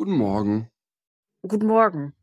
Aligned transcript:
Guten 0.00 0.16
Morgen. 0.16 0.70
Guten 1.42 1.66
Morgen. 1.66 2.14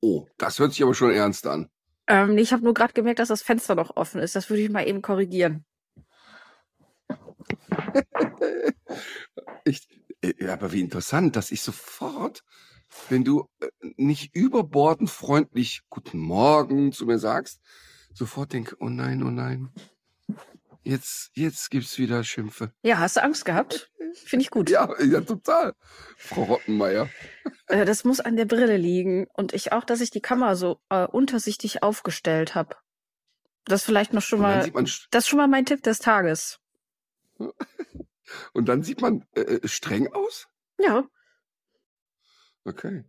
Oh, 0.00 0.28
das 0.38 0.60
hört 0.60 0.70
sich 0.70 0.84
aber 0.84 0.94
schon 0.94 1.10
ernst 1.10 1.44
an. 1.44 1.68
Ähm, 2.06 2.38
ich 2.38 2.52
habe 2.52 2.62
nur 2.62 2.72
gerade 2.72 2.92
gemerkt, 2.92 3.18
dass 3.18 3.26
das 3.26 3.42
Fenster 3.42 3.74
noch 3.74 3.96
offen 3.96 4.20
ist. 4.20 4.36
Das 4.36 4.48
würde 4.48 4.62
ich 4.62 4.70
mal 4.70 4.86
eben 4.86 5.02
korrigieren. 5.02 5.64
ich, 9.64 9.88
äh, 10.22 10.46
aber 10.46 10.70
wie 10.70 10.82
interessant, 10.82 11.34
dass 11.34 11.50
ich 11.50 11.62
sofort, 11.62 12.44
wenn 13.08 13.24
du 13.24 13.48
äh, 13.58 13.66
nicht 13.96 14.32
überbordend 14.32 15.10
freundlich 15.10 15.82
Guten 15.90 16.20
Morgen 16.20 16.92
zu 16.92 17.06
mir 17.06 17.18
sagst, 17.18 17.60
sofort 18.14 18.52
denke, 18.52 18.76
oh 18.78 18.88
nein, 18.88 19.24
oh 19.24 19.32
nein. 19.32 19.70
Jetzt, 20.84 21.32
jetzt 21.34 21.72
gibt's 21.72 21.98
wieder 21.98 22.22
Schimpfe. 22.22 22.72
Ja, 22.84 22.98
hast 22.98 23.16
du 23.16 23.24
Angst 23.24 23.44
gehabt? 23.44 23.90
Finde 24.14 24.42
ich 24.42 24.50
gut. 24.50 24.70
Ja, 24.70 24.94
ja, 25.02 25.20
total. 25.20 25.74
Frau 26.16 26.44
Rottenmeier. 26.44 27.08
Äh, 27.66 27.84
das 27.84 28.04
muss 28.04 28.20
an 28.20 28.36
der 28.36 28.44
Brille 28.44 28.76
liegen. 28.76 29.26
Und 29.32 29.52
ich 29.52 29.72
auch, 29.72 29.84
dass 29.84 30.00
ich 30.00 30.10
die 30.10 30.20
Kamera 30.20 30.56
so 30.56 30.80
äh, 30.88 31.06
untersichtig 31.06 31.82
aufgestellt 31.82 32.54
habe. 32.54 32.76
Das 33.64 33.84
vielleicht 33.84 34.12
noch 34.12 34.22
schon 34.22 34.40
mal. 34.40 34.70
Das 35.10 35.24
ist 35.24 35.28
schon 35.28 35.38
mal 35.38 35.48
mein 35.48 35.66
Tipp 35.66 35.82
des 35.82 35.98
Tages. 35.98 36.58
Und 38.52 38.68
dann 38.68 38.82
sieht 38.82 39.00
man 39.00 39.24
äh, 39.34 39.40
äh, 39.40 39.68
streng 39.68 40.12
aus? 40.12 40.48
Ja. 40.78 41.04
Okay. 42.64 43.04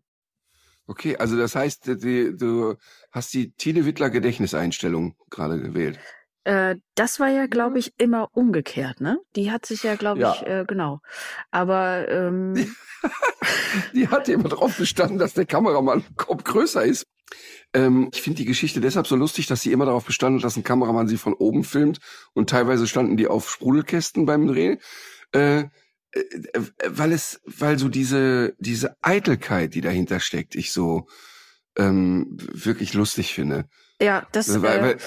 Okay, 0.87 1.15
also 1.17 1.37
das 1.37 1.55
heißt, 1.55 1.87
die, 2.03 2.35
du 2.35 2.75
hast 3.11 3.33
die 3.33 3.53
Tine 3.53 3.85
Wittler 3.85 4.09
Gedächtniseinstellung 4.09 5.15
gerade 5.29 5.61
gewählt. 5.61 5.99
Äh, 6.43 6.75
das 6.95 7.19
war 7.19 7.29
ja, 7.29 7.45
glaube 7.45 7.79
ich, 7.79 7.93
immer 7.97 8.29
umgekehrt, 8.33 8.99
ne? 9.01 9.19
Die 9.35 9.51
hat 9.51 9.65
sich 9.65 9.83
ja, 9.83 9.95
glaube 9.95 10.21
Ja. 10.21 10.33
ich, 10.35 10.47
äh, 10.47 10.65
genau. 10.67 10.99
Aber 11.51 12.07
ähm, 12.09 12.73
Die 13.93 14.07
hat 14.07 14.29
immer 14.29 14.49
drauf 14.49 14.77
bestanden, 14.77 15.17
dass 15.17 15.33
der 15.33 15.45
Kameramann 15.45 16.03
Kopf 16.17 16.43
größer 16.43 16.83
ist. 16.83 17.05
Ähm, 17.73 18.09
ich 18.13 18.21
finde 18.21 18.37
die 18.37 18.45
Geschichte 18.45 18.81
deshalb 18.81 19.07
so 19.07 19.15
lustig, 19.15 19.47
dass 19.47 19.61
sie 19.61 19.71
immer 19.71 19.85
darauf 19.85 20.05
bestanden 20.05 20.41
dass 20.41 20.57
ein 20.57 20.63
Kameramann 20.63 21.07
sie 21.07 21.17
von 21.17 21.33
oben 21.33 21.63
filmt 21.63 21.99
und 22.33 22.49
teilweise 22.49 22.87
standen 22.87 23.17
die 23.17 23.27
auf 23.27 23.49
Sprudelkästen 23.49 24.25
beim 24.25 24.47
Dreh. 24.47 24.77
Äh, 25.33 25.59
äh, 25.59 25.69
weil 26.87 27.13
es, 27.13 27.41
weil 27.45 27.79
so 27.79 27.87
diese, 27.87 28.53
diese 28.59 28.95
Eitelkeit, 29.01 29.73
die 29.73 29.81
dahinter 29.81 30.19
steckt, 30.19 30.55
ich 30.55 30.73
so 30.73 31.07
ähm, 31.77 32.27
wirklich 32.37 32.93
lustig 32.93 33.33
finde. 33.33 33.65
ja, 34.01 34.27
das. 34.33 34.61
Weil, 34.61 34.79
äh, 34.79 34.81
weil, 34.81 34.97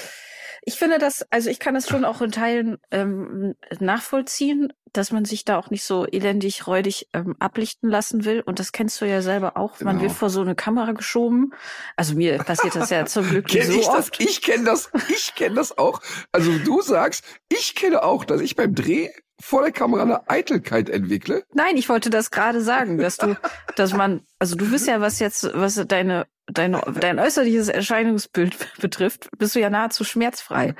Ich 0.67 0.77
finde 0.77 0.99
das, 0.99 1.27
also 1.31 1.51
ich 1.51 1.59
kann 1.59 1.75
das 1.75 1.89
schon 1.89 2.05
auch 2.07 2.23
in 2.23 2.31
Teilen 2.33 2.79
ähm, 2.91 3.55
nachvollziehen, 3.81 4.73
dass 4.93 5.13
man 5.13 5.25
sich 5.25 5.45
da 5.45 5.59
auch 5.59 5.71
nicht 5.71 5.85
so 5.85 6.07
elendig 6.07 6.67
räudig 6.67 7.09
ähm, 7.13 7.37
ablichten 7.39 7.91
lassen 7.91 8.25
will. 8.25 8.41
Und 8.41 8.61
das 8.61 8.73
kennst 8.73 9.01
du 9.01 9.05
ja 9.05 9.21
selber 9.23 9.57
auch. 9.57 9.81
Man 9.81 9.97
Genau. 9.97 10.09
wird 10.09 10.13
vor 10.19 10.31
so 10.31 10.41
eine 10.41 10.55
Kamera 10.55 10.93
geschoben. 10.93 11.53
Also 11.97 12.15
mir 12.15 12.39
passiert 12.39 12.77
das 12.77 12.91
ja 12.91 13.05
zum 13.07 13.29
Glück 13.29 13.53
nicht 13.53 13.67
so 13.67 13.73
ich 13.79 13.87
das? 13.87 13.95
oft. 13.95 14.21
Ich 14.23 14.41
kenne 14.41 14.65
das. 14.65 14.91
Ich 15.09 15.35
kenne 15.35 15.57
das 15.57 15.77
auch. 15.77 16.01
Also 16.33 16.57
du 16.59 16.81
sagst, 16.81 17.25
ich 17.51 17.75
kenne 17.75 18.03
auch, 18.03 18.25
dass 18.25 18.41
ich 18.41 18.57
beim 18.57 18.75
Dreh 18.75 19.11
vor 19.41 19.63
der 19.63 19.73
Kamera 19.73 20.03
eine 20.03 20.31
Eitelkeit 20.31 20.89
entwickle. 20.89 21.45
Nein, 21.53 21.77
ich 21.77 21.89
wollte 21.89 22.11
das 22.11 22.31
gerade 22.31 22.61
sagen, 22.61 22.99
dass 22.99 23.17
du, 23.17 23.37
dass 23.77 23.93
man, 23.93 24.23
also 24.39 24.57
du 24.57 24.71
bist 24.71 24.87
ja, 24.87 25.01
was 25.01 25.19
jetzt, 25.19 25.45
was 25.55 25.83
deine, 25.87 26.27
deine, 26.47 26.81
dein 27.01 27.19
äußerliches 27.19 27.69
Erscheinungsbild 27.69 28.57
betrifft, 28.81 29.29
bist 29.39 29.55
du 29.55 29.61
ja 29.61 29.71
nahezu 29.71 30.05
schmerzfrei. 30.05 30.75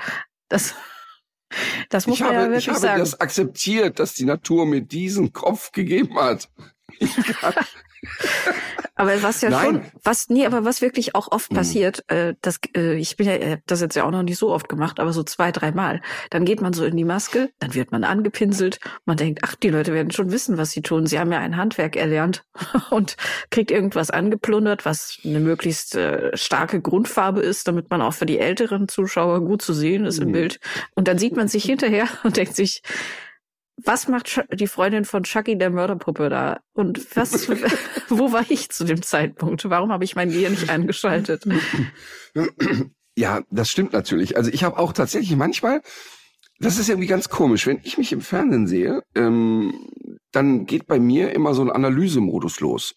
Das, 0.49 0.75
das 1.89 2.07
muss 2.07 2.17
ich 2.17 2.25
man 2.25 2.37
habe, 2.37 2.39
ja 2.39 2.45
ich 2.47 2.67
wirklich 2.67 2.69
habe 2.69 2.79
sagen. 2.81 3.01
das 3.01 3.21
akzeptiert, 3.21 3.99
dass 3.99 4.15
die 4.15 4.25
Natur 4.25 4.67
mir 4.67 4.83
diesen 4.83 5.33
Kopf 5.33 5.73
gegeben 5.73 6.19
hat. 6.19 6.49
Aber 8.97 9.23
was 9.25 9.41
ja 9.41 9.51
Nein. 9.51 9.65
schon, 9.65 9.83
was, 10.05 10.29
nee, 10.29 10.47
aber 10.47 10.65
was 10.65 10.81
wirklich 10.81 11.17
auch 11.17 11.33
oft 11.33 11.51
Mhm. 11.51 11.57
passiert, 11.57 12.05
äh, 12.09 12.35
das, 12.43 12.61
äh, 12.77 12.95
ich 12.95 13.17
bin 13.17 13.27
ja, 13.27 13.33
äh, 13.35 13.59
das 13.67 13.81
jetzt 13.81 13.97
ja 13.97 14.05
auch 14.05 14.11
noch 14.13 14.23
nicht 14.23 14.39
so 14.39 14.53
oft 14.53 14.69
gemacht, 14.69 15.01
aber 15.01 15.13
so 15.13 15.25
zwei, 15.25 15.51
dreimal. 15.51 16.01
Dann 16.31 16.45
geht 16.45 16.61
man 16.61 16.73
so 16.73 16.85
in 16.85 16.97
die 16.97 17.05
Maske, 17.05 17.51
dann 17.59 17.75
wird 17.75 17.91
man 17.91 18.05
angepinselt, 18.05 18.79
man 19.05 19.17
denkt, 19.17 19.41
ach, 19.43 19.57
die 19.57 19.71
Leute 19.71 19.93
werden 19.93 20.13
schon 20.13 20.31
wissen, 20.31 20.59
was 20.59 20.71
sie 20.71 20.83
tun. 20.83 21.07
Sie 21.07 21.19
haben 21.19 21.33
ja 21.33 21.41
ein 21.41 21.57
Handwerk 21.57 21.97
erlernt 21.97 22.45
und 22.91 23.17
kriegt 23.51 23.73
irgendwas 23.73 24.11
angeplundert, 24.11 24.85
was 24.85 25.19
eine 25.25 25.41
möglichst 25.41 25.97
äh, 25.97 26.31
starke 26.37 26.81
Grundfarbe 26.81 27.41
ist, 27.41 27.67
damit 27.67 27.91
man 27.91 28.01
auch 28.01 28.15
für 28.15 28.27
die 28.27 28.39
älteren 28.39 28.87
Zuschauer 28.87 29.41
gut 29.45 29.61
zu 29.63 29.73
sehen 29.75 30.05
ist 30.05 30.19
im 30.19 30.29
Mhm. 30.29 30.33
Bild. 30.33 30.61
Und 30.95 31.09
dann 31.09 31.19
sieht 31.19 31.35
man 31.37 31.49
sich 31.49 31.65
hinterher 31.65 32.07
und 32.23 32.37
denkt 32.37 32.55
sich, 32.55 32.83
was 33.83 34.09
macht 34.09 34.27
Ch- 34.29 34.57
die 34.57 34.67
Freundin 34.67 35.05
von 35.05 35.25
Chucky 35.25 35.59
der 35.59 35.71
Mörderpuppe 35.71 36.29
da? 36.29 36.61
Und 36.73 37.17
was, 37.17 37.49
wo 38.09 38.33
war 38.33 38.45
ich 38.49 38.71
zu 38.71 38.85
dem 38.85 39.03
Zeitpunkt? 39.03 39.69
Warum 39.69 39.91
habe 39.93 40.05
ich 40.05 40.15
mein 40.17 40.31
Gehirn 40.31 40.53
nicht 40.53 40.71
eingeschaltet? 40.71 41.45
Ja, 43.17 43.43
das 43.49 43.71
stimmt 43.71 43.93
natürlich. 43.93 44.37
Also 44.37 44.51
ich 44.53 44.65
habe 44.65 44.77
auch 44.77 44.93
tatsächlich 44.93 45.37
manchmal, 45.37 45.83
das 46.59 46.81
ist 46.81 46.89
irgendwie 46.89 47.07
ganz 47.07 47.29
komisch, 47.29 47.65
wenn 47.69 47.79
ich 47.85 47.97
mich 47.97 48.11
im 48.11 48.21
Fernsehen 48.21 48.67
sehe, 48.67 49.03
ähm, 49.15 49.73
dann 50.33 50.67
geht 50.67 50.89
bei 50.89 50.99
mir 50.99 51.31
immer 51.33 51.55
so 51.55 51.63
ein 51.63 51.71
Analysemodus 51.71 52.59
los. 52.59 52.97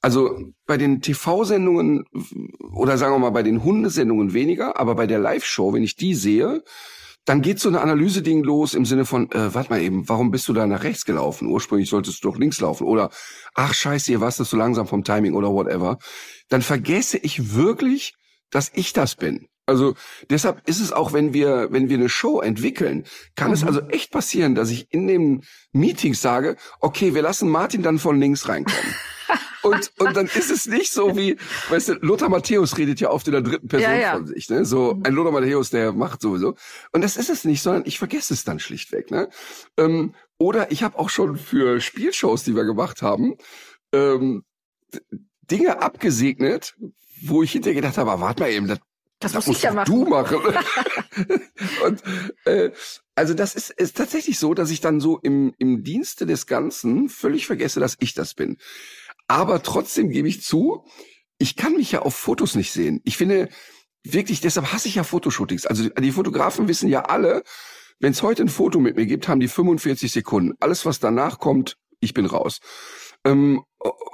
Also 0.00 0.36
bei 0.66 0.76
den 0.78 1.00
TV-Sendungen 1.00 2.04
oder 2.74 2.98
sagen 2.98 3.14
wir 3.14 3.18
mal 3.20 3.30
bei 3.30 3.44
den 3.44 3.62
Hundesendungen 3.62 4.32
weniger, 4.32 4.80
aber 4.80 4.96
bei 4.96 5.06
der 5.06 5.20
Live-Show, 5.20 5.72
wenn 5.72 5.84
ich 5.84 5.94
die 5.94 6.14
sehe, 6.14 6.64
dann 7.24 7.40
geht 7.40 7.60
so 7.60 7.68
eine 7.68 7.80
Analyse-Ding 7.80 8.42
los 8.42 8.74
im 8.74 8.84
Sinne 8.84 9.04
von, 9.04 9.30
äh, 9.30 9.54
warte 9.54 9.70
mal 9.70 9.80
eben, 9.80 10.08
warum 10.08 10.30
bist 10.30 10.48
du 10.48 10.52
da 10.52 10.66
nach 10.66 10.82
rechts 10.82 11.04
gelaufen? 11.04 11.46
Ursprünglich 11.48 11.88
solltest 11.88 12.22
du 12.22 12.30
doch 12.30 12.38
links 12.38 12.60
laufen. 12.60 12.84
Oder, 12.84 13.10
ach 13.54 13.74
scheiße, 13.74 14.06
hier 14.06 14.20
warst 14.20 14.40
du 14.40 14.44
so 14.44 14.56
langsam 14.56 14.86
vom 14.86 15.04
Timing 15.04 15.34
oder 15.34 15.52
whatever. 15.52 15.98
Dann 16.48 16.62
vergesse 16.62 17.18
ich 17.18 17.54
wirklich, 17.54 18.14
dass 18.50 18.70
ich 18.74 18.92
das 18.92 19.14
bin. 19.14 19.46
Also 19.64 19.94
deshalb 20.28 20.68
ist 20.68 20.80
es 20.80 20.92
auch, 20.92 21.12
wenn 21.12 21.32
wir, 21.32 21.68
wenn 21.70 21.88
wir 21.88 21.96
eine 21.96 22.08
Show 22.08 22.40
entwickeln, 22.40 23.04
kann 23.36 23.52
es 23.52 23.62
also 23.62 23.80
echt 23.88 24.10
passieren, 24.10 24.56
dass 24.56 24.70
ich 24.70 24.92
in 24.92 25.06
dem 25.06 25.42
Meeting 25.72 26.14
sage, 26.14 26.56
okay, 26.80 27.14
wir 27.14 27.22
lassen 27.22 27.48
Martin 27.48 27.82
dann 27.82 28.00
von 28.00 28.18
links 28.18 28.48
reinkommen. 28.48 28.94
Und, 29.62 29.92
und 29.98 30.16
dann 30.16 30.26
ist 30.26 30.50
es 30.50 30.66
nicht 30.66 30.92
so 30.92 31.16
wie, 31.16 31.36
weißt 31.68 31.88
du, 31.88 31.92
Lothar 32.00 32.28
Matthäus 32.28 32.76
redet 32.78 33.00
ja 33.00 33.10
oft 33.10 33.26
in 33.28 33.32
der 33.32 33.42
dritten 33.42 33.68
Person 33.68 33.90
Ja, 33.92 33.96
ja. 33.98 34.12
von 34.14 34.26
sich, 34.26 34.48
ne? 34.50 34.64
So, 34.64 34.98
ein 35.04 35.12
Lothar 35.14 35.32
Matthäus, 35.32 35.70
der 35.70 35.92
macht 35.92 36.20
sowieso. 36.20 36.56
Und 36.92 37.02
das 37.02 37.16
ist 37.16 37.30
es 37.30 37.44
nicht, 37.44 37.62
sondern 37.62 37.84
ich 37.86 37.98
vergesse 37.98 38.34
es 38.34 38.44
dann 38.44 38.58
schlichtweg, 38.58 39.10
ne? 39.10 39.28
Ähm, 39.76 40.14
oder 40.38 40.72
ich 40.72 40.82
habe 40.82 40.98
auch 40.98 41.10
schon 41.10 41.36
für 41.36 41.80
Spielshows, 41.80 42.42
die 42.42 42.56
wir 42.56 42.64
gemacht 42.64 43.02
haben, 43.02 43.36
ähm, 43.92 44.44
Dinge 45.42 45.80
abgesegnet, 45.80 46.74
wo 47.22 47.42
ich 47.42 47.52
hinterher 47.52 47.80
gedacht 47.80 47.98
habe, 47.98 48.10
aber 48.10 48.22
warte 48.22 48.42
mal 48.42 48.50
eben, 48.50 48.66
das 48.66 48.80
Das 49.20 49.32
das 49.32 49.46
muss 49.46 49.56
ich 49.58 49.62
ja 49.62 49.72
musst 49.72 49.88
machen. 49.88 50.02
Du 50.04 50.10
machen. 50.10 50.38
und 51.86 52.02
äh, 52.44 52.72
also 53.14 53.34
das 53.34 53.54
ist, 53.54 53.70
ist 53.70 53.96
tatsächlich 53.96 54.38
so, 54.38 54.54
dass 54.54 54.70
ich 54.70 54.80
dann 54.80 55.00
so 55.00 55.18
im, 55.18 55.54
im 55.58 55.84
Dienste 55.84 56.26
des 56.26 56.46
Ganzen 56.46 57.08
völlig 57.08 57.46
vergesse, 57.46 57.78
dass 57.78 57.96
ich 58.00 58.14
das 58.14 58.34
bin. 58.34 58.56
Aber 59.32 59.62
trotzdem 59.62 60.10
gebe 60.10 60.28
ich 60.28 60.42
zu, 60.42 60.84
ich 61.38 61.56
kann 61.56 61.72
mich 61.72 61.90
ja 61.90 62.02
auf 62.02 62.14
Fotos 62.14 62.54
nicht 62.54 62.70
sehen. 62.70 63.00
Ich 63.04 63.16
finde 63.16 63.48
wirklich, 64.04 64.42
deshalb 64.42 64.70
hasse 64.74 64.88
ich 64.88 64.96
ja 64.96 65.04
Fotoshootings. 65.04 65.64
Also 65.64 65.88
die 65.88 66.12
Fotografen 66.12 66.68
wissen 66.68 66.86
ja 66.86 67.06
alle, 67.06 67.42
wenn 67.98 68.12
es 68.12 68.22
heute 68.22 68.42
ein 68.42 68.50
Foto 68.50 68.78
mit 68.78 68.96
mir 68.96 69.06
gibt, 69.06 69.28
haben 69.28 69.40
die 69.40 69.48
45 69.48 70.12
Sekunden. 70.12 70.52
Alles, 70.60 70.84
was 70.84 71.00
danach 71.00 71.38
kommt, 71.38 71.78
ich 71.98 72.12
bin 72.12 72.26
raus. 72.26 72.60
Ähm, 73.24 73.62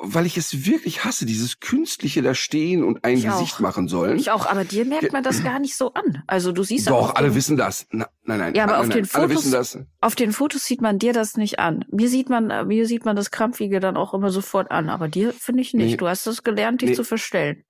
weil 0.01 0.25
ich 0.27 0.37
es 0.37 0.65
wirklich 0.67 1.05
hasse, 1.05 1.27
dieses 1.27 1.61
künstliche 1.61 2.23
da 2.23 2.35
stehen 2.35 2.83
und 2.85 3.05
ein 3.05 3.19
Ich 3.19 3.25
Gesicht 3.25 3.57
auch. 3.57 3.61
machen 3.61 3.89
sollen. 3.89 4.19
Ich 4.19 4.31
auch, 4.31 4.47
aber 4.47 4.65
dir 4.65 4.85
merkt 4.87 5.13
man 5.13 5.23
das 5.23 5.43
gar 5.43 5.59
nicht 5.59 5.77
so 5.77 5.93
an. 5.95 6.23
Also 6.27 6.53
du 6.53 6.63
siehst 6.63 6.87
ja 6.87 6.93
Doch, 6.93 7.15
alle 7.17 7.29
den, 7.29 7.35
wissen 7.35 7.57
das. 7.57 7.87
Na, 7.91 8.07
nein, 8.23 8.39
nein. 8.39 8.55
Ja, 8.55 8.65
aber 8.65 8.73
nein, 8.73 8.81
auf 8.83 8.89
nein, 8.89 8.97
den 8.99 9.05
Fotos- 9.07 9.51
das. 9.51 9.79
auf 10.01 10.15
den 10.15 10.33
Fotos 10.33 10.65
sieht 10.65 10.81
man 10.81 10.99
dir 10.99 11.13
das 11.13 11.37
nicht 11.37 11.59
an. 11.59 11.85
Mir 11.91 12.09
sieht 12.09 12.31
man, 12.31 12.67
mir 12.69 12.87
sieht 12.87 13.05
man 13.05 13.17
das 13.17 13.31
Krampfige 13.31 13.81
dann 13.81 13.97
auch 13.97 14.15
immer 14.15 14.31
sofort 14.31 14.71
an, 14.71 14.89
aber 14.89 15.09
dir 15.09 15.33
finde 15.35 15.63
ich 15.63 15.75
nicht. 15.75 15.91
Nee. 15.93 15.97
Du 15.97 16.07
hast 16.09 16.27
es 16.27 16.43
gelernt, 16.43 16.81
dich 16.83 16.91
Nee. 16.91 16.97
zu 16.97 17.05
verstellen. 17.05 17.65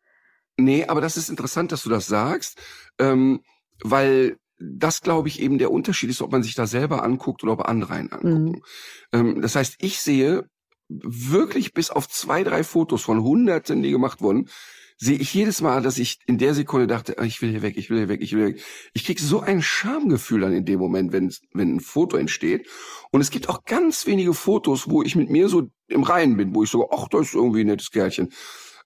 Nee, 0.56 0.84
aber 0.86 1.00
das 1.00 1.16
ist 1.16 1.30
interessant, 1.30 1.72
dass 1.72 1.82
du 1.82 1.88
das 1.90 2.06
sagst, 2.06 2.60
ähm, 2.98 3.40
weil 3.82 4.36
das 4.60 5.00
glaube 5.02 5.28
ich 5.28 5.40
eben 5.40 5.58
der 5.58 5.70
Unterschied 5.70 6.10
ist, 6.10 6.20
ob 6.20 6.32
man 6.32 6.42
sich 6.42 6.54
da 6.56 6.66
selber 6.66 7.02
anguckt 7.04 7.42
oder 7.44 7.52
ob 7.52 7.68
andere 7.68 7.94
einen 7.94 8.12
angucken. 8.12 8.44
Mhm. 8.44 8.62
Ähm, 9.12 9.40
das 9.42 9.54
heißt, 9.56 9.76
ich 9.78 10.00
sehe 10.00 10.48
wirklich 10.88 11.74
bis 11.74 11.90
auf 11.90 12.08
zwei, 12.08 12.44
drei 12.44 12.64
Fotos 12.64 13.02
von 13.02 13.22
Hunderten, 13.22 13.82
die 13.82 13.90
gemacht 13.90 14.20
wurden, 14.20 14.48
sehe 15.00 15.16
ich 15.16 15.32
jedes 15.32 15.60
Mal, 15.60 15.80
dass 15.80 15.98
ich 15.98 16.18
in 16.26 16.38
der 16.38 16.54
Sekunde 16.54 16.88
dachte, 16.88 17.18
ah, 17.18 17.22
ich 17.22 17.40
will 17.40 17.50
hier 17.50 17.62
weg, 17.62 17.76
ich 17.76 17.88
will 17.88 17.98
hier 17.98 18.08
weg, 18.08 18.20
ich 18.20 18.32
will 18.32 18.46
hier 18.46 18.54
weg. 18.56 18.64
Ich 18.94 19.04
kriege 19.04 19.22
so 19.22 19.40
ein 19.40 19.62
Schamgefühl 19.62 20.40
dann 20.40 20.52
in 20.52 20.64
dem 20.64 20.80
Moment, 20.80 21.12
wenn, 21.12 21.32
wenn 21.52 21.76
ein 21.76 21.80
Foto 21.80 22.16
entsteht. 22.16 22.66
Und 23.12 23.20
es 23.20 23.30
gibt 23.30 23.48
auch 23.48 23.64
ganz 23.64 24.06
wenige 24.06 24.34
Fotos, 24.34 24.90
wo 24.90 25.02
ich 25.02 25.14
mit 25.14 25.30
mir 25.30 25.48
so 25.48 25.70
im 25.86 26.02
Reinen 26.02 26.36
bin, 26.36 26.54
wo 26.54 26.64
ich 26.64 26.70
so, 26.70 26.90
ach, 26.90 27.06
das 27.08 27.28
ist 27.28 27.34
irgendwie 27.34 27.60
ein 27.60 27.68
nettes 27.68 27.92
Kerlchen. 27.92 28.32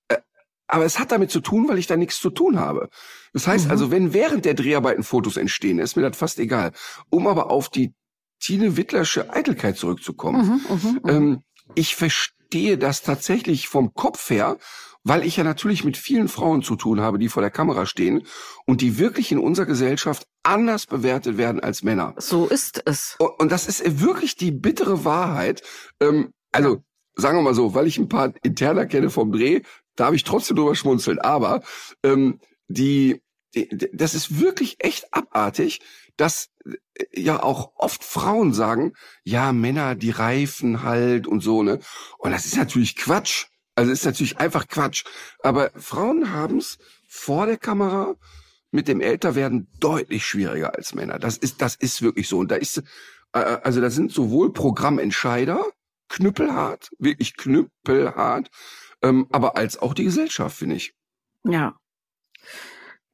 Äh, 0.08 0.18
aber 0.66 0.84
es 0.84 0.98
hat 0.98 1.12
damit 1.12 1.30
zu 1.30 1.40
tun, 1.40 1.66
weil 1.68 1.78
ich 1.78 1.86
da 1.86 1.96
nichts 1.96 2.20
zu 2.20 2.28
tun 2.28 2.60
habe. 2.60 2.90
Das 3.32 3.46
heißt 3.46 3.66
mhm. 3.66 3.70
also, 3.70 3.90
wenn 3.90 4.12
während 4.12 4.44
der 4.44 4.54
Dreharbeiten 4.54 5.04
Fotos 5.04 5.38
entstehen, 5.38 5.78
ist 5.78 5.96
mir 5.96 6.02
das 6.02 6.16
fast 6.16 6.38
egal. 6.38 6.72
Um 7.08 7.26
aber 7.26 7.50
auf 7.50 7.70
die 7.70 7.94
Tine 8.38 8.76
Wittlersche 8.76 9.32
Eitelkeit 9.32 9.78
zurückzukommen. 9.78 10.46
Mhm, 10.46 10.60
mh, 10.68 11.00
mh. 11.04 11.12
Ähm, 11.12 11.42
ich 11.74 11.96
verstehe 11.96 12.78
das 12.78 13.02
tatsächlich 13.02 13.68
vom 13.68 13.94
Kopf 13.94 14.30
her 14.30 14.58
weil 15.04 15.24
ich 15.24 15.36
ja 15.36 15.44
natürlich 15.44 15.84
mit 15.84 15.96
vielen 15.96 16.28
Frauen 16.28 16.62
zu 16.62 16.76
tun 16.76 17.00
habe, 17.00 17.18
die 17.18 17.28
vor 17.28 17.42
der 17.42 17.50
Kamera 17.50 17.86
stehen 17.86 18.26
und 18.66 18.80
die 18.80 18.98
wirklich 18.98 19.32
in 19.32 19.38
unserer 19.38 19.66
Gesellschaft 19.66 20.26
anders 20.42 20.86
bewertet 20.86 21.36
werden 21.36 21.60
als 21.60 21.82
Männer. 21.82 22.14
So 22.18 22.46
ist 22.46 22.82
es. 22.86 23.16
Und, 23.38 23.50
das 23.52 23.66
ist 23.66 24.00
wirklich 24.00 24.36
die 24.36 24.52
bittere 24.52 25.04
Wahrheit. 25.04 25.62
Ähm, 26.00 26.32
also 26.52 26.82
sagen 27.14 27.38
wir 27.38 27.42
mal 27.42 27.54
so, 27.54 27.74
weil 27.74 27.86
ich 27.86 27.98
ein 27.98 28.08
paar 28.08 28.32
Interner 28.42 28.86
kenne 28.86 29.10
vom 29.10 29.32
Dreh, 29.32 29.62
darf 29.96 30.14
ich 30.14 30.24
trotzdem 30.24 30.56
drüber 30.56 30.74
schmunzeln. 30.74 31.18
Aber 31.18 31.62
ähm, 32.02 32.38
die, 32.68 33.20
die, 33.54 33.68
das 33.92 34.14
ist 34.14 34.40
wirklich 34.40 34.76
echt 34.78 35.12
abartig, 35.12 35.80
dass 36.16 36.50
äh, 36.64 37.20
ja 37.20 37.42
auch 37.42 37.72
oft 37.76 38.04
Frauen 38.04 38.52
sagen, 38.52 38.94
ja, 39.24 39.52
Männer, 39.52 39.94
die 39.94 40.10
reifen 40.10 40.82
halt 40.82 41.26
und 41.26 41.40
so, 41.40 41.62
ne? 41.62 41.80
Und 42.18 42.32
das 42.32 42.46
ist 42.46 42.56
natürlich 42.56 42.96
Quatsch. 42.96 43.46
Also 43.74 43.90
ist 43.90 44.04
natürlich 44.04 44.38
einfach 44.38 44.68
Quatsch. 44.68 45.04
Aber 45.42 45.70
Frauen 45.76 46.32
haben 46.32 46.58
es 46.58 46.78
vor 47.08 47.46
der 47.46 47.56
Kamera 47.56 48.14
mit 48.70 48.88
dem 48.88 49.00
Älterwerden 49.00 49.68
deutlich 49.80 50.26
schwieriger 50.26 50.74
als 50.74 50.94
Männer. 50.94 51.18
Das 51.18 51.36
ist, 51.36 51.62
das 51.62 51.74
ist 51.76 52.02
wirklich 52.02 52.28
so. 52.28 52.38
Und 52.38 52.50
da 52.50 52.56
ist, 52.56 52.82
äh, 53.32 53.38
also 53.38 53.80
da 53.80 53.90
sind 53.90 54.12
sowohl 54.12 54.52
Programmentscheider, 54.52 55.64
knüppelhart, 56.08 56.90
wirklich 56.98 57.36
knüppelhart, 57.36 58.50
ähm, 59.02 59.26
aber 59.30 59.56
als 59.56 59.78
auch 59.78 59.94
die 59.94 60.04
Gesellschaft, 60.04 60.56
finde 60.56 60.76
ich. 60.76 60.94
Ja. 61.44 61.76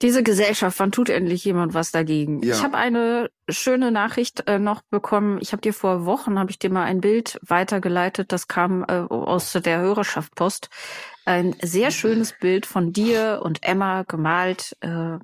Diese 0.03 0.23
Gesellschaft, 0.23 0.79
wann 0.79 0.93
tut 0.93 1.09
endlich 1.09 1.45
jemand 1.45 1.75
was 1.75 1.91
dagegen? 1.91 2.43
Ja. 2.43 2.55
Ich 2.55 2.63
habe 2.63 2.77
eine 2.77 3.31
schöne 3.49 3.91
Nachricht 3.91 4.47
äh, 4.47 4.59
noch 4.59 4.83
bekommen. 4.83 5.39
Ich 5.41 5.53
habe 5.53 5.63
dir 5.63 5.73
vor 5.73 6.05
Wochen, 6.05 6.39
habe 6.39 6.51
ich 6.51 6.59
dir 6.59 6.71
mal 6.71 6.85
ein 6.85 7.01
Bild 7.01 7.39
weitergeleitet, 7.43 8.33
das 8.33 8.49
kam 8.49 8.85
äh, 8.89 9.01
aus 9.09 9.53
der 9.53 9.81
Hörerschaft 9.81 10.35
Post. 10.35 10.71
Ein 11.25 11.55
sehr 11.63 11.91
schönes 11.91 12.33
Bild 12.39 12.65
von 12.65 12.93
dir 12.93 13.41
und 13.43 13.63
Emma 13.63 14.03
gemalt. 14.03 14.77
Äh, 14.81 15.19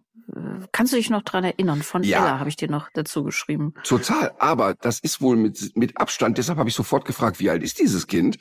kannst 0.72 0.92
du 0.92 0.96
dich 0.96 1.10
noch 1.10 1.22
dran 1.22 1.44
erinnern? 1.44 1.82
Von 1.82 2.02
ja. 2.02 2.18
Ella 2.18 2.38
habe 2.38 2.48
ich 2.48 2.56
dir 2.56 2.70
noch 2.70 2.88
dazu 2.92 3.24
geschrieben. 3.24 3.74
Total, 3.84 4.32
aber 4.38 4.74
das 4.74 5.00
ist 5.00 5.20
wohl 5.20 5.36
mit, 5.36 5.76
mit 5.76 5.98
Abstand, 5.98 6.38
deshalb 6.38 6.58
habe 6.58 6.68
ich 6.68 6.74
sofort 6.74 7.04
gefragt, 7.04 7.40
wie 7.40 7.50
alt 7.50 7.62
ist 7.62 7.78
dieses 7.78 8.06
Kind? 8.06 8.38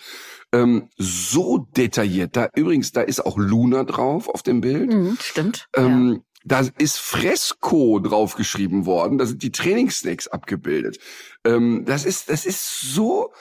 Ähm, 0.52 0.90
so 0.98 1.68
detailliert. 1.76 2.36
Da 2.36 2.50
übrigens, 2.56 2.92
da 2.92 3.02
ist 3.02 3.26
auch 3.26 3.38
Luna 3.38 3.84
drauf 3.84 4.30
auf 4.30 4.44
dem 4.44 4.62
Bild. 4.62 4.94
Mhm, 4.94 5.18
stimmt. 5.20 5.68
Ähm, 5.76 6.12
ja. 6.12 6.20
Da 6.44 6.68
ist 6.78 7.00
Fresco 7.00 8.00
draufgeschrieben 8.00 8.86
worden. 8.86 9.18
Da 9.18 9.26
sind 9.26 9.44
die 9.44 9.52
Trainingssnacks 9.52 10.28
abgebildet. 10.28 11.00
Ähm, 11.46 11.84
das 11.86 12.06
ist, 12.06 12.30
das 12.30 12.46
ist 12.46 12.82
so, 12.82 13.32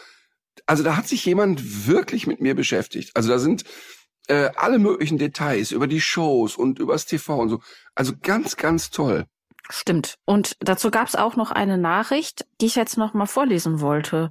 also 0.66 0.82
da 0.82 0.96
hat 0.96 1.08
sich 1.08 1.25
jemand 1.25 1.87
wirklich 1.87 2.26
mit 2.26 2.40
mir 2.40 2.54
beschäftigt. 2.54 3.10
Also 3.14 3.28
da 3.28 3.38
sind 3.38 3.64
äh, 4.28 4.50
alle 4.56 4.78
möglichen 4.78 5.19
Details 5.19 5.72
über 5.72 5.87
die 5.87 6.00
Shows 6.00 6.56
und 6.56 6.78
übers 6.78 7.06
TV 7.06 7.38
und 7.38 7.49
so. 7.49 7.60
Also 7.94 8.12
ganz, 8.20 8.56
ganz 8.56 8.90
toll. 8.90 9.26
Stimmt. 9.70 10.19
Und 10.25 10.56
dazu 10.60 10.90
gab 10.90 11.08
es 11.08 11.16
auch 11.16 11.37
noch 11.37 11.50
eine 11.50 11.78
Nachricht, 11.78 12.46
die 12.60 12.66
ich 12.66 12.75
jetzt 12.75 12.98
noch 12.98 13.14
mal 13.14 13.26
vorlesen 13.26 13.81
wollte. 13.81 14.31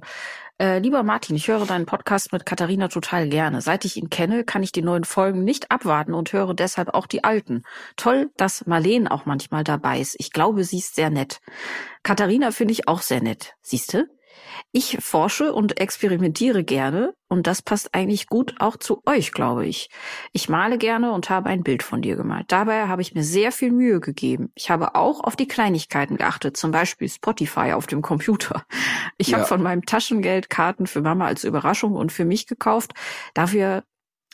Äh, 0.62 0.78
lieber 0.78 1.02
Martin, 1.02 1.34
ich 1.34 1.48
höre 1.48 1.66
deinen 1.66 1.86
Podcast 1.86 2.32
mit 2.32 2.46
Katharina 2.46 2.86
total 2.86 3.28
gerne. 3.28 3.60
Seit 3.60 3.84
ich 3.84 3.96
ihn 3.96 4.10
kenne, 4.10 4.44
kann 4.44 4.62
ich 4.62 4.70
die 4.70 4.80
neuen 4.80 5.02
Folgen 5.02 5.42
nicht 5.42 5.72
abwarten 5.72 6.14
und 6.14 6.32
höre 6.32 6.54
deshalb 6.54 6.94
auch 6.94 7.08
die 7.08 7.24
alten. 7.24 7.64
Toll, 7.96 8.30
dass 8.36 8.64
Marleen 8.64 9.08
auch 9.08 9.26
manchmal 9.26 9.64
dabei 9.64 9.98
ist. 9.98 10.14
Ich 10.20 10.30
glaube, 10.30 10.62
sie 10.62 10.78
ist 10.78 10.94
sehr 10.94 11.10
nett. 11.10 11.40
Katharina 12.04 12.52
finde 12.52 12.74
ich 12.74 12.86
auch 12.86 13.02
sehr 13.02 13.20
nett. 13.20 13.56
Siehste? 13.60 14.08
Ich 14.72 14.98
forsche 15.00 15.52
und 15.52 15.80
experimentiere 15.80 16.64
gerne 16.64 17.14
und 17.28 17.46
das 17.46 17.62
passt 17.62 17.94
eigentlich 17.94 18.26
gut 18.26 18.54
auch 18.58 18.76
zu 18.76 19.02
euch, 19.06 19.32
glaube 19.32 19.66
ich. 19.66 19.88
Ich 20.32 20.48
male 20.48 20.78
gerne 20.78 21.12
und 21.12 21.30
habe 21.30 21.48
ein 21.48 21.62
Bild 21.62 21.82
von 21.82 22.02
dir 22.02 22.16
gemalt. 22.16 22.46
Dabei 22.48 22.88
habe 22.88 23.02
ich 23.02 23.14
mir 23.14 23.24
sehr 23.24 23.52
viel 23.52 23.72
Mühe 23.72 24.00
gegeben. 24.00 24.50
Ich 24.54 24.70
habe 24.70 24.94
auch 24.94 25.20
auf 25.20 25.36
die 25.36 25.48
Kleinigkeiten 25.48 26.16
geachtet, 26.16 26.56
zum 26.56 26.70
Beispiel 26.70 27.08
Spotify 27.08 27.72
auf 27.72 27.86
dem 27.86 28.02
Computer. 28.02 28.64
Ich 29.16 29.28
ja. 29.28 29.38
habe 29.38 29.46
von 29.46 29.62
meinem 29.62 29.86
Taschengeld 29.86 30.50
Karten 30.50 30.86
für 30.86 31.00
Mama 31.00 31.26
als 31.26 31.44
Überraschung 31.44 31.94
und 31.94 32.12
für 32.12 32.24
mich 32.24 32.46
gekauft. 32.46 32.92
Dafür 33.34 33.84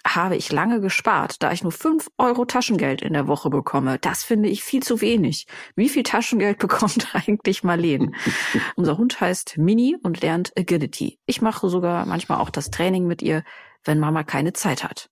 habe 0.06 0.36
ich 0.36 0.52
lange 0.52 0.80
gespart, 0.80 1.42
da 1.42 1.52
ich 1.52 1.62
nur 1.62 1.72
fünf 1.72 2.08
Euro 2.18 2.44
Taschengeld 2.44 3.02
in 3.02 3.12
der 3.12 3.26
Woche 3.26 3.50
bekomme. 3.50 3.98
Das 3.98 4.22
finde 4.22 4.48
ich 4.48 4.62
viel 4.62 4.82
zu 4.82 5.00
wenig. 5.00 5.46
Wie 5.76 5.88
viel 5.88 6.02
Taschengeld 6.02 6.58
bekommt 6.58 7.14
eigentlich 7.14 7.64
Marleen? 7.64 8.14
Unser 8.76 8.98
Hund 8.98 9.20
heißt 9.20 9.58
Mini 9.58 9.96
und 10.02 10.20
lernt 10.20 10.52
Agility. 10.58 11.18
Ich 11.26 11.42
mache 11.42 11.68
sogar 11.68 12.06
manchmal 12.06 12.38
auch 12.38 12.50
das 12.50 12.70
Training 12.70 13.06
mit 13.06 13.22
ihr, 13.22 13.44
wenn 13.84 13.98
Mama 13.98 14.22
keine 14.24 14.52
Zeit 14.52 14.84
hat. 14.84 15.10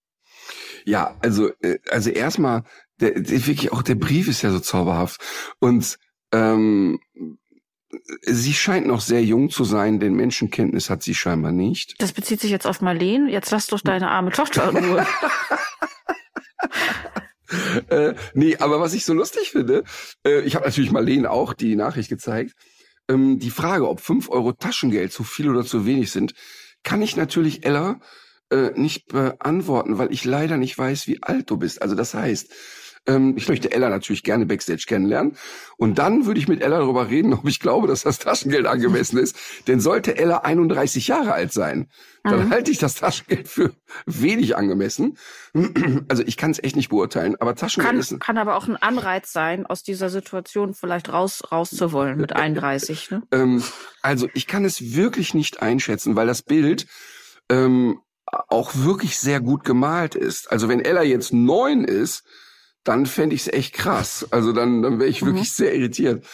Ja, 0.85 1.17
also, 1.21 1.51
äh, 1.61 1.79
also 1.91 2.11
erstmal, 2.11 2.63
der, 3.01 3.21
der, 3.21 3.47
wirklich 3.47 3.73
auch 3.73 3.83
der 3.83 3.97
Brief 3.97 4.29
ist 4.29 4.43
ja 4.43 4.51
so 4.51 4.61
zauberhaft. 4.61 5.21
Und 5.59 5.99
ähm, 6.33 7.01
Sie 8.23 8.55
scheint 8.55 8.87
noch 8.87 9.01
sehr 9.01 9.23
jung 9.23 9.49
zu 9.51 9.65
sein, 9.65 10.01
denn 10.01 10.15
Menschenkenntnis 10.15 10.91
hat 10.91 11.03
sie 11.03 11.15
scheinbar 11.15 11.53
nicht. 11.53 11.95
Das 11.99 12.13
bezieht 12.13 12.41
sich 12.41 12.51
jetzt 12.51 12.67
auf 12.67 12.81
Marleen. 12.81 13.29
Jetzt 13.29 13.51
lass 13.51 13.69
doch 13.69 13.81
deine 13.81 14.11
arme 14.11 14.33
Tochter 14.33 14.71
in 14.71 14.85
Ruhe. 14.85 15.07
äh, 17.89 18.15
nee, 18.35 18.57
aber 18.57 18.81
was 18.81 18.93
ich 18.93 19.05
so 19.05 19.15
lustig 19.15 19.51
finde, 19.51 19.85
äh, 20.27 20.41
ich 20.41 20.57
habe 20.57 20.65
natürlich 20.65 20.91
Marleen 20.91 21.27
auch 21.27 21.55
die 21.55 21.77
Nachricht 21.77 22.09
gezeigt. 22.09 22.55
Ähm, 23.09 23.39
die 23.39 23.51
Frage, 23.51 23.89
ob 23.89 24.01
fünf 24.01 24.29
Euro 24.31 24.53
Taschengeld 24.53 25.13
zu 25.13 25.23
viel 25.23 25.49
oder 25.49 25.65
zu 25.65 25.87
wenig 25.87 26.11
sind, 26.11 26.35
kann 26.83 27.03
ich 27.03 27.17
natürlich 27.17 27.65
Ella 27.65 28.01
äh, 28.51 28.71
nicht 28.75 29.09
beantworten, 29.09 29.99
weil 29.99 30.13
ich 30.13 30.25
leider 30.25 30.57
nicht 30.57 30.77
weiß, 30.77 31.07
wie 31.07 31.23
alt 31.23 31.51
du 31.51 31.57
bist. 31.57 31.83
Also 31.83 31.95
das 31.95 32.15
heißt, 32.15 32.53
ähm, 33.07 33.35
ich 33.37 33.49
möchte 33.49 33.71
Ella 33.71 33.89
natürlich 33.89 34.23
gerne 34.23 34.47
Backstage 34.47 34.85
kennenlernen. 34.87 35.37
Und 35.77 35.99
dann 35.99 36.27
würde 36.27 36.41
ich 36.41 36.49
mit 36.49 36.63
Ella 36.63 36.79
darüber 36.79 37.09
reden, 37.09 37.33
ob 37.35 37.47
ich 37.47 37.61
glaube, 37.61 37.87
dass 37.87 38.03
das 38.03 38.19
Taschengeld 38.19 38.67
angemessen 38.67 39.19
ist. 39.19 39.37
Denn 39.67 39.81
sollte 39.81 40.17
Ella 40.17 40.39
31 40.39 41.09
Jahre 41.09 41.33
alt 41.33 41.53
sein, 41.53 41.89
dann 42.23 42.47
mhm. 42.47 42.51
halte 42.51 42.71
ich 42.71 42.79
das 42.79 42.95
Taschengeld 42.95 43.49
für 43.49 43.73
wenig 44.07 44.57
angemessen. 44.57 45.17
Also 46.09 46.23
ich 46.27 46.37
kann 46.37 46.51
es 46.51 46.63
echt 46.63 46.77
nicht 46.77 46.91
beurteilen, 46.91 47.37
aber 47.41 47.55
Taschengeld 47.55 47.91
kann, 47.91 47.99
ist... 47.99 48.21
Kann 48.21 48.39
aber 48.39 48.57
auch 48.57 48.69
ein 48.69 48.77
Anreiz 48.77 49.33
sein, 49.33 49.67
aus 49.67 49.83
dieser 49.83 50.11
Situation 50.11 50.75
vielleicht 50.75 51.13
raus 51.13 51.43
rauszuwollen 51.51 52.19
mit 52.19 52.35
31. 52.35 53.11
Ne? 53.11 53.23
ähm, 53.33 53.63
also 54.03 54.29
ich 54.35 54.47
kann 54.47 54.65
es 54.65 54.95
wirklich 54.95 55.35
nicht 55.35 55.63
einschätzen, 55.63 56.17
weil 56.17 56.27
das 56.27 56.43
Bild... 56.43 56.87
Ähm, 57.49 58.01
auch 58.49 58.73
wirklich 58.75 59.19
sehr 59.19 59.41
gut 59.41 59.63
gemalt 59.63 60.17
ist. 60.17 60.51
Also 60.51 60.69
wenn 60.69 60.81
Ella 60.81 61.05
jetzt 61.05 61.33
neun 61.33 61.85
ist, 61.85 62.25
dann 62.87 63.07
fände 63.07 63.35
ich 63.35 63.43
es 63.43 63.53
echt 63.53 63.75
krass. 63.75 64.27
Also 64.31 64.53
dann, 64.53 64.81
dann 64.81 64.99
wäre 64.99 65.11
ich 65.11 65.21
mhm. 65.21 65.27
wirklich 65.27 65.53
sehr 65.53 65.75
irritiert. 65.75 66.25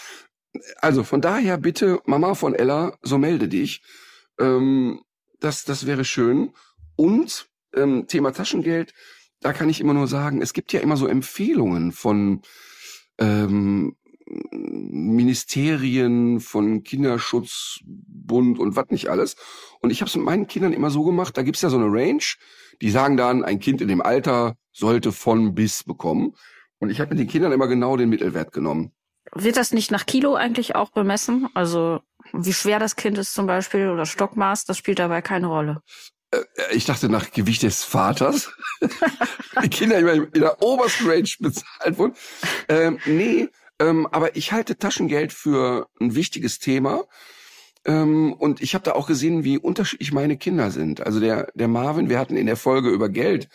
Also 0.80 1.02
von 1.02 1.22
daher 1.22 1.56
bitte, 1.56 2.00
Mama 2.04 2.34
von 2.34 2.54
Ella, 2.54 2.96
so 3.02 3.16
melde 3.16 3.48
dich. 3.48 3.82
Ähm, 4.38 5.00
das, 5.40 5.64
das 5.64 5.86
wäre 5.86 6.04
schön. 6.04 6.52
Und 6.94 7.48
ähm, 7.74 8.06
Thema 8.06 8.32
Taschengeld, 8.32 8.92
da 9.40 9.52
kann 9.54 9.70
ich 9.70 9.80
immer 9.80 9.94
nur 9.94 10.06
sagen, 10.06 10.42
es 10.42 10.52
gibt 10.52 10.72
ja 10.74 10.80
immer 10.80 10.98
so 10.98 11.06
Empfehlungen 11.06 11.90
von 11.90 12.42
ähm, 13.18 13.96
Ministerien, 14.26 16.40
von 16.40 16.82
Kinderschutzbund 16.82 18.58
und 18.58 18.76
was 18.76 18.90
nicht 18.90 19.08
alles. 19.08 19.36
Und 19.80 19.90
ich 19.90 20.00
habe 20.00 20.08
es 20.08 20.16
mit 20.16 20.24
meinen 20.24 20.46
Kindern 20.46 20.72
immer 20.72 20.90
so 20.90 21.04
gemacht, 21.04 21.36
da 21.36 21.42
gibt's 21.42 21.62
ja 21.62 21.70
so 21.70 21.76
eine 21.76 21.86
Range, 21.86 22.22
die 22.80 22.90
sagen 22.90 23.16
dann, 23.16 23.44
ein 23.44 23.58
Kind 23.58 23.80
in 23.80 23.88
dem 23.88 24.02
Alter 24.02 24.56
sollte 24.72 25.12
von 25.12 25.54
bis 25.54 25.84
bekommen. 25.84 26.34
Und 26.78 26.90
ich 26.90 27.00
habe 27.00 27.10
mit 27.10 27.18
den 27.18 27.28
Kindern 27.28 27.52
immer 27.52 27.68
genau 27.68 27.96
den 27.96 28.08
Mittelwert 28.08 28.52
genommen. 28.52 28.92
Wird 29.34 29.56
das 29.56 29.72
nicht 29.72 29.90
nach 29.90 30.04
Kilo 30.04 30.34
eigentlich 30.34 30.74
auch 30.74 30.90
bemessen? 30.90 31.48
Also 31.54 32.00
wie 32.32 32.52
schwer 32.52 32.78
das 32.78 32.96
Kind 32.96 33.18
ist 33.18 33.34
zum 33.34 33.46
Beispiel 33.46 33.88
oder 33.88 34.04
Stockmaß, 34.04 34.64
das 34.64 34.78
spielt 34.78 34.98
dabei 34.98 35.22
keine 35.22 35.46
Rolle. 35.46 35.80
Äh, 36.32 36.40
ich 36.72 36.84
dachte 36.84 37.08
nach 37.08 37.30
Gewicht 37.30 37.62
des 37.62 37.84
Vaters. 37.84 38.52
die 39.62 39.68
Kinder 39.68 39.98
immer 39.98 40.12
in 40.12 40.30
der 40.32 40.60
obersten 40.62 41.08
Range 41.08 41.28
bezahlt 41.38 41.98
wurden. 41.98 42.14
Ähm, 42.68 42.98
nee, 43.06 43.48
Ähm, 43.80 44.06
aber 44.06 44.36
ich 44.36 44.52
halte 44.52 44.78
Taschengeld 44.78 45.32
für 45.32 45.88
ein 46.00 46.14
wichtiges 46.14 46.58
Thema. 46.58 47.04
Ähm, 47.84 48.32
und 48.32 48.62
ich 48.62 48.74
habe 48.74 48.84
da 48.84 48.92
auch 48.92 49.06
gesehen, 49.06 49.44
wie 49.44 49.58
unterschiedlich 49.58 50.12
meine 50.12 50.36
Kinder 50.36 50.70
sind. 50.70 51.04
Also 51.04 51.20
der, 51.20 51.50
der 51.54 51.68
Marvin, 51.68 52.08
wir 52.08 52.18
hatten 52.18 52.36
in 52.36 52.46
der 52.46 52.56
Folge 52.56 52.90
über 52.90 53.08
Geld, 53.08 53.48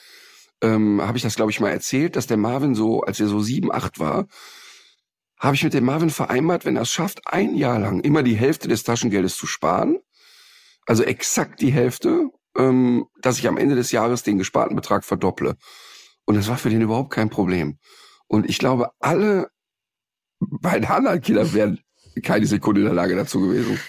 ähm, 0.62 1.02
habe 1.02 1.18
ich 1.18 1.24
das, 1.24 1.36
glaube 1.36 1.52
ich, 1.52 1.60
mal 1.60 1.70
erzählt, 1.70 2.16
dass 2.16 2.28
der 2.28 2.38
Marvin 2.38 2.76
so, 2.76 3.02
als 3.02 3.20
er 3.20 3.28
so 3.28 3.40
sieben, 3.40 3.72
acht 3.72 4.00
war, 4.00 4.28
habe 5.40 5.56
ich 5.56 5.64
mit 5.64 5.74
dem 5.74 5.86
Marvin 5.86 6.10
vereinbart, 6.10 6.66
wenn 6.66 6.76
er 6.76 6.82
es 6.82 6.92
schafft, 6.92 7.22
ein 7.28 7.56
Jahr 7.56 7.80
lang 7.80 8.00
immer 8.02 8.24
die 8.24 8.36
Hälfte 8.36 8.68
des 8.68 8.84
Taschengeldes 8.84 9.38
zu 9.38 9.46
sparen, 9.46 10.00
also 10.88 11.04
exakt 11.04 11.62
die 11.62 11.72
Hälfte, 11.72 12.30
ähm, 12.58 13.06
dass 13.22 13.38
ich 13.38 13.48
am 13.48 13.58
Ende 13.58 13.76
des 13.76 13.92
Jahres 13.92 14.24
den 14.24 14.40
gesparten 14.40 14.76
Betrag 14.76 15.06
verdopple. 15.06 15.56
Und 16.26 16.36
das 16.36 16.48
war 16.48 16.58
für 16.58 16.70
den 16.70 16.82
überhaupt 16.82 17.12
kein 17.12 17.30
Problem. 17.30 17.78
Und 18.28 18.50
ich 18.50 18.58
glaube, 18.58 18.90
alle 19.00 19.50
beiden 20.40 20.86
anderen 20.86 21.22
Kinder 21.22 21.54
wären 21.54 21.80
keine 22.24 22.46
Sekunde 22.46 22.82
in 22.82 22.86
der 22.86 22.96
Lage 22.96 23.16
dazu 23.16 23.40
gewesen. 23.42 23.80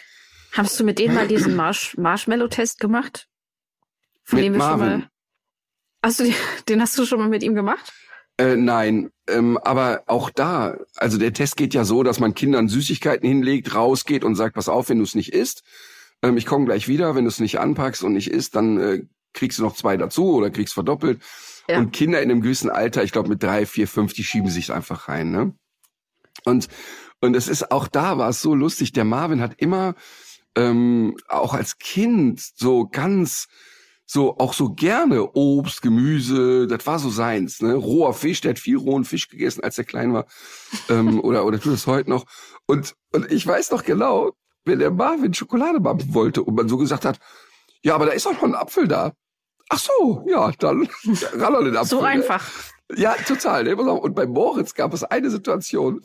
Hast 0.52 0.78
du 0.78 0.84
mit 0.84 0.98
denen 0.98 1.14
mal 1.14 1.28
diesen 1.28 1.54
Marsh 1.56 1.96
Marshmallow-Test 1.96 2.80
gemacht? 2.80 3.28
Von 4.24 4.38
Mit 4.38 4.46
dem 4.46 4.52
wir 4.54 4.60
schon 4.60 4.78
Marvin? 4.78 4.98
mal. 5.00 5.10
Hast 6.02 6.20
du 6.20 6.24
den, 6.24 6.34
den 6.68 6.80
hast 6.80 6.98
du 6.98 7.04
schon 7.06 7.18
mal 7.18 7.28
mit 7.28 7.42
ihm 7.42 7.54
gemacht? 7.54 7.92
Äh, 8.38 8.56
nein, 8.56 9.10
ähm, 9.28 9.58
aber 9.58 10.04
auch 10.06 10.30
da, 10.30 10.78
also 10.96 11.18
der 11.18 11.32
Test 11.32 11.56
geht 11.56 11.74
ja 11.74 11.84
so, 11.84 12.04
dass 12.04 12.20
man 12.20 12.34
Kindern 12.34 12.68
Süßigkeiten 12.68 13.28
hinlegt, 13.28 13.74
rausgeht 13.74 14.22
und 14.22 14.36
sagt, 14.36 14.54
pass 14.54 14.68
auf, 14.68 14.88
wenn 14.88 14.98
du 14.98 15.04
es 15.04 15.16
nicht 15.16 15.32
isst, 15.32 15.64
ähm, 16.22 16.36
ich 16.36 16.46
komme 16.46 16.64
gleich 16.64 16.86
wieder, 16.86 17.16
wenn 17.16 17.24
du 17.24 17.28
es 17.28 17.40
nicht 17.40 17.58
anpackst 17.58 18.04
und 18.04 18.12
nicht 18.12 18.30
isst, 18.30 18.54
dann 18.54 18.78
äh, 18.78 19.02
kriegst 19.32 19.58
du 19.58 19.64
noch 19.64 19.74
zwei 19.74 19.96
dazu 19.96 20.34
oder 20.34 20.50
kriegst 20.50 20.74
verdoppelt. 20.74 21.20
Ja. 21.68 21.78
Und 21.78 21.92
Kinder 21.92 22.22
in 22.22 22.30
einem 22.30 22.40
gewissen 22.40 22.70
Alter, 22.70 23.02
ich 23.02 23.12
glaube 23.12 23.28
mit 23.28 23.42
drei, 23.42 23.66
vier, 23.66 23.88
fünf, 23.88 24.12
die 24.12 24.24
schieben 24.24 24.50
sich 24.50 24.72
einfach 24.72 25.08
rein. 25.08 25.30
Ne? 25.32 25.54
Und 26.44 26.68
und 27.20 27.34
es 27.34 27.48
ist 27.48 27.70
auch 27.72 27.88
da 27.88 28.18
war 28.18 28.28
es 28.28 28.40
so 28.40 28.54
lustig. 28.54 28.92
Der 28.92 29.04
Marvin 29.04 29.40
hat 29.40 29.54
immer 29.58 29.94
ähm, 30.56 31.16
auch 31.28 31.54
als 31.54 31.78
Kind 31.78 32.40
so 32.40 32.86
ganz 32.86 33.48
so 34.10 34.38
auch 34.38 34.54
so 34.54 34.70
gerne 34.70 35.34
Obst, 35.34 35.82
Gemüse, 35.82 36.66
das 36.66 36.86
war 36.86 36.98
so 36.98 37.10
seins, 37.10 37.60
ne? 37.60 37.74
Roher 37.74 38.14
Fisch, 38.14 38.40
der 38.40 38.52
hat 38.52 38.58
viel 38.58 38.78
rohen 38.78 39.04
Fisch 39.04 39.28
gegessen, 39.28 39.62
als 39.62 39.76
er 39.76 39.84
klein 39.84 40.14
war. 40.14 40.26
ähm, 40.88 41.20
oder 41.24 41.44
oder 41.44 41.60
tut 41.60 41.74
es 41.74 41.86
heute 41.86 42.08
noch. 42.08 42.24
Und 42.66 42.94
und 43.12 43.30
ich 43.30 43.46
weiß 43.46 43.70
noch 43.70 43.84
genau, 43.84 44.32
wenn 44.64 44.78
der 44.78 44.90
Marvin 44.90 45.34
Schokolade 45.34 45.80
machen 45.80 46.14
wollte 46.14 46.42
und 46.42 46.54
man 46.54 46.68
so 46.68 46.78
gesagt 46.78 47.04
hat, 47.04 47.18
ja, 47.82 47.94
aber 47.94 48.06
da 48.06 48.12
ist 48.12 48.24
doch 48.24 48.32
noch 48.32 48.42
ein 48.44 48.54
Apfel 48.54 48.88
da. 48.88 49.12
Ach 49.68 49.78
so, 49.78 50.24
ja, 50.26 50.52
dann 50.58 50.88
ran 51.34 51.54
an 51.54 51.64
den 51.66 51.76
Apfel. 51.76 51.98
So 51.98 52.00
ne? 52.00 52.08
einfach. 52.08 52.50
Ja, 52.96 53.14
total. 53.14 53.64
Ne? 53.64 53.76
Und 53.76 54.14
bei 54.14 54.26
Moritz 54.26 54.74
gab 54.74 54.94
es 54.94 55.04
eine 55.04 55.30
Situation, 55.30 56.00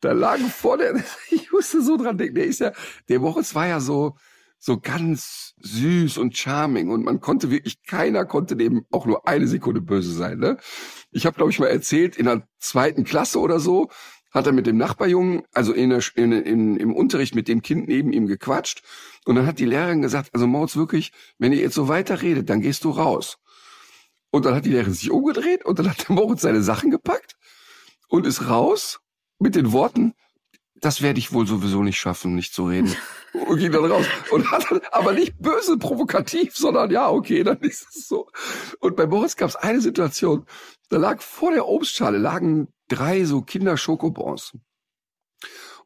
da 0.00 0.12
lagen 0.12 0.46
vor 0.46 0.78
der, 0.78 0.94
ich 1.30 1.50
musste 1.50 1.82
so 1.82 1.96
dran 1.96 2.18
denken, 2.18 2.36
der 2.36 2.46
ist 2.46 2.60
ja, 2.60 2.72
der 3.08 3.20
Moritz 3.20 3.54
war 3.54 3.66
ja 3.66 3.80
so, 3.80 4.16
so 4.58 4.78
ganz 4.78 5.54
süß 5.58 6.18
und 6.18 6.36
charming 6.36 6.90
und 6.90 7.04
man 7.04 7.20
konnte 7.20 7.50
wirklich, 7.50 7.82
keiner 7.82 8.24
konnte 8.24 8.54
dem 8.54 8.86
auch 8.92 9.06
nur 9.06 9.26
eine 9.26 9.48
Sekunde 9.48 9.80
böse 9.80 10.12
sein. 10.12 10.38
Ne? 10.38 10.58
Ich 11.10 11.26
habe, 11.26 11.34
glaube 11.34 11.50
ich, 11.50 11.58
mal 11.58 11.66
erzählt, 11.66 12.16
in 12.16 12.26
der 12.26 12.46
zweiten 12.58 13.02
Klasse 13.02 13.40
oder 13.40 13.58
so, 13.58 13.90
hat 14.30 14.46
er 14.46 14.52
mit 14.52 14.66
dem 14.66 14.76
Nachbarjungen, 14.76 15.42
also 15.52 15.72
in 15.72 15.90
der, 15.90 16.02
in, 16.14 16.32
in, 16.32 16.76
im 16.76 16.94
Unterricht 16.94 17.34
mit 17.34 17.48
dem 17.48 17.60
Kind 17.62 17.88
neben 17.88 18.12
ihm 18.12 18.26
gequatscht. 18.26 18.82
Und 19.26 19.34
dann 19.34 19.46
hat 19.46 19.58
die 19.58 19.66
Lehrerin 19.66 20.00
gesagt, 20.00 20.30
also 20.32 20.46
Moritz, 20.46 20.76
wirklich, 20.76 21.12
wenn 21.38 21.52
ihr 21.52 21.60
jetzt 21.60 21.74
so 21.74 21.88
weiter 21.88 22.22
redet, 22.22 22.48
dann 22.48 22.60
gehst 22.60 22.84
du 22.84 22.90
raus. 22.90 23.38
Und 24.32 24.46
dann 24.46 24.54
hat 24.54 24.64
die 24.64 24.70
Lehrerin 24.70 24.94
sich 24.94 25.10
umgedreht 25.10 25.64
und 25.64 25.78
dann 25.78 25.90
hat 25.90 26.08
der 26.08 26.16
Moritz 26.16 26.40
seine 26.40 26.62
Sachen 26.62 26.90
gepackt 26.90 27.36
und 28.08 28.26
ist 28.26 28.48
raus 28.48 28.98
mit 29.38 29.54
den 29.54 29.72
Worten, 29.72 30.14
das 30.80 31.02
werde 31.02 31.18
ich 31.18 31.32
wohl 31.32 31.46
sowieso 31.46 31.82
nicht 31.82 31.98
schaffen, 31.98 32.34
nicht 32.34 32.54
zu 32.54 32.66
reden. 32.66 32.96
Und 33.46 33.58
ging 33.58 33.70
dann 33.70 33.84
raus. 33.84 34.04
Und 34.32 34.50
hat 34.50 34.66
dann, 34.68 34.80
aber 34.90 35.12
nicht 35.12 35.38
böse, 35.38 35.78
provokativ, 35.78 36.56
sondern 36.56 36.90
ja, 36.90 37.08
okay, 37.08 37.44
dann 37.44 37.58
ist 37.58 37.86
es 37.94 38.08
so. 38.08 38.28
Und 38.80 38.96
bei 38.96 39.06
Moritz 39.06 39.36
gab 39.36 39.48
es 39.48 39.56
eine 39.56 39.80
Situation, 39.80 40.44
da 40.88 40.96
lag 40.96 41.22
vor 41.22 41.52
der 41.52 41.68
Obstschale 41.68 42.18
lagen 42.18 42.66
drei 42.88 43.24
so 43.24 43.42
Kinder-Schokobons. 43.42 44.54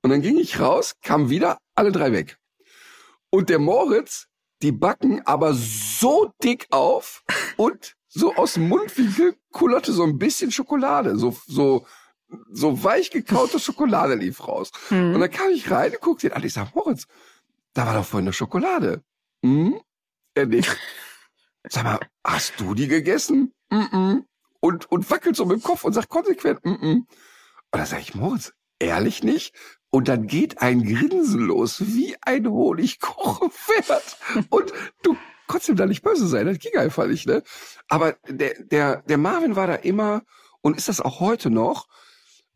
Und 0.03 0.11
dann 0.11 0.23
ging 0.23 0.39
ich 0.39 0.61
raus, 0.61 0.95
kam 1.03 1.29
wieder, 1.29 1.59
alle 1.75 1.93
drei 1.93 2.13
weg. 2.13 2.39
Und 3.29 3.51
der 3.51 3.59
Moritz, 3.59 4.29
die 4.63 4.73
Backen 4.73 5.21
aber 5.27 5.53
so 5.53 6.33
dick 6.43 6.67
auf 6.71 7.23
und 7.57 7.96
so 8.17 8.35
aus 8.35 8.55
dem 8.55 8.69
Mundwinkel 8.69 9.37
kullerte 9.53 9.93
so 9.93 10.03
ein 10.03 10.19
bisschen 10.19 10.51
Schokolade, 10.51 11.17
so, 11.19 11.37
so, 11.47 11.87
so 12.51 12.83
weich 12.83 13.11
gekaute 13.11 13.59
Schokolade 13.59 14.15
lief 14.15 14.47
raus. 14.49 14.71
Und 14.91 15.15
Hm. 15.15 15.21
dann 15.21 15.31
kam 15.31 15.51
ich 15.51 15.71
rein 15.71 15.93
und 15.93 16.01
guckte 16.01 16.29
ihn 16.29 16.33
an. 16.33 16.43
Ich 16.43 16.55
sag, 16.55 16.75
Moritz, 16.75 17.07
da 17.75 17.87
war 17.87 17.95
doch 17.95 18.07
vorhin 18.07 18.27
eine 18.27 18.33
Schokolade. 18.33 19.03
Hm? 19.43 19.79
Er 20.35 20.47
nicht. 20.47 20.77
Sag 21.69 21.85
mal, 21.85 22.01
hast 22.25 22.55
du 22.61 22.75
die 22.75 22.87
gegessen? 22.87 23.53
Mm 23.71 23.77
-mm. 23.77 24.25
Und, 24.61 24.91
und 24.91 25.11
wackelt 25.11 25.35
so 25.35 25.45
mit 25.45 25.59
dem 25.59 25.63
Kopf 25.63 25.83
und 25.85 25.93
sagt 25.95 26.09
konsequent, 26.09 26.65
mm 26.65 26.71
-mm. 26.71 26.95
Und 26.97 27.07
da 27.73 27.85
sag 27.87 28.01
ich, 28.01 28.15
Moritz, 28.15 28.53
ehrlich 28.79 29.25
nicht? 29.25 29.53
Und 29.91 30.07
dann 30.09 30.27
geht 30.29 30.63
ein 30.63 30.85
Grinsen 30.85 31.41
los, 31.41 31.83
wie 31.85 32.15
ein 32.23 32.47
Honigkuchenpferd. 32.47 34.17
Und 34.49 34.73
du 35.03 35.17
ihm 35.69 35.77
da 35.77 35.87
nicht 35.87 36.03
böse 36.03 36.27
sein, 36.27 36.47
das 36.47 36.59
ging 36.59 36.77
einfach 36.77 37.07
nicht, 37.07 37.27
ne? 37.27 37.43
Aber 37.89 38.17
der, 38.29 38.55
der, 38.63 39.03
der 39.03 39.19
Marvin 39.19 39.57
war 39.57 39.67
da 39.67 39.75
immer 39.75 40.23
und 40.61 40.77
ist 40.77 40.89
das 40.89 41.01
auch 41.01 41.21
heute 41.21 41.51
noch, 41.51 41.87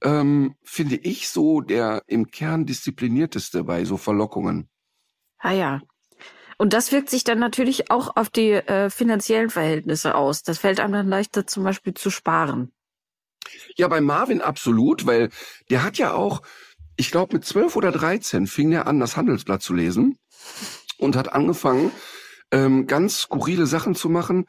ähm, 0.02 0.54
finde 0.62 0.96
ich 0.96 1.28
so 1.28 1.60
der 1.60 2.02
im 2.06 2.30
Kern 2.30 2.66
disziplinierteste 2.66 3.64
bei 3.64 3.84
so 3.84 3.96
Verlockungen. 3.96 4.68
Ah 5.38 5.52
ja. 5.52 5.80
Und 6.58 6.74
das 6.74 6.92
wirkt 6.92 7.08
sich 7.08 7.24
dann 7.24 7.38
natürlich 7.38 7.90
auch 7.90 8.16
auf 8.16 8.28
die 8.28 8.52
äh, 8.52 8.90
finanziellen 8.90 9.48
Verhältnisse 9.48 10.14
aus. 10.14 10.42
Das 10.42 10.58
fällt 10.58 10.78
einem 10.78 10.92
dann 10.92 11.08
leichter, 11.08 11.46
zum 11.46 11.64
Beispiel 11.64 11.94
zu 11.94 12.10
sparen. 12.10 12.72
Ja, 13.76 13.88
bei 13.88 14.02
Marvin 14.02 14.42
absolut, 14.42 15.06
weil 15.06 15.30
der 15.70 15.82
hat 15.82 15.96
ja 15.96 16.12
auch, 16.12 16.42
ich 16.96 17.10
glaube 17.10 17.36
mit 17.36 17.46
12 17.46 17.76
oder 17.76 17.92
13 17.92 18.46
fing 18.46 18.72
er 18.72 18.86
an, 18.86 19.00
das 19.00 19.16
Handelsblatt 19.16 19.62
zu 19.62 19.72
lesen 19.72 20.18
und 20.98 21.16
hat 21.16 21.32
angefangen, 21.32 21.90
ähm, 22.52 22.86
ganz 22.86 23.20
skurrile 23.22 23.66
Sachen 23.66 23.94
zu 23.94 24.08
machen. 24.08 24.46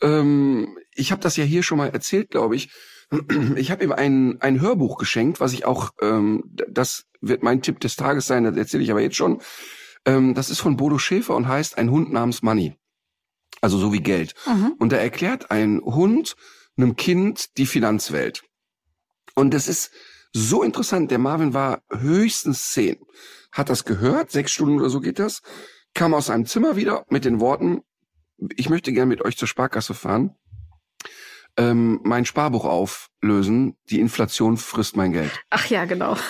Ähm, 0.00 0.78
ich 0.94 1.12
habe 1.12 1.22
das 1.22 1.36
ja 1.36 1.44
hier 1.44 1.62
schon 1.62 1.78
mal 1.78 1.90
erzählt, 1.90 2.30
glaube 2.30 2.56
ich. 2.56 2.70
Ich 3.56 3.70
habe 3.70 3.84
ihm 3.84 3.92
ein, 3.92 4.40
ein 4.40 4.60
Hörbuch 4.60 4.96
geschenkt, 4.96 5.38
was 5.38 5.52
ich 5.52 5.66
auch, 5.66 5.90
ähm, 6.00 6.44
das 6.46 7.04
wird 7.20 7.42
mein 7.42 7.60
Tipp 7.60 7.78
des 7.80 7.96
Tages 7.96 8.26
sein, 8.26 8.44
das 8.44 8.56
erzähle 8.56 8.82
ich 8.82 8.90
aber 8.90 9.02
jetzt 9.02 9.16
schon. 9.16 9.42
Ähm, 10.06 10.34
das 10.34 10.48
ist 10.48 10.60
von 10.60 10.78
Bodo 10.78 10.98
Schäfer 10.98 11.36
und 11.36 11.46
heißt 11.46 11.76
Ein 11.76 11.90
Hund 11.90 12.10
namens 12.10 12.42
Money. 12.42 12.74
Also 13.60 13.78
so 13.78 13.92
wie 13.92 14.00
Geld. 14.00 14.34
Mhm. 14.46 14.74
Und 14.78 14.92
da 14.92 14.96
erklärt 14.96 15.50
ein 15.50 15.80
Hund 15.84 16.36
einem 16.76 16.96
Kind 16.96 17.56
die 17.58 17.66
Finanzwelt. 17.66 18.42
Und 19.34 19.54
das 19.54 19.68
ist 19.68 19.92
so 20.32 20.62
interessant. 20.62 21.10
Der 21.10 21.18
Marvin 21.18 21.54
war 21.54 21.82
höchstens 21.90 22.72
zehn, 22.72 22.96
hat 23.52 23.68
das 23.68 23.84
gehört, 23.84 24.30
sechs 24.30 24.52
Stunden 24.52 24.80
oder 24.80 24.90
so 24.90 25.00
geht 25.00 25.18
das, 25.18 25.42
kam 25.94 26.14
aus 26.14 26.26
seinem 26.26 26.46
Zimmer 26.46 26.76
wieder 26.76 27.04
mit 27.08 27.24
den 27.24 27.40
Worten, 27.40 27.82
ich 28.56 28.68
möchte 28.68 28.92
gern 28.92 29.08
mit 29.08 29.22
euch 29.22 29.36
zur 29.36 29.48
Sparkasse 29.48 29.94
fahren, 29.94 30.34
ähm, 31.56 32.00
mein 32.02 32.24
Sparbuch 32.24 32.64
auflösen, 32.64 33.76
die 33.90 34.00
Inflation 34.00 34.56
frisst 34.56 34.96
mein 34.96 35.12
Geld. 35.12 35.30
Ach 35.50 35.66
ja, 35.66 35.84
genau. 35.84 36.16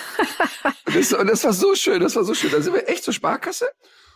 Das, 0.93 1.09
das 1.09 1.43
war 1.43 1.53
so 1.53 1.73
schön, 1.73 2.01
das 2.01 2.15
war 2.15 2.23
so 2.23 2.35
schön. 2.35 2.51
Da 2.51 2.61
sind 2.61 2.73
wir 2.73 2.87
echt 2.87 3.03
zur 3.03 3.15
Sparkasse 3.15 3.65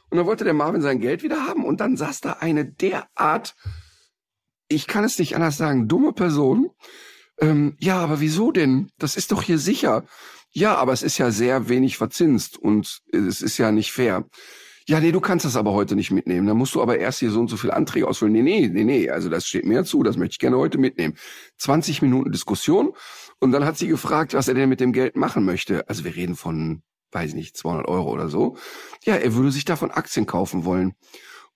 und 0.10 0.18
dann 0.18 0.28
wollte 0.28 0.44
der 0.44 0.54
Marvin 0.54 0.82
sein 0.82 1.00
Geld 1.00 1.24
wieder 1.24 1.48
haben 1.48 1.66
und 1.66 1.80
dann 1.80 1.98
saß 1.98 2.22
da 2.22 2.34
eine 2.34 2.66
derart, 2.66 3.56
ich 4.68 4.86
kann 4.86 5.04
es 5.04 5.18
nicht 5.18 5.36
anders 5.36 5.58
sagen, 5.58 5.88
dumme 5.88 6.14
Person. 6.14 6.70
Ähm, 7.40 7.76
ja, 7.80 7.98
aber 7.98 8.20
wieso 8.20 8.52
denn? 8.52 8.92
Das 8.98 9.16
ist 9.16 9.32
doch 9.32 9.42
hier 9.42 9.60
sicher. 9.60 10.06
Ja, 10.52 10.76
aber 10.76 10.94
es 10.94 11.04
ist 11.04 11.18
ja 11.18 11.32
sehr 11.32 11.70
wenig 11.70 11.98
verzinst 11.98 12.58
und 12.58 13.02
es 13.12 13.42
ist 13.42 13.58
ja 13.58 13.72
nicht 13.72 13.92
fair. 13.92 14.26
Ja, 14.90 15.02
nee, 15.02 15.12
du 15.12 15.20
kannst 15.20 15.44
das 15.44 15.58
aber 15.58 15.74
heute 15.74 15.98
nicht 15.98 16.12
mitnehmen. 16.12 16.48
Dann 16.48 16.56
musst 16.56 16.74
du 16.74 16.82
aber 16.82 16.98
erst 16.98 17.20
hier 17.20 17.30
so 17.30 17.42
und 17.42 17.50
so 17.50 17.58
viele 17.58 17.76
Anträge 17.76 18.08
ausfüllen. 18.08 18.32
Nee, 18.32 18.42
nee, 18.42 18.68
nee, 18.68 18.86
nee, 18.86 19.10
also 19.10 19.28
das 19.28 19.46
steht 19.46 19.66
mir 19.66 19.84
zu, 19.84 20.02
das 20.02 20.16
möchte 20.16 20.34
ich 20.36 20.40
gerne 20.40 20.58
heute 20.58 20.78
mitnehmen. 20.78 21.16
20 21.58 22.02
Minuten 22.02 22.32
Diskussion 22.32 22.94
und 23.40 23.52
dann 23.52 23.66
hat 23.66 23.78
sie 23.78 23.88
gefragt, 23.88 24.34
was 24.34 24.48
er 24.48 24.54
denn 24.54 24.70
mit 24.70 24.80
dem 24.80 24.94
Geld 24.94 25.18
machen 25.18 25.44
möchte. 25.44 25.88
Also 25.90 26.06
wir 26.06 26.16
reden 26.16 26.38
von, 26.38 26.84
weiß 27.12 27.32
ich 27.32 27.36
nicht, 27.36 27.58
200 27.58 27.86
Euro 27.90 28.10
oder 28.14 28.30
so. 28.30 28.56
Ja, 29.04 29.16
er 29.16 29.36
würde 29.36 29.52
sich 29.52 29.66
davon 29.66 29.92
Aktien 29.92 30.26
kaufen 30.26 30.64
wollen. 30.64 30.94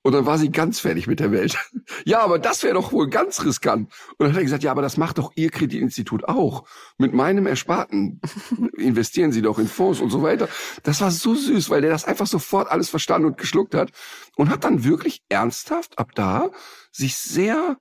Und 0.03 0.13
dann 0.13 0.25
war 0.25 0.37
sie 0.37 0.51
ganz 0.51 0.79
fertig 0.79 1.07
mit 1.07 1.19
der 1.19 1.31
Welt. 1.31 1.57
Ja, 2.05 2.21
aber 2.21 2.39
das 2.39 2.63
wäre 2.63 2.73
doch 2.75 2.93
wohl 2.93 3.09
ganz 3.09 3.43
riskant. 3.43 3.91
Und 4.17 4.19
dann 4.19 4.29
hat 4.29 4.37
er 4.37 4.43
gesagt, 4.43 4.63
ja, 4.63 4.71
aber 4.71 4.81
das 4.81 4.97
macht 4.97 5.17
doch 5.17 5.31
Ihr 5.35 5.49
Kreditinstitut 5.49 6.23
auch. 6.27 6.63
Mit 6.97 7.13
meinem 7.13 7.45
Ersparten 7.45 8.21
investieren 8.77 9.31
Sie 9.31 9.41
doch 9.41 9.59
in 9.59 9.67
Fonds 9.67 9.99
und 9.99 10.09
so 10.09 10.23
weiter. 10.23 10.47
Das 10.83 11.01
war 11.01 11.11
so 11.11 11.35
süß, 11.35 11.69
weil 11.69 11.81
der 11.81 11.91
das 11.91 12.05
einfach 12.05 12.27
sofort 12.27 12.71
alles 12.71 12.89
verstanden 12.89 13.27
und 13.27 13.37
geschluckt 13.37 13.75
hat 13.75 13.91
und 14.35 14.49
hat 14.49 14.63
dann 14.63 14.83
wirklich 14.83 15.21
ernsthaft 15.29 15.99
ab 15.99 16.11
da 16.15 16.49
sich 16.91 17.17
sehr 17.17 17.77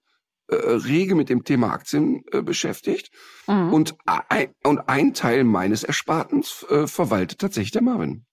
äh, 0.48 0.54
rege 0.54 1.14
mit 1.14 1.28
dem 1.28 1.44
Thema 1.44 1.72
Aktien 1.72 2.24
äh, 2.32 2.42
beschäftigt. 2.42 3.10
Mhm. 3.46 3.72
Und, 3.72 3.96
ein, 4.04 4.52
und 4.64 4.80
ein 4.88 5.14
Teil 5.14 5.44
meines 5.44 5.84
Erspartens 5.84 6.66
äh, 6.68 6.86
verwaltet 6.86 7.38
tatsächlich 7.38 7.70
der 7.70 7.82
Marvin. 7.82 8.26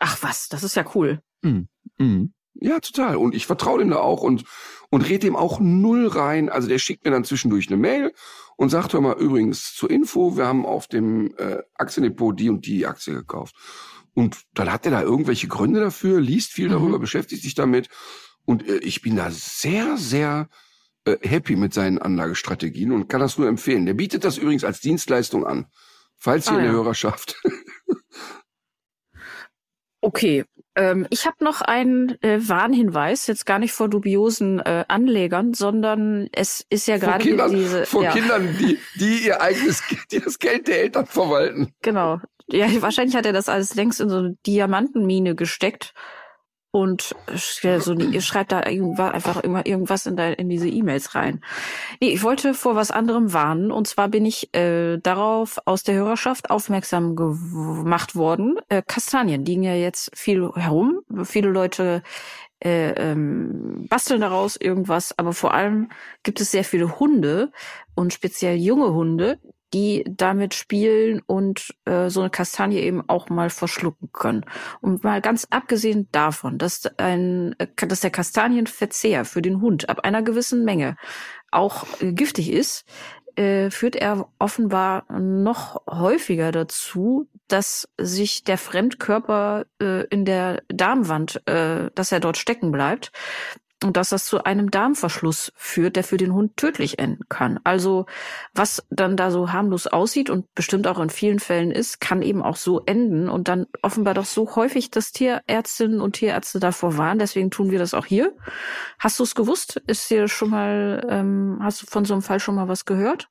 Ach 0.00 0.18
was, 0.22 0.48
das 0.48 0.64
ist 0.64 0.76
ja 0.76 0.84
cool. 0.94 1.22
Mhm. 1.42 1.68
Mhm. 1.98 2.34
Ja, 2.60 2.80
total. 2.80 3.16
Und 3.16 3.34
ich 3.34 3.46
vertraue 3.46 3.78
dem 3.78 3.90
da 3.90 3.96
auch 3.96 4.22
und, 4.22 4.44
und 4.90 5.08
red 5.08 5.22
dem 5.22 5.36
auch 5.36 5.60
null 5.60 6.06
rein. 6.06 6.48
Also 6.48 6.68
der 6.68 6.78
schickt 6.78 7.04
mir 7.04 7.10
dann 7.10 7.24
zwischendurch 7.24 7.68
eine 7.68 7.76
Mail 7.76 8.12
und 8.56 8.68
sagt, 8.68 8.92
hör 8.92 9.00
mal, 9.00 9.16
übrigens 9.18 9.74
zur 9.74 9.90
Info, 9.90 10.36
wir 10.36 10.46
haben 10.46 10.66
auf 10.66 10.86
dem 10.86 11.34
äh, 11.38 11.58
Aktiendepot 11.74 12.38
die 12.38 12.50
und 12.50 12.66
die 12.66 12.86
Aktie 12.86 13.14
gekauft. 13.14 13.54
Und 14.12 14.42
dann 14.54 14.70
hat 14.70 14.84
er 14.84 14.92
da 14.92 15.02
irgendwelche 15.02 15.48
Gründe 15.48 15.80
dafür, 15.80 16.20
liest 16.20 16.52
viel 16.52 16.68
darüber, 16.68 16.98
mhm. 16.98 17.02
beschäftigt 17.02 17.42
sich 17.42 17.54
damit. 17.54 17.88
Und 18.44 18.68
äh, 18.68 18.78
ich 18.78 19.00
bin 19.00 19.16
da 19.16 19.30
sehr, 19.30 19.96
sehr 19.96 20.48
äh, 21.04 21.16
happy 21.22 21.56
mit 21.56 21.72
seinen 21.72 21.98
Anlagestrategien 21.98 22.92
und 22.92 23.08
kann 23.08 23.20
das 23.20 23.38
nur 23.38 23.48
empfehlen. 23.48 23.86
Der 23.86 23.94
bietet 23.94 24.24
das 24.24 24.36
übrigens 24.36 24.64
als 24.64 24.80
Dienstleistung 24.80 25.46
an, 25.46 25.66
falls 26.18 26.46
ihr 26.48 26.52
ah, 26.52 26.56
in 26.56 26.62
der 26.64 26.72
ja. 26.72 26.78
Hörerschaft. 26.78 27.40
okay, 30.02 30.44
ähm, 30.76 31.06
ich 31.10 31.26
habe 31.26 31.42
noch 31.44 31.60
einen 31.60 32.22
äh, 32.22 32.38
Warnhinweis, 32.40 33.26
jetzt 33.26 33.44
gar 33.44 33.58
nicht 33.58 33.72
vor 33.72 33.88
dubiosen 33.88 34.60
äh, 34.60 34.84
Anlegern, 34.88 35.52
sondern 35.52 36.28
es 36.32 36.64
ist 36.70 36.86
ja 36.86 36.98
gerade 36.98 37.24
diese 37.50 37.86
vor 37.86 38.04
ja. 38.04 38.12
Kindern, 38.12 38.56
die 38.58 38.78
die 38.96 39.26
ihr 39.26 39.40
eigenes 39.40 39.82
die 40.12 40.20
das 40.20 40.38
Geld 40.38 40.68
der 40.68 40.82
Eltern 40.82 41.06
verwalten. 41.06 41.72
Genau. 41.82 42.20
Ja, 42.48 42.66
wahrscheinlich 42.82 43.16
hat 43.16 43.26
er 43.26 43.32
das 43.32 43.48
alles 43.48 43.74
längst 43.74 44.00
in 44.00 44.08
so 44.08 44.18
eine 44.18 44.36
Diamantenmine 44.46 45.34
gesteckt 45.34 45.92
und 46.72 47.16
so, 47.34 47.94
ihr 47.94 48.20
schreibt 48.20 48.52
da 48.52 48.60
einfach 48.60 49.40
immer 49.42 49.66
irgendwas 49.66 50.06
in, 50.06 50.16
in 50.16 50.48
diese 50.48 50.68
E-Mails 50.68 51.14
rein. 51.16 51.42
Nee, 52.00 52.10
ich 52.10 52.22
wollte 52.22 52.54
vor 52.54 52.76
was 52.76 52.92
anderem 52.92 53.32
warnen 53.32 53.72
und 53.72 53.88
zwar 53.88 54.08
bin 54.08 54.24
ich 54.24 54.54
äh, 54.54 54.98
darauf 54.98 55.58
aus 55.64 55.82
der 55.82 55.96
Hörerschaft 55.96 56.50
aufmerksam 56.50 57.16
gemacht 57.16 58.14
worden. 58.14 58.56
Äh, 58.68 58.82
Kastanien 58.86 59.44
liegen 59.44 59.64
ja 59.64 59.74
jetzt 59.74 60.16
viel 60.16 60.48
herum. 60.54 61.00
Viele 61.24 61.48
Leute 61.48 62.02
äh, 62.62 62.90
ähm, 62.90 63.86
basteln 63.88 64.20
daraus 64.20 64.56
irgendwas, 64.56 65.18
aber 65.18 65.32
vor 65.32 65.54
allem 65.54 65.90
gibt 66.22 66.40
es 66.40 66.50
sehr 66.50 66.64
viele 66.64 67.00
Hunde 67.00 67.50
und 67.94 68.12
speziell 68.12 68.56
junge 68.56 68.92
Hunde, 68.92 69.38
die 69.72 70.04
damit 70.08 70.54
spielen 70.54 71.22
und 71.26 71.74
äh, 71.84 72.08
so 72.08 72.20
eine 72.20 72.30
Kastanie 72.30 72.78
eben 72.78 73.08
auch 73.08 73.28
mal 73.28 73.50
verschlucken 73.50 74.10
können. 74.12 74.44
Und 74.80 75.04
mal 75.04 75.20
ganz 75.20 75.46
abgesehen 75.50 76.08
davon, 76.12 76.58
dass 76.58 76.86
ein, 76.98 77.54
äh, 77.58 77.66
dass 77.86 78.00
der 78.00 78.10
Kastanienverzehr 78.10 79.24
für 79.24 79.42
den 79.42 79.60
Hund 79.60 79.88
ab 79.88 80.00
einer 80.00 80.22
gewissen 80.22 80.64
Menge 80.64 80.96
auch 81.50 81.86
giftig 82.00 82.50
ist, 82.52 82.84
äh, 83.36 83.70
führt 83.70 83.96
er 83.96 84.28
offenbar 84.38 85.10
noch 85.12 85.82
häufiger 85.88 86.52
dazu, 86.52 87.28
dass 87.48 87.88
sich 87.96 88.44
der 88.44 88.58
Fremdkörper 88.58 89.66
äh, 89.80 90.04
in 90.08 90.24
der 90.24 90.62
Darmwand, 90.68 91.42
äh, 91.46 91.90
dass 91.94 92.12
er 92.12 92.20
dort 92.20 92.36
stecken 92.36 92.72
bleibt 92.72 93.12
und 93.82 93.96
dass 93.96 94.10
das 94.10 94.26
zu 94.26 94.44
einem 94.44 94.70
Darmverschluss 94.70 95.52
führt, 95.56 95.96
der 95.96 96.04
für 96.04 96.18
den 96.18 96.34
Hund 96.34 96.56
tödlich 96.56 96.98
enden 96.98 97.24
kann. 97.28 97.58
Also 97.64 98.06
was 98.54 98.84
dann 98.90 99.16
da 99.16 99.30
so 99.30 99.52
harmlos 99.52 99.86
aussieht 99.86 100.28
und 100.28 100.52
bestimmt 100.54 100.86
auch 100.86 101.00
in 101.00 101.10
vielen 101.10 101.38
Fällen 101.38 101.70
ist, 101.70 102.00
kann 102.00 102.22
eben 102.22 102.42
auch 102.42 102.56
so 102.56 102.80
enden 102.84 103.28
und 103.28 103.48
dann 103.48 103.66
offenbar 103.82 104.14
doch 104.14 104.26
so 104.26 104.54
häufig, 104.54 104.90
dass 104.90 105.12
Tierärztinnen 105.12 106.00
und 106.00 106.12
Tierärzte 106.12 106.60
davor 106.60 106.98
warnen. 106.98 107.18
Deswegen 107.18 107.50
tun 107.50 107.70
wir 107.70 107.78
das 107.78 107.94
auch 107.94 108.06
hier. 108.06 108.34
Hast 108.98 109.18
du 109.18 109.22
es 109.22 109.34
gewusst? 109.34 109.82
Ist 109.86 110.10
dir 110.10 110.28
schon 110.28 110.50
mal, 110.50 111.06
ähm, 111.08 111.58
hast 111.62 111.82
du 111.82 111.86
von 111.86 112.04
so 112.04 112.14
einem 112.14 112.22
Fall 112.22 112.40
schon 112.40 112.56
mal 112.56 112.68
was 112.68 112.84
gehört? 112.84 113.28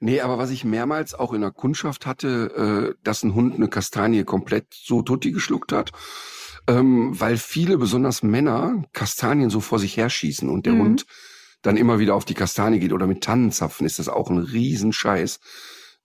Nee, 0.00 0.20
aber 0.20 0.38
was 0.38 0.50
ich 0.50 0.64
mehrmals 0.64 1.14
auch 1.14 1.32
in 1.32 1.40
der 1.40 1.50
Kundschaft 1.50 2.06
hatte, 2.06 2.94
äh, 2.94 3.02
dass 3.02 3.24
ein 3.24 3.34
Hund 3.34 3.56
eine 3.56 3.68
Kastanie 3.68 4.24
komplett 4.24 4.66
so 4.72 5.02
tutti 5.02 5.32
geschluckt 5.32 5.72
hat 5.72 5.92
ähm, 6.68 7.18
weil 7.18 7.38
viele, 7.38 7.78
besonders 7.78 8.22
Männer, 8.22 8.84
Kastanien 8.92 9.50
so 9.50 9.60
vor 9.60 9.78
sich 9.78 9.96
herschießen 9.96 10.48
und 10.48 10.66
der 10.66 10.74
mhm. 10.74 10.82
Hund 10.82 11.06
dann 11.62 11.76
immer 11.76 11.98
wieder 11.98 12.14
auf 12.14 12.24
die 12.24 12.34
Kastanie 12.34 12.78
geht 12.78 12.92
oder 12.92 13.06
mit 13.06 13.24
Tannenzapfen 13.24 13.84
ist 13.84 13.98
das 13.98 14.08
auch 14.08 14.30
ein 14.30 14.38
Riesenscheiß. 14.38 15.40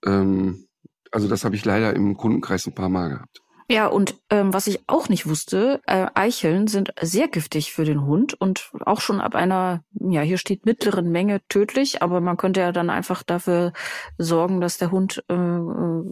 Ähm, 0.05 0.65
also 1.11 1.27
das 1.27 1.43
habe 1.43 1.55
ich 1.55 1.65
leider 1.65 1.95
im 1.95 2.17
Kundenkreis 2.17 2.65
ein 2.65 2.73
paar 2.73 2.89
Mal 2.89 3.09
gehabt. 3.09 3.41
Ja, 3.69 3.87
und 3.87 4.15
ähm, 4.29 4.53
was 4.53 4.67
ich 4.67 4.81
auch 4.87 5.09
nicht 5.09 5.27
wusste, 5.27 5.81
äh, 5.87 6.07
Eicheln 6.13 6.67
sind 6.67 6.93
sehr 7.01 7.27
giftig 7.27 7.71
für 7.71 7.85
den 7.85 8.05
Hund 8.05 8.33
und 8.33 8.71
auch 8.85 8.99
schon 8.99 9.21
ab 9.21 9.35
einer, 9.35 9.83
ja, 9.93 10.21
hier 10.21 10.37
steht 10.37 10.65
mittleren 10.65 11.09
Menge 11.11 11.41
tödlich, 11.47 12.01
aber 12.01 12.19
man 12.19 12.37
könnte 12.37 12.59
ja 12.59 12.71
dann 12.71 12.89
einfach 12.89 13.23
dafür 13.23 13.71
sorgen, 14.17 14.59
dass 14.59 14.77
der 14.77 14.91
Hund 14.91 15.23
äh, 15.29 15.33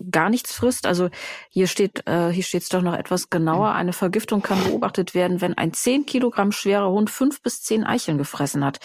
gar 0.10 0.30
nichts 0.30 0.54
frisst. 0.54 0.88
Also 0.88 1.10
hier 1.50 1.68
steht, 1.68 2.08
äh, 2.08 2.30
hier 2.30 2.44
steht 2.44 2.64
es 2.64 2.70
doch 2.70 2.82
noch 2.82 2.96
etwas 2.96 3.30
genauer. 3.30 3.72
Eine 3.72 3.94
Vergiftung 3.94 4.42
kann 4.42 4.64
beobachtet 4.64 5.14
werden, 5.14 5.42
wenn 5.42 5.58
ein 5.58 5.74
zehn 5.74 6.06
Kilogramm 6.06 6.52
schwerer 6.52 6.90
Hund 6.90 7.10
fünf 7.10 7.42
bis 7.42 7.62
zehn 7.62 7.84
Eicheln 7.84 8.18
gefressen 8.18 8.64
hat. 8.64 8.80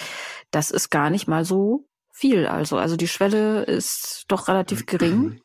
Das 0.50 0.70
ist 0.70 0.90
gar 0.90 1.10
nicht 1.10 1.28
mal 1.28 1.44
so 1.44 1.86
viel. 2.12 2.46
Also, 2.46 2.78
also 2.78 2.96
die 2.96 3.08
Schwelle 3.08 3.62
ist 3.64 4.24
doch 4.28 4.48
relativ 4.48 4.86
gering. 4.86 5.40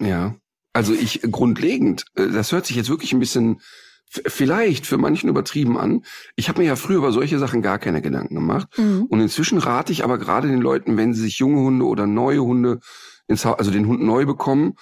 Ja. 0.00 0.34
Also 0.78 0.94
ich 0.94 1.22
grundlegend, 1.22 2.04
äh, 2.14 2.28
das 2.28 2.52
hört 2.52 2.64
sich 2.64 2.76
jetzt 2.76 2.88
wirklich 2.88 3.12
ein 3.12 3.18
bisschen 3.18 3.60
vielleicht 4.06 4.86
für 4.86 4.96
manchen 4.96 5.28
übertrieben 5.28 5.76
an. 5.76 6.04
Ich 6.36 6.48
habe 6.48 6.60
mir 6.60 6.68
ja 6.68 6.76
früher 6.76 6.98
über 6.98 7.10
solche 7.10 7.40
Sachen 7.40 7.62
gar 7.62 7.80
keine 7.80 8.00
Gedanken 8.00 8.36
gemacht. 8.36 8.68
Mhm. 8.78 9.06
Und 9.08 9.20
inzwischen 9.20 9.58
rate 9.58 9.92
ich 9.92 10.04
aber 10.04 10.18
gerade 10.18 10.46
den 10.46 10.60
Leuten, 10.60 10.96
wenn 10.96 11.14
sie 11.14 11.22
sich 11.22 11.40
junge 11.40 11.62
Hunde 11.62 11.84
oder 11.84 12.06
neue 12.06 12.44
Hunde 12.44 12.78
ins 13.26 13.44
Haus, 13.44 13.58
also 13.58 13.72
den 13.72 13.88
Hund 13.88 14.02
neu 14.02 14.24
bekommen, 14.24 14.74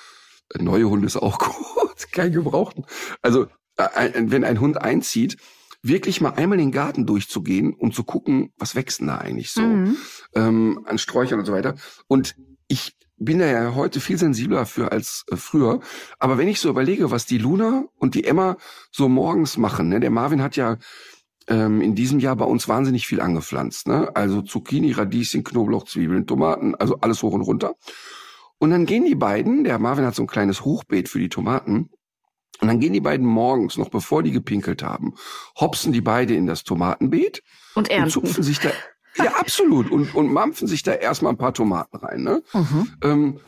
äh, 0.53 0.63
neue 0.63 0.87
Hunde 0.91 1.07
ist 1.07 1.17
auch 1.17 1.39
gut, 1.79 2.13
kein 2.13 2.31
Gebrauchten. 2.31 2.85
Also 3.23 3.47
äh, 3.79 4.11
wenn 4.17 4.45
ein 4.45 4.61
Hund 4.61 4.79
einzieht, 4.79 5.39
wirklich 5.81 6.21
mal 6.21 6.35
einmal 6.35 6.59
den 6.59 6.73
Garten 6.73 7.07
durchzugehen 7.07 7.73
und 7.73 7.95
zu 7.95 8.05
gucken, 8.05 8.53
was 8.59 8.75
wächst 8.75 9.01
denn 9.01 9.07
da 9.07 9.17
eigentlich 9.17 9.51
so 9.51 9.63
mhm. 9.63 9.97
ähm, 10.35 10.85
an 10.85 10.99
Sträuchern 10.99 11.39
und 11.39 11.47
so 11.47 11.55
weiter. 11.55 11.75
Und 12.07 12.37
ich 12.69 12.97
bin 13.17 13.39
da 13.39 13.47
ja 13.47 13.75
heute 13.75 14.01
viel 14.01 14.19
sensibler 14.19 14.67
für 14.67 14.93
als 14.93 15.25
äh, 15.31 15.37
früher. 15.37 15.81
Aber 16.19 16.39
wenn 16.39 16.49
ich 16.49 16.61
so 16.61 16.69
überlege, 16.69 17.11
was 17.11 17.27
die 17.27 17.39
Luna 17.39 17.85
und 17.97 18.15
die 18.15 18.25
Emma 18.25 18.57
so 18.91 19.09
morgens 19.09 19.57
machen, 19.57 19.89
ne? 19.89 20.01
der 20.01 20.11
Marvin 20.11 20.43
hat 20.43 20.57
ja 20.57 20.77
ähm, 21.49 21.81
in 21.81 21.95
diesem 21.95 22.19
Jahr 22.19 22.37
bei 22.37 22.45
uns 22.45 22.69
wahnsinnig 22.69 23.07
viel 23.07 23.21
angepflanzt. 23.21 23.89
Ne? 23.89 24.15
Also 24.15 24.43
Zucchini, 24.43 24.93
Radieschen, 24.93 25.45
Knoblauch, 25.45 25.85
Zwiebeln, 25.85 26.27
Tomaten, 26.27 26.75
also 26.75 26.99
alles 27.01 27.23
hoch 27.23 27.33
und 27.33 27.43
runter. 27.43 27.75
Und 28.59 28.71
dann 28.71 28.87
gehen 28.87 29.05
die 29.05 29.15
beiden, 29.15 29.65
der 29.65 29.79
Marvin 29.79 30.07
hat 30.07 30.15
so 30.15 30.23
ein 30.23 30.29
kleines 30.29 30.65
Hochbeet 30.65 31.09
für 31.09 31.19
die 31.19 31.29
Tomaten, 31.29 31.91
und 32.61 32.69
dann 32.69 32.81
gehen 32.81 32.95
die 32.95 33.03
beiden 33.03 33.27
morgens, 33.27 33.77
noch 33.77 33.91
bevor 33.91 34.23
die 34.23 34.31
gepinkelt 34.31 34.83
haben, 34.83 35.15
hopsen 35.61 35.93
die 35.93 36.01
beide 36.01 36.35
in 36.35 36.47
das 36.47 36.65
Tomatenbeet 36.65 37.43
und, 37.75 37.91
ernten. 37.91 38.05
und 38.05 38.11
zupfen 38.11 38.43
sich 38.43 38.61
da 38.61 38.71
ja, 39.17 39.33
absolut. 39.37 39.91
Und, 39.91 40.15
und 40.15 40.33
mampfen 40.33 40.69
sich 40.69 40.83
da 40.83 40.93
erstmal 40.93 41.33
ein 41.33 41.39
paar 41.39 41.55
Tomaten 41.55 41.97
rein. 41.97 42.23
Ne? 42.23 42.43
Mhm. 42.53 42.93
Ähm, 43.03 43.41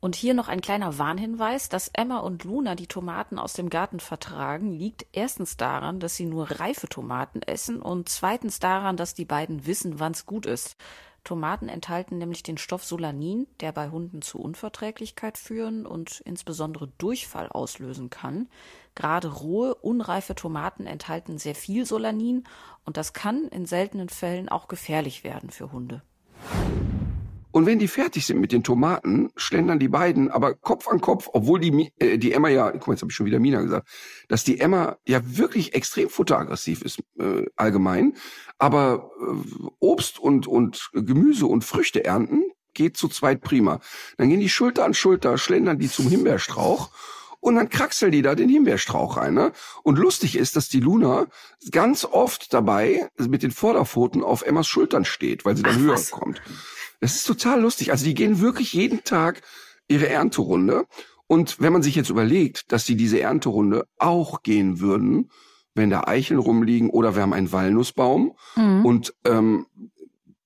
und 0.00 0.16
hier 0.16 0.34
noch 0.34 0.48
ein 0.48 0.60
kleiner 0.60 0.98
Warnhinweis, 0.98 1.68
dass 1.68 1.88
Emma 1.92 2.18
und 2.18 2.42
Luna 2.42 2.74
die 2.74 2.88
Tomaten 2.88 3.38
aus 3.38 3.52
dem 3.52 3.70
Garten 3.70 4.00
vertragen, 4.00 4.72
liegt 4.72 5.06
erstens 5.12 5.56
daran, 5.56 6.00
dass 6.00 6.16
sie 6.16 6.26
nur 6.26 6.50
reife 6.50 6.88
Tomaten 6.88 7.40
essen 7.40 7.80
und 7.80 8.08
zweitens 8.08 8.58
daran, 8.58 8.96
dass 8.96 9.14
die 9.14 9.24
beiden 9.24 9.64
wissen, 9.64 10.00
wann's 10.00 10.26
gut 10.26 10.44
ist. 10.44 10.76
Tomaten 11.24 11.68
enthalten 11.68 12.18
nämlich 12.18 12.42
den 12.42 12.58
Stoff 12.58 12.84
Solanin, 12.84 13.46
der 13.60 13.72
bei 13.72 13.90
Hunden 13.90 14.22
zu 14.22 14.40
Unverträglichkeit 14.40 15.38
führen 15.38 15.86
und 15.86 16.20
insbesondere 16.20 16.88
Durchfall 16.98 17.48
auslösen 17.48 18.10
kann. 18.10 18.48
Gerade 18.94 19.28
rohe, 19.28 19.74
unreife 19.76 20.34
Tomaten 20.34 20.86
enthalten 20.86 21.38
sehr 21.38 21.54
viel 21.54 21.86
Solanin 21.86 22.44
und 22.84 22.96
das 22.96 23.12
kann 23.12 23.48
in 23.48 23.66
seltenen 23.66 24.08
Fällen 24.08 24.48
auch 24.48 24.66
gefährlich 24.66 25.22
werden 25.22 25.50
für 25.50 25.70
Hunde. 25.70 26.02
Und 27.52 27.66
wenn 27.66 27.78
die 27.78 27.88
fertig 27.88 28.26
sind 28.26 28.40
mit 28.40 28.50
den 28.50 28.64
Tomaten, 28.64 29.30
schlendern 29.36 29.78
die 29.78 29.88
beiden 29.88 30.30
aber 30.30 30.54
Kopf 30.54 30.88
an 30.88 31.00
Kopf, 31.00 31.28
obwohl 31.32 31.60
die, 31.60 31.92
äh, 31.98 32.18
die 32.18 32.32
Emma 32.32 32.48
ja, 32.48 32.70
guck 32.70 32.88
mal, 32.88 32.94
jetzt 32.94 33.02
habe 33.02 33.10
ich 33.10 33.16
schon 33.16 33.26
wieder 33.26 33.38
Mina 33.38 33.60
gesagt, 33.60 33.88
dass 34.28 34.42
die 34.42 34.58
Emma 34.58 34.96
ja 35.06 35.20
wirklich 35.24 35.74
extrem 35.74 36.08
futteraggressiv 36.08 36.82
ist 36.82 37.00
äh, 37.18 37.46
allgemein, 37.56 38.14
aber 38.58 39.10
äh, 39.20 39.66
Obst 39.78 40.18
und, 40.18 40.46
und 40.46 40.90
Gemüse 40.92 41.46
und 41.46 41.64
Früchte 41.64 42.04
ernten 42.04 42.44
geht 42.74 42.96
zu 42.96 43.08
zweit 43.08 43.42
prima. 43.42 43.80
Dann 44.16 44.30
gehen 44.30 44.40
die 44.40 44.48
Schulter 44.48 44.84
an 44.84 44.94
Schulter, 44.94 45.36
schlendern 45.36 45.78
die 45.78 45.90
zum 45.90 46.08
Himbeerstrauch 46.08 46.90
und 47.42 47.56
dann 47.56 47.68
kraxeln 47.68 48.12
die 48.12 48.22
da 48.22 48.34
den 48.34 48.48
Himbeerstrauch 48.48 49.16
rein. 49.16 49.34
Ne? 49.34 49.52
Und 49.82 49.98
lustig 49.98 50.36
ist, 50.36 50.54
dass 50.54 50.68
die 50.68 50.80
Luna 50.80 51.26
ganz 51.72 52.04
oft 52.04 52.54
dabei 52.54 53.10
mit 53.18 53.42
den 53.42 53.50
Vorderpfoten 53.50 54.22
auf 54.22 54.42
Emmas 54.42 54.68
Schultern 54.68 55.04
steht, 55.04 55.44
weil 55.44 55.56
sie 55.56 55.64
dann 55.64 55.74
Ach, 55.74 55.80
höher 55.80 55.94
was? 55.94 56.12
kommt. 56.12 56.40
Das 57.02 57.14
ist 57.16 57.24
total 57.26 57.60
lustig. 57.60 57.90
Also 57.90 58.04
die 58.06 58.14
gehen 58.14 58.40
wirklich 58.40 58.72
jeden 58.72 59.04
Tag 59.04 59.42
ihre 59.88 60.08
Ernterunde. 60.08 60.86
Und 61.26 61.60
wenn 61.60 61.72
man 61.72 61.82
sich 61.82 61.94
jetzt 61.96 62.10
überlegt, 62.10 62.72
dass 62.72 62.86
sie 62.86 62.96
diese 62.96 63.20
Ernterunde 63.20 63.86
auch 63.98 64.42
gehen 64.42 64.80
würden, 64.80 65.30
wenn 65.74 65.90
da 65.90 66.04
Eicheln 66.04 66.38
rumliegen 66.38 66.90
oder 66.90 67.14
wir 67.16 67.22
haben 67.22 67.32
einen 67.32 67.50
Walnussbaum 67.52 68.36
Mhm. 68.56 68.84
und 68.86 69.14
ähm, 69.24 69.66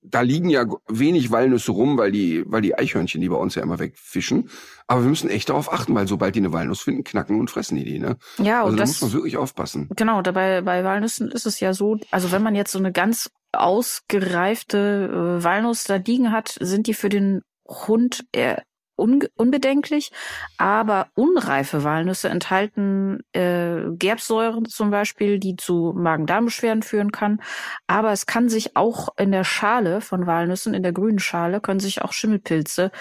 da 0.01 0.21
liegen 0.21 0.49
ja 0.49 0.65
wenig 0.87 1.31
Walnüsse 1.31 1.73
rum, 1.73 1.97
weil 1.97 2.13
die, 2.13 2.43
weil 2.47 2.61
die 2.61 2.75
Eichhörnchen 2.75 3.19
die 3.19 3.27
bei 3.27 3.35
uns 3.35 3.55
ja 3.55 3.61
immer 3.61 3.77
wegfischen. 3.77 4.49
Aber 4.87 5.01
wir 5.03 5.09
müssen 5.09 5.29
echt 5.29 5.49
darauf 5.49 5.71
achten, 5.71 5.93
weil 5.95 6.07
sobald 6.07 6.33
die 6.33 6.39
eine 6.39 6.53
Walnuss 6.53 6.79
finden, 6.79 7.03
knacken 7.03 7.39
und 7.41 7.49
fressen 7.51 7.75
die 7.77 7.83
die, 7.83 7.99
ne? 7.99 8.15
Ja, 8.37 8.59
Also 8.61 8.71
und 8.71 8.77
da 8.77 8.83
das, 8.83 8.89
muss 8.91 9.01
man 9.01 9.11
wirklich 9.11 9.35
aufpassen. 9.35 9.89
Genau, 9.97 10.21
dabei 10.21 10.61
bei 10.61 10.83
Walnüssen 10.85 11.29
ist 11.29 11.45
es 11.45 11.59
ja 11.59 11.73
so, 11.73 11.97
also 12.09 12.31
wenn 12.31 12.41
man 12.41 12.55
jetzt 12.55 12.71
so 12.71 12.79
eine 12.79 12.93
ganz 12.93 13.29
ausgereifte 13.53 15.39
äh, 15.39 15.43
Walnuss 15.43 15.85
da 15.85 15.95
liegen 15.95 16.31
hat, 16.31 16.55
sind 16.59 16.87
die 16.87 16.93
für 16.93 17.09
den 17.09 17.41
Hund 17.67 18.25
eher 18.31 18.63
unbedenklich, 18.97 20.11
aber 20.57 21.07
unreife 21.15 21.83
Walnüsse 21.83 22.29
enthalten 22.29 23.19
äh, 23.31 23.81
Gerbsäuren 23.91 24.65
zum 24.65 24.89
Beispiel, 24.89 25.39
die 25.39 25.55
zu 25.55 25.93
Magen-Darm-Beschwerden 25.95 26.81
führen 26.81 27.11
kann. 27.11 27.41
Aber 27.85 28.11
es 28.11 28.25
kann 28.25 28.49
sich 28.49 28.75
auch 28.75 29.09
in 29.17 29.31
der 29.31 29.43
Schale 29.43 30.01
von 30.01 30.25
Walnüssen, 30.25 30.73
in 30.73 30.83
der 30.83 30.93
grünen 30.93 31.19
Schale, 31.19 31.61
können 31.61 31.79
sich 31.79 32.01
auch 32.01 32.11
Schimmelpilze 32.11 32.91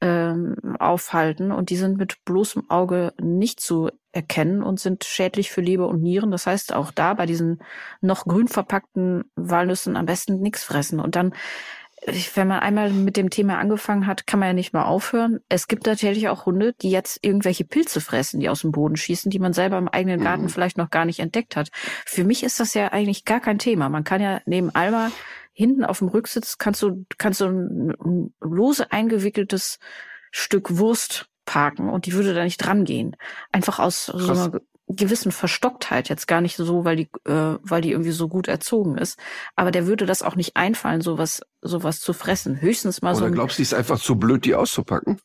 ähm, 0.00 0.56
aufhalten 0.78 1.52
und 1.52 1.70
die 1.70 1.76
sind 1.76 1.98
mit 1.98 2.24
bloßem 2.24 2.70
Auge 2.70 3.12
nicht 3.20 3.60
zu 3.60 3.90
erkennen 4.14 4.62
und 4.62 4.80
sind 4.80 5.04
schädlich 5.04 5.50
für 5.50 5.60
Leber 5.60 5.88
und 5.88 6.02
Nieren. 6.02 6.30
Das 6.30 6.46
heißt, 6.46 6.72
auch 6.72 6.90
da 6.90 7.14
bei 7.14 7.26
diesen 7.26 7.60
noch 8.00 8.24
grün 8.24 8.48
verpackten 8.48 9.24
Walnüssen 9.34 9.96
am 9.96 10.06
besten 10.06 10.40
nichts 10.40 10.62
fressen. 10.64 11.00
Und 11.00 11.16
dann, 11.16 11.34
wenn 12.34 12.48
man 12.48 12.60
einmal 12.60 12.90
mit 12.90 13.16
dem 13.16 13.30
Thema 13.30 13.58
angefangen 13.58 14.06
hat, 14.06 14.26
kann 14.26 14.38
man 14.38 14.48
ja 14.48 14.52
nicht 14.52 14.72
mehr 14.72 14.86
aufhören. 14.86 15.40
Es 15.48 15.68
gibt 15.68 15.86
natürlich 15.86 16.28
auch 16.28 16.46
Hunde, 16.46 16.74
die 16.80 16.90
jetzt 16.90 17.18
irgendwelche 17.22 17.64
Pilze 17.64 18.00
fressen, 18.00 18.40
die 18.40 18.48
aus 18.48 18.60
dem 18.60 18.72
Boden 18.72 18.96
schießen, 18.96 19.30
die 19.30 19.38
man 19.38 19.52
selber 19.52 19.78
im 19.78 19.88
eigenen 19.88 20.22
Garten 20.22 20.44
Mhm. 20.44 20.48
vielleicht 20.50 20.78
noch 20.78 20.90
gar 20.90 21.06
nicht 21.06 21.18
entdeckt 21.20 21.56
hat. 21.56 21.70
Für 22.06 22.24
mich 22.24 22.44
ist 22.44 22.60
das 22.60 22.74
ja 22.74 22.92
eigentlich 22.92 23.24
gar 23.24 23.40
kein 23.40 23.58
Thema. 23.58 23.88
Man 23.88 24.04
kann 24.04 24.20
ja 24.20 24.40
neben 24.46 24.74
Alma 24.74 25.10
hinten 25.52 25.84
auf 25.84 26.00
dem 26.00 26.08
Rücksitz 26.08 26.58
kannst 26.58 26.82
du, 26.82 27.06
kannst 27.16 27.40
du 27.40 27.46
ein, 27.46 27.90
ein 28.04 28.34
lose 28.40 28.90
eingewickeltes 28.90 29.78
Stück 30.32 30.78
Wurst 30.78 31.28
parken 31.44 31.88
und 31.90 32.06
die 32.06 32.12
würde 32.12 32.34
da 32.34 32.44
nicht 32.44 32.58
dran 32.58 32.84
gehen. 32.84 33.16
Einfach 33.52 33.78
aus 33.78 34.06
so 34.06 34.16
Krass. 34.18 34.30
einer 34.30 34.50
ge- 34.50 34.60
gewissen 34.88 35.32
Verstocktheit, 35.32 36.08
jetzt 36.08 36.26
gar 36.26 36.40
nicht 36.40 36.56
so, 36.56 36.84
weil 36.84 36.96
die, 36.96 37.08
äh, 37.26 37.56
weil 37.62 37.80
die 37.80 37.90
irgendwie 37.92 38.10
so 38.12 38.28
gut 38.28 38.48
erzogen 38.48 38.98
ist. 38.98 39.18
Aber 39.56 39.70
der 39.70 39.86
würde 39.86 40.06
das 40.06 40.22
auch 40.22 40.36
nicht 40.36 40.56
einfallen, 40.56 41.00
sowas, 41.00 41.40
sowas 41.62 42.00
zu 42.00 42.12
fressen. 42.12 42.60
Höchstens 42.60 43.00
mal 43.02 43.14
so 43.14 43.24
Oder 43.24 43.32
glaubst 43.32 43.56
du, 43.56 43.60
die 43.60 43.64
ist 43.64 43.74
einfach 43.74 43.98
zu 43.98 44.16
blöd, 44.16 44.44
die 44.44 44.54
auszupacken? 44.54 45.20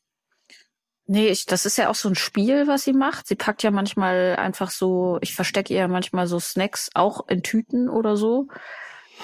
Nee, 1.11 1.29
ich, 1.29 1.45
das 1.47 1.65
ist 1.65 1.77
ja 1.77 1.89
auch 1.89 1.95
so 1.95 2.07
ein 2.07 2.15
Spiel, 2.15 2.67
was 2.67 2.83
sie 2.83 2.93
macht. 2.93 3.27
Sie 3.27 3.35
packt 3.35 3.63
ja 3.63 3.71
manchmal 3.71 4.35
einfach 4.35 4.69
so, 4.69 5.17
ich 5.21 5.33
verstecke 5.33 5.73
ihr 5.73 5.79
ja 5.79 5.87
manchmal 5.87 6.27
so 6.27 6.39
Snacks 6.39 6.89
auch 6.93 7.27
in 7.27 7.41
Tüten 7.41 7.89
oder 7.89 8.15
so 8.15 8.47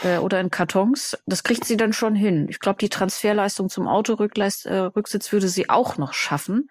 äh, 0.03 0.17
oder 0.17 0.39
in 0.39 0.51
Kartons. 0.51 1.17
Das 1.25 1.43
kriegt 1.43 1.65
sie 1.65 1.77
dann 1.77 1.93
schon 1.93 2.15
hin. 2.15 2.47
Ich 2.49 2.59
glaube, 2.59 2.77
die 2.79 2.89
Transferleistung 2.89 3.69
zum 3.69 3.87
Autorücksitz 3.87 4.65
äh, 4.65 5.31
würde 5.31 5.47
sie 5.47 5.69
auch 5.69 5.97
noch 5.97 6.13
schaffen. 6.13 6.69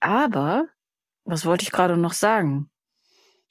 Aber, 0.00 0.66
was 1.24 1.44
wollte 1.44 1.62
ich 1.62 1.72
gerade 1.72 1.96
noch 1.96 2.12
sagen? 2.12 2.70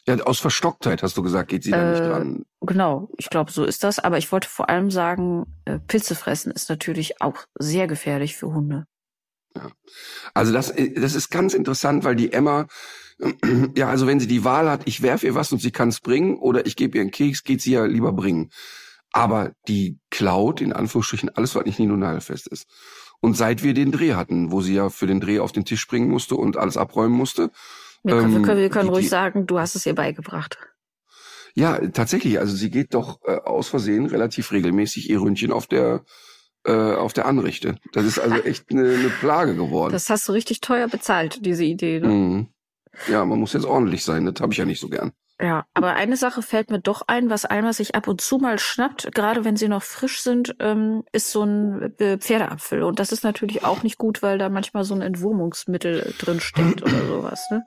Ja, 0.07 0.15
aus 0.21 0.39
Verstocktheit 0.39 1.03
hast 1.03 1.17
du 1.17 1.21
gesagt, 1.21 1.49
geht 1.49 1.63
sie 1.63 1.71
da 1.71 1.91
nicht 1.91 1.99
Äh, 2.01 2.07
dran. 2.07 2.45
Genau, 2.61 3.09
ich 3.17 3.29
glaube, 3.29 3.51
so 3.51 3.63
ist 3.63 3.83
das. 3.83 3.99
Aber 3.99 4.17
ich 4.17 4.31
wollte 4.31 4.49
vor 4.49 4.69
allem 4.69 4.89
sagen, 4.89 5.45
äh, 5.65 5.77
Pilze 5.79 6.15
fressen 6.15 6.51
ist 6.51 6.69
natürlich 6.69 7.21
auch 7.21 7.45
sehr 7.59 7.85
gefährlich 7.87 8.35
für 8.35 8.47
Hunde. 8.47 8.85
Also 10.33 10.53
das, 10.53 10.71
äh, 10.71 10.91
das 10.93 11.15
ist 11.15 11.29
ganz 11.29 11.53
interessant, 11.53 12.03
weil 12.03 12.15
die 12.15 12.31
Emma, 12.31 12.67
ja, 13.75 13.89
also 13.89 14.07
wenn 14.07 14.19
sie 14.19 14.27
die 14.27 14.43
Wahl 14.43 14.69
hat, 14.69 14.83
ich 14.85 15.01
werfe 15.01 15.25
ihr 15.27 15.35
was 15.35 15.51
und 15.51 15.59
sie 15.61 15.71
kann 15.71 15.89
es 15.89 15.99
bringen 15.99 16.37
oder 16.37 16.65
ich 16.65 16.75
gebe 16.75 16.97
ihr 16.97 17.01
einen 17.01 17.11
Keks, 17.11 17.43
geht 17.43 17.61
sie 17.61 17.71
ja 17.73 17.85
lieber 17.85 18.13
bringen. 18.13 18.49
Aber 19.11 19.51
die 19.67 19.97
klaut 20.11 20.61
in 20.61 20.71
Anführungsstrichen 20.71 21.29
alles, 21.29 21.55
was 21.55 21.65
nicht 21.65 21.79
ninonagelfest 21.79 22.47
ist. 22.47 22.67
Und 23.21 23.35
seit 23.35 23.63
wir 23.63 23.73
den 23.73 23.91
Dreh 23.91 24.13
hatten, 24.13 24.51
wo 24.51 24.61
sie 24.61 24.75
ja 24.75 24.89
für 24.89 25.07
den 25.07 25.19
Dreh 25.19 25.39
auf 25.39 25.51
den 25.51 25.65
Tisch 25.65 25.81
springen 25.81 26.09
musste 26.09 26.35
und 26.35 26.57
alles 26.57 26.77
abräumen 26.77 27.17
musste, 27.17 27.51
Wir, 28.03 28.13
können- 28.15 28.31
wir 28.31 28.37
Ähm, 28.37 28.43
können, 28.43 28.59
wir 28.61 28.69
können 28.69 28.89
die- 28.89 28.95
ruhig 28.95 29.09
sagen, 29.09 29.45
du 29.47 29.59
hast 29.59 29.75
es 29.75 29.85
ihr 29.85 29.95
beigebracht. 29.95 30.57
ja, 31.55 31.77
tatsächlich, 31.89 32.39
also 32.39 32.55
sie 32.55 32.69
geht 32.69 32.93
doch 32.93 33.19
äh, 33.25 33.31
aus 33.35 33.67
Versehen 33.67 34.05
relativ 34.05 34.51
regelmäßig 34.53 35.09
ihr 35.09 35.19
Ründchen 35.21 35.51
auf 35.51 35.67
der 35.67 36.05
äh, 36.65 36.71
auf 36.93 37.13
der 37.13 37.25
Anrichte. 37.25 37.77
Das 37.93 38.05
ist 38.05 38.19
also 38.19 38.35
echt 38.43 38.69
eine, 38.71 38.83
eine 38.93 39.09
Plage 39.09 39.55
geworden. 39.55 39.91
Das 39.93 40.09
hast 40.09 40.27
du 40.27 40.33
richtig 40.33 40.59
teuer 40.61 40.87
bezahlt, 40.87 41.45
diese 41.45 41.63
Idee. 41.63 41.99
Ne? 42.01 42.07
Mhm. 42.07 42.47
Ja, 43.07 43.23
man 43.25 43.39
muss 43.39 43.53
jetzt 43.53 43.65
ordentlich 43.65 44.03
sein, 44.03 44.25
das 44.25 44.41
habe 44.41 44.51
ich 44.53 44.57
ja 44.59 44.65
nicht 44.65 44.79
so 44.79 44.89
gern. 44.89 45.11
Ja, 45.41 45.65
aber 45.73 45.93
eine 45.93 46.17
Sache 46.17 46.41
fällt 46.41 46.69
mir 46.69 46.79
doch 46.81 47.03
ein, 47.07 47.29
was 47.29 47.45
Alma 47.45 47.71
sich 47.71 47.95
ab 47.95 48.09
und 48.09 48.19
zu 48.19 48.39
mal 48.39 48.59
schnappt, 48.59 49.13
gerade 49.13 49.45
wenn 49.45 49.55
sie 49.55 49.69
noch 49.69 49.83
frisch 49.83 50.21
sind, 50.21 50.53
ähm, 50.59 51.03
ist 51.13 51.31
so 51.31 51.43
ein 51.43 51.97
äh, 51.99 52.17
Pferdeapfel. 52.17 52.83
Und 52.83 52.99
das 52.99 53.13
ist 53.13 53.23
natürlich 53.23 53.63
auch 53.63 53.83
nicht 53.83 53.97
gut, 53.97 54.21
weil 54.21 54.37
da 54.37 54.49
manchmal 54.49 54.83
so 54.83 54.93
ein 54.95 55.01
Entwurmungsmittel 55.01 56.13
drin 56.17 56.41
steckt 56.41 56.81
oder 56.81 57.05
sowas. 57.05 57.47
Ne? 57.51 57.63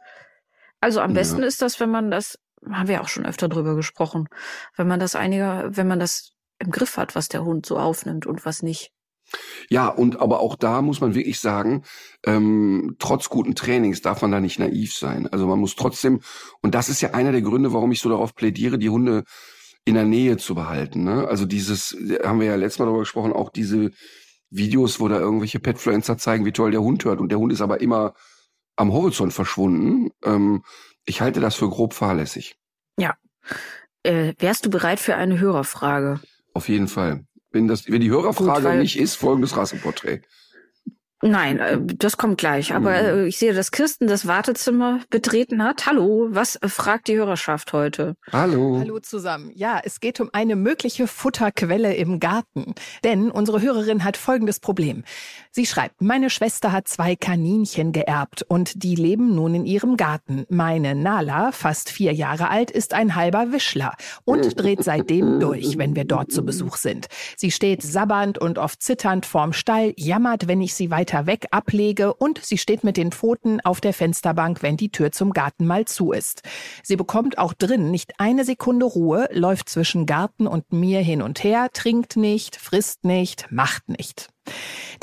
Also 0.81 1.01
am 1.01 1.13
Ja. 1.13 1.15
besten 1.15 1.43
ist 1.43 1.63
das, 1.63 1.81
wenn 1.81 1.91
man 1.91 2.11
das, 2.11 2.39
haben 2.71 2.89
wir 2.89 3.01
auch 3.01 3.09
schon 3.09 3.25
öfter 3.25 3.49
drüber 3.49 3.75
gesprochen, 3.75 4.29
wenn 4.77 4.87
man 4.89 5.01
das 5.01 5.15
einiger, 5.15 5.75
wenn 5.75 5.89
man 5.89 5.99
das 5.99 6.33
im 6.59 6.71
Griff 6.71 6.99
hat, 6.99 7.15
was 7.15 7.29
der 7.29 7.43
Hund 7.43 7.65
so 7.65 7.79
aufnimmt 7.79 8.27
und 8.27 8.45
was 8.45 8.63
nicht. 8.63 8.93
Ja, 9.69 9.89
und 9.89 10.21
aber 10.21 10.41
auch 10.41 10.57
da 10.57 10.83
muss 10.83 11.01
man 11.01 11.15
wirklich 11.15 11.41
sagen, 11.41 11.83
ähm, 12.25 12.97
trotz 12.99 13.29
guten 13.29 13.55
Trainings 13.55 14.03
darf 14.03 14.23
man 14.23 14.33
da 14.33 14.41
nicht 14.41 14.59
naiv 14.59 14.95
sein. 14.95 15.27
Also 15.27 15.47
man 15.47 15.59
muss 15.59 15.77
trotzdem, 15.77 16.21
und 16.61 16.75
das 16.75 16.89
ist 16.89 17.01
ja 17.01 17.11
einer 17.11 17.33
der 17.33 17.43
Gründe, 17.43 17.73
warum 17.73 17.93
ich 17.93 18.01
so 18.01 18.09
darauf 18.09 18.35
plädiere, 18.35 18.79
die 18.79 18.91
Hunde 18.91 19.25
in 19.85 19.95
der 19.95 20.05
Nähe 20.05 20.37
zu 20.37 20.55
behalten. 20.55 21.05
Ne? 21.05 21.27
Also 21.27 21.45
dieses, 21.45 21.97
haben 22.23 22.41
wir 22.41 22.47
ja 22.47 22.57
letztes 22.57 22.79
Mal 22.79 22.87
darüber 22.87 23.01
gesprochen, 23.01 23.33
auch 23.33 23.51
diese 23.51 23.91
Videos, 24.51 25.01
wo 25.01 25.09
da 25.09 25.19
irgendwelche 25.19 25.59
Petfluencer 25.61 26.19
zeigen, 26.19 26.45
wie 26.45 26.53
toll 26.53 26.71
der 26.71 26.83
Hund 26.83 27.05
hört 27.05 27.21
und 27.21 27.31
der 27.31 27.39
Hund 27.39 27.53
ist 27.53 27.63
aber 27.63 27.81
immer 27.81 28.15
am 28.77 28.93
Horizont 28.93 29.33
verschwunden. 29.33 30.11
Ähm, 30.25 30.63
ich 31.05 31.21
halte 31.21 31.41
das 31.41 31.55
für 31.55 31.69
grob 31.69 31.95
fahrlässig. 31.95 32.57
Äh, 34.03 34.35
wärst 34.39 34.67
du 34.67 34.71
bereit 34.71 35.01
für 35.01 35.17
eine 35.17 35.39
Hörerfrage? 35.39 36.21
Auf 36.55 36.69
jeden 36.69 36.89
Fall. 36.89 37.25
Wenn 37.53 37.69
das, 37.69 37.89
wenn 37.91 38.01
die 38.01 38.11
Hörerfrage 38.11 38.69
Gut, 38.69 38.79
nicht 38.79 38.99
ist, 38.99 39.15
folgendes 39.15 39.57
Rassenporträt. 39.57 40.23
Nein, 41.25 41.61
äh, 41.61 41.79
das 41.81 42.17
kommt 42.17 42.37
gleich. 42.39 42.75
Aber 42.75 42.91
Mhm. 42.91 42.97
äh, 42.97 43.27
ich 43.27 43.39
sehe, 43.39 43.55
dass 43.55 43.71
Kirsten 43.71 44.09
das 44.09 44.27
Wartezimmer 44.27 45.01
betreten 45.09 45.63
hat. 45.63 45.87
Hallo, 45.87 46.27
was 46.31 46.57
äh, 46.57 46.69
fragt 46.69 47.07
die 47.07 47.17
Hörerschaft 47.17 47.73
heute? 47.73 48.17
Hallo. 48.33 48.79
Hallo 48.81 48.99
zusammen. 48.99 49.53
Ja, 49.55 49.81
es 49.85 50.01
geht 50.01 50.19
um 50.19 50.31
eine 50.33 50.57
mögliche 50.57 51.07
Futterquelle 51.07 51.95
im 51.95 52.19
Garten. 52.19 52.75
Denn 53.05 53.31
unsere 53.31 53.63
Hörerin 53.63 54.03
hat 54.03 54.17
folgendes 54.17 54.59
Problem. 54.59 55.05
Sie 55.55 55.67
schreibt, 55.67 56.01
meine 56.01 56.31
Schwester 56.31 56.73
hat 56.73 56.89
zwei 56.89 57.15
Kaninchen 57.15 57.93
geerbt 57.93 58.41
und 58.41 58.83
die 58.85 58.95
leben 58.95 59.35
nun 59.35 59.55
in 59.55 59.67
ihrem 59.67 59.99
Garten. 59.99 60.47
Meine 60.49 60.95
Nala, 60.95 61.53
fast 61.53 61.91
vier 61.91 62.15
Jahre 62.15 62.49
alt, 62.49 62.71
ist 62.71 62.95
ein 62.95 63.17
halber 63.17 63.53
Wischler 63.53 63.93
und 64.25 64.59
dreht 64.59 64.83
seitdem 64.83 65.41
durch, 65.41 65.77
wenn 65.77 65.95
wir 65.95 66.07
dort 66.07 66.33
zu 66.33 66.43
Besuch 66.43 66.77
sind. 66.77 67.09
Sie 67.37 67.51
steht 67.51 67.83
sabbernd 67.83 68.39
und 68.39 68.57
oft 68.57 68.83
zitternd 68.83 69.27
vorm 69.27 69.53
Stall, 69.53 69.93
jammert, 69.99 70.49
wenn 70.49 70.63
ich 70.63 70.73
sie 70.73 70.91
weiter 70.91 71.27
weg 71.27 71.49
ablege 71.51 72.15
und 72.15 72.43
sie 72.43 72.57
steht 72.57 72.83
mit 72.83 72.97
den 72.97 73.13
Pfoten 73.13 73.61
auf 73.61 73.83
der 73.83 73.93
Fensterbank, 73.93 74.63
wenn 74.63 74.79
die 74.79 74.91
Tür 74.91 75.13
zum 75.13 75.35
Garten 75.35 75.67
mal 75.67 75.85
zu 75.85 76.13
ist. 76.13 76.41
Sie 76.83 76.97
bekommt 76.97 77.37
auch 77.37 77.53
drin 77.53 77.91
nicht 77.91 78.15
eine 78.17 78.47
Sekunde 78.47 78.87
Ruhe, 78.87 79.29
läuft 79.31 79.69
zwischen 79.69 80.07
Garten 80.07 80.47
und 80.47 80.73
mir 80.73 81.01
hin 81.01 81.21
und 81.21 81.45
her, 81.45 81.69
trinkt 81.75 82.17
nicht, 82.17 82.57
frisst 82.57 83.05
nicht, 83.05 83.49
macht 83.51 83.91
nicht. 83.91 84.32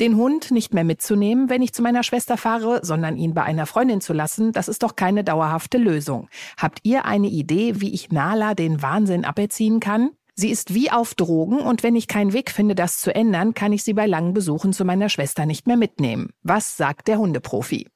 Den 0.00 0.16
Hund 0.16 0.50
nicht 0.50 0.72
mehr 0.72 0.84
mitzunehmen, 0.84 1.50
wenn 1.50 1.62
ich 1.62 1.72
zu 1.72 1.82
meiner 1.82 2.02
Schwester 2.02 2.36
fahre, 2.36 2.80
sondern 2.82 3.16
ihn 3.16 3.34
bei 3.34 3.42
einer 3.42 3.66
Freundin 3.66 4.00
zu 4.00 4.12
lassen, 4.12 4.52
das 4.52 4.68
ist 4.68 4.82
doch 4.82 4.96
keine 4.96 5.24
dauerhafte 5.24 5.78
Lösung. 5.78 6.28
Habt 6.56 6.80
ihr 6.84 7.04
eine 7.04 7.28
Idee, 7.28 7.80
wie 7.80 7.92
ich 7.92 8.10
Nala 8.10 8.54
den 8.54 8.82
Wahnsinn 8.82 9.24
aberziehen 9.24 9.80
kann? 9.80 10.10
Sie 10.34 10.50
ist 10.50 10.72
wie 10.72 10.90
auf 10.90 11.14
Drogen 11.14 11.58
und 11.58 11.82
wenn 11.82 11.96
ich 11.96 12.08
keinen 12.08 12.32
Weg 12.32 12.50
finde, 12.50 12.74
das 12.74 12.98
zu 12.98 13.14
ändern, 13.14 13.52
kann 13.52 13.72
ich 13.74 13.82
sie 13.82 13.92
bei 13.92 14.06
langen 14.06 14.32
Besuchen 14.32 14.72
zu 14.72 14.86
meiner 14.86 15.10
Schwester 15.10 15.44
nicht 15.44 15.66
mehr 15.66 15.76
mitnehmen. 15.76 16.30
Was 16.42 16.78
sagt 16.78 17.08
der 17.08 17.18
Hundeprofi? 17.18 17.88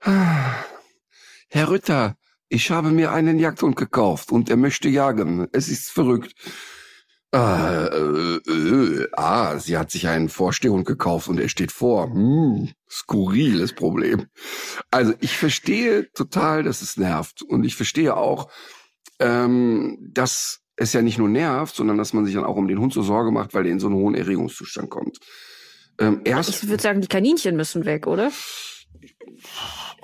Herr 0.00 1.70
Ritter, 1.70 2.16
ich 2.50 2.70
habe 2.70 2.90
mir 2.90 3.12
einen 3.12 3.38
Jagdhund 3.38 3.76
gekauft 3.76 4.30
und 4.30 4.50
er 4.50 4.56
möchte 4.56 4.90
jagen. 4.90 5.48
Es 5.52 5.68
ist 5.68 5.90
verrückt. 5.90 6.34
Ah, 7.34 7.86
äh, 7.86 8.36
äh, 8.48 9.08
ah, 9.14 9.58
sie 9.58 9.76
hat 9.76 9.90
sich 9.90 10.06
einen 10.06 10.28
Vorstehhund 10.28 10.86
gekauft 10.86 11.26
und 11.26 11.40
er 11.40 11.48
steht 11.48 11.72
vor. 11.72 12.06
Hm, 12.06 12.70
skurriles 12.88 13.72
Problem. 13.72 14.26
Also 14.92 15.14
ich 15.18 15.36
verstehe 15.36 16.12
total, 16.12 16.62
dass 16.62 16.80
es 16.80 16.96
nervt. 16.96 17.42
Und 17.42 17.64
ich 17.64 17.74
verstehe 17.74 18.16
auch, 18.16 18.52
ähm, 19.18 19.98
dass 20.12 20.60
es 20.76 20.92
ja 20.92 21.02
nicht 21.02 21.18
nur 21.18 21.28
nervt, 21.28 21.74
sondern 21.74 21.98
dass 21.98 22.12
man 22.12 22.24
sich 22.24 22.36
dann 22.36 22.44
auch 22.44 22.54
um 22.54 22.68
den 22.68 22.78
Hund 22.78 22.92
so 22.92 23.02
Sorge 23.02 23.32
macht, 23.32 23.52
weil 23.52 23.66
er 23.66 23.72
in 23.72 23.80
so 23.80 23.88
einen 23.88 23.96
hohen 23.96 24.14
Erregungszustand 24.14 24.88
kommt. 24.88 25.18
Ähm, 25.98 26.20
erst 26.22 26.62
Ich 26.62 26.68
würde 26.68 26.82
sagen, 26.84 27.00
die 27.00 27.08
Kaninchen 27.08 27.56
müssen 27.56 27.84
weg, 27.84 28.06
oder? 28.06 28.30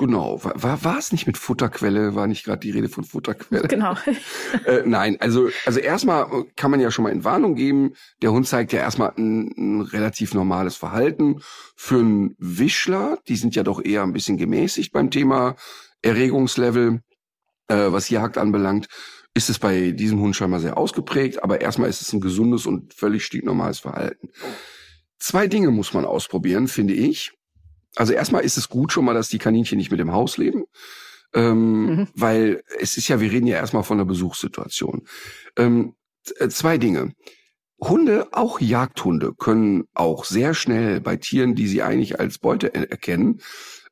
Genau. 0.01 0.43
War, 0.43 0.63
war, 0.63 0.83
war 0.83 0.99
es 0.99 1.13
nicht 1.13 1.27
mit 1.27 1.37
Futterquelle? 1.37 2.15
War 2.15 2.27
nicht 2.27 2.45
gerade 2.45 2.61
die 2.61 2.71
Rede 2.71 2.89
von 2.89 3.05
Futterquelle? 3.05 3.69
Genau. 3.69 3.95
äh, 4.67 4.83
nein, 4.87 5.19
also, 5.21 5.51
also 5.67 5.79
erstmal 5.79 6.47
kann 6.57 6.71
man 6.71 6.81
ja 6.81 6.91
schon 6.91 7.03
mal 7.03 7.13
in 7.13 7.23
Warnung 7.23 7.55
geben. 7.55 7.93
Der 8.23 8.33
Hund 8.33 8.49
zeigt 8.49 8.73
ja 8.73 8.81
erstmal 8.81 9.13
ein, 9.19 9.53
ein 9.59 9.81
relativ 9.83 10.33
normales 10.33 10.75
Verhalten. 10.77 11.43
Für 11.77 11.99
einen 11.99 12.35
Wischler, 12.39 13.19
die 13.29 13.37
sind 13.37 13.55
ja 13.55 13.63
doch 13.63 13.85
eher 13.85 14.03
ein 14.03 14.15
bisschen 14.15 14.39
gemäßigt 14.39 14.91
beim 14.91 15.11
Thema 15.11 15.57
Erregungslevel, 16.01 17.03
äh, 17.69 17.93
was 17.93 18.09
Jagd 18.09 18.39
anbelangt, 18.39 18.89
ist 19.35 19.51
es 19.51 19.59
bei 19.59 19.91
diesem 19.91 20.19
Hund 20.21 20.35
scheinbar 20.35 20.61
sehr 20.61 20.79
ausgeprägt. 20.79 21.45
Aber 21.45 21.61
erstmal 21.61 21.91
ist 21.91 22.01
es 22.01 22.11
ein 22.15 22.23
gesundes 22.23 22.65
und 22.65 22.95
völlig 22.95 23.27
stinknormales 23.27 23.81
Verhalten. 23.81 24.31
Zwei 25.19 25.47
Dinge 25.47 25.71
muss 25.71 25.93
man 25.93 26.07
ausprobieren, 26.07 26.69
finde 26.69 26.95
ich. 26.95 27.33
Also 27.97 28.13
erstmal 28.13 28.45
ist 28.45 28.57
es 28.57 28.69
gut 28.69 28.93
schon 28.93 29.05
mal, 29.05 29.15
dass 29.15 29.29
die 29.29 29.39
Kaninchen 29.39 29.79
nicht 29.79 29.91
mit 29.91 30.01
im 30.01 30.13
Haus 30.13 30.37
leben. 30.37 30.65
Ähm, 31.33 31.87
mhm. 31.87 32.09
Weil 32.15 32.63
es 32.79 32.97
ist 32.97 33.09
ja, 33.09 33.21
wir 33.21 33.31
reden 33.31 33.47
ja 33.47 33.57
erstmal 33.57 33.85
von 33.85 33.99
einer 33.99 34.07
Besuchssituation. 34.07 35.07
Ähm, 35.57 35.95
äh, 36.39 36.49
zwei 36.49 36.79
Dinge. 36.79 37.13
Hunde, 37.81 38.29
auch 38.33 38.61
Jagdhunde, 38.61 39.33
können 39.35 39.85
auch 39.95 40.25
sehr 40.25 40.55
schnell 40.55 41.01
bei 41.01 41.17
Tieren, 41.17 41.55
die 41.55 41.67
sie 41.67 41.83
eigentlich 41.83 42.21
als 42.21 42.39
Beute 42.39 42.75
erkennen, 42.75 43.41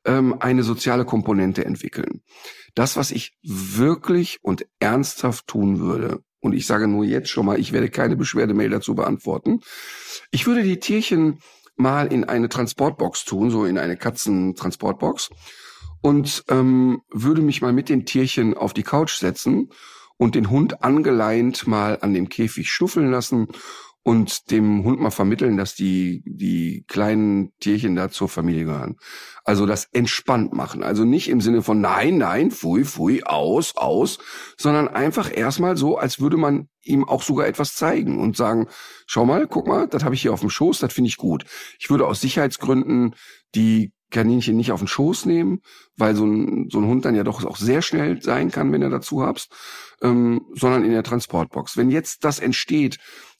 ähm, 0.05 0.35
eine 0.39 0.63
soziale 0.63 1.05
Komponente 1.05 1.65
entwickeln. 1.65 2.21
Das, 2.75 2.97
was 2.97 3.11
ich 3.11 3.33
wirklich 3.41 4.37
und 4.41 4.65
ernsthaft 4.79 5.47
tun 5.47 5.79
würde, 5.79 6.21
und 6.39 6.53
ich 6.53 6.67
sage 6.67 6.87
nur 6.87 7.03
jetzt 7.03 7.29
schon 7.29 7.45
mal, 7.45 7.59
ich 7.59 7.73
werde 7.73 7.89
keine 7.89 8.15
Beschwerdemail 8.15 8.69
dazu 8.69 8.95
beantworten, 8.95 9.61
ich 10.31 10.45
würde 10.45 10.63
die 10.63 10.79
Tierchen 10.79 11.39
mal 11.79 12.11
in 12.11 12.25
eine 12.25 12.49
Transportbox 12.49 13.25
tun, 13.25 13.49
so 13.49 13.65
in 13.65 13.77
eine 13.77 13.97
Katzentransportbox 13.97 15.29
und 16.01 16.43
ähm, 16.49 17.01
würde 17.09 17.41
mich 17.41 17.61
mal 17.61 17.73
mit 17.73 17.89
den 17.89 18.05
Tierchen 18.05 18.53
auf 18.53 18.73
die 18.73 18.83
Couch 18.83 19.17
setzen 19.17 19.69
und 20.17 20.35
den 20.35 20.49
Hund 20.49 20.83
angeleint 20.83 21.67
mal 21.67 21.97
an 22.01 22.13
dem 22.13 22.29
Käfig 22.29 22.69
schnuffeln 22.69 23.09
lassen 23.09 23.47
und 24.09 24.49
dem 24.49 24.83
Hund 24.85 24.99
mal 24.99 25.11
vermitteln, 25.11 25.55
dass 25.55 25.75
die, 25.75 26.23
die 26.25 26.83
kleinen 26.87 27.51
Tierchen 27.59 27.95
da 27.95 28.09
zur 28.09 28.27
Familie 28.27 28.65
gehören. 28.65 28.95
Also 29.43 29.67
das 29.67 29.87
entspannt 29.91 30.51
machen. 30.51 30.81
Also 30.81 31.05
nicht 31.05 31.29
im 31.29 31.41
Sinne 31.41 31.61
von 31.61 31.79
nein, 31.79 32.17
nein, 32.17 32.49
fui, 32.49 32.85
fui, 32.85 33.21
aus, 33.23 33.77
aus, 33.77 34.17
sondern 34.57 34.87
einfach 34.87 35.29
erstmal 35.31 35.77
so, 35.77 35.95
als 35.95 36.19
würde 36.19 36.37
man 36.37 36.69
ihm 36.81 37.07
auch 37.07 37.21
sogar 37.21 37.45
etwas 37.45 37.75
zeigen 37.75 38.19
und 38.19 38.35
sagen, 38.35 38.65
schau 39.05 39.27
mal, 39.27 39.45
guck 39.45 39.67
mal, 39.67 39.87
das 39.87 40.03
habe 40.03 40.15
ich 40.15 40.23
hier 40.23 40.33
auf 40.33 40.39
dem 40.39 40.49
Schoß, 40.49 40.79
das 40.79 40.91
finde 40.91 41.09
ich 41.09 41.17
gut. 41.17 41.45
Ich 41.79 41.91
würde 41.91 42.07
aus 42.07 42.19
Sicherheitsgründen 42.19 43.13
die 43.53 43.93
Kaninchen 44.11 44.57
nicht 44.57 44.71
auf 44.71 44.79
den 44.79 44.87
Schoß 44.87 45.25
nehmen, 45.25 45.61
weil 45.95 46.15
so 46.15 46.25
ein, 46.25 46.67
so 46.71 46.79
ein 46.79 46.87
Hund 46.87 47.05
dann 47.05 47.15
ja 47.15 47.23
doch 47.23 47.45
auch 47.45 47.57
sehr 47.57 47.81
schnell 47.81 48.21
sein 48.21 48.49
kann, 48.49 48.71
wenn 48.71 48.81
er 48.81 48.89
dazu 48.89 49.21
habst, 49.21 49.51
ähm, 50.01 50.41
sondern 50.53 50.83
in 50.83 50.91
der 50.91 51.03
Transportbox. 51.03 51.77
Wenn 51.77 51.91
jetzt 51.91 52.23
das 52.23 52.39
entsteht, 52.39 52.97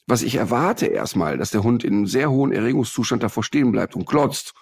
was 0.09 0.23
ich 0.23 0.35
erwarte 0.35 0.87
erstmal, 0.87 1.37
dass 1.37 1.51
der 1.51 1.63
Hund 1.63 1.83
in 1.83 1.93
einem 1.93 2.07
sehr 2.07 2.31
hohen 2.31 2.51
Erregungszustand 2.51 3.21
davor 3.21 3.43
stehen 3.43 3.71
bleibt 3.71 3.95
und 3.95 4.05
glotzt 4.05 4.53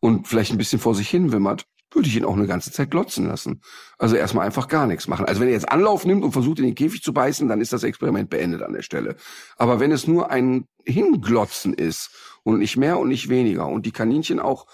und 0.00 0.28
vielleicht 0.28 0.52
ein 0.52 0.58
bisschen 0.58 0.78
vor 0.78 0.94
sich 0.94 1.08
hin 1.08 1.32
wimmert, 1.32 1.66
würde 1.94 2.08
ich 2.08 2.16
ihn 2.16 2.24
auch 2.24 2.36
eine 2.36 2.46
ganze 2.46 2.72
Zeit 2.72 2.90
glotzen 2.90 3.26
lassen. 3.26 3.60
Also 3.98 4.16
erstmal 4.16 4.46
einfach 4.46 4.68
gar 4.68 4.86
nichts 4.86 5.08
machen. 5.08 5.26
Also 5.26 5.40
wenn 5.40 5.48
er 5.48 5.54
jetzt 5.54 5.70
Anlauf 5.70 6.04
nimmt 6.04 6.24
und 6.24 6.32
versucht, 6.32 6.58
in 6.58 6.64
den 6.64 6.74
Käfig 6.74 7.02
zu 7.02 7.12
beißen, 7.12 7.48
dann 7.48 7.60
ist 7.60 7.72
das 7.72 7.82
Experiment 7.82 8.30
beendet 8.30 8.62
an 8.62 8.72
der 8.72 8.82
Stelle. 8.82 9.16
Aber 9.56 9.80
wenn 9.80 9.92
es 9.92 10.06
nur 10.06 10.30
ein 10.30 10.66
Hinglotzen 10.84 11.74
ist 11.74 12.10
und 12.42 12.58
nicht 12.58 12.76
mehr 12.76 12.98
und 12.98 13.08
nicht 13.08 13.28
weniger 13.28 13.66
und 13.66 13.86
die 13.86 13.92
Kaninchen 13.92 14.40
auch 14.40 14.66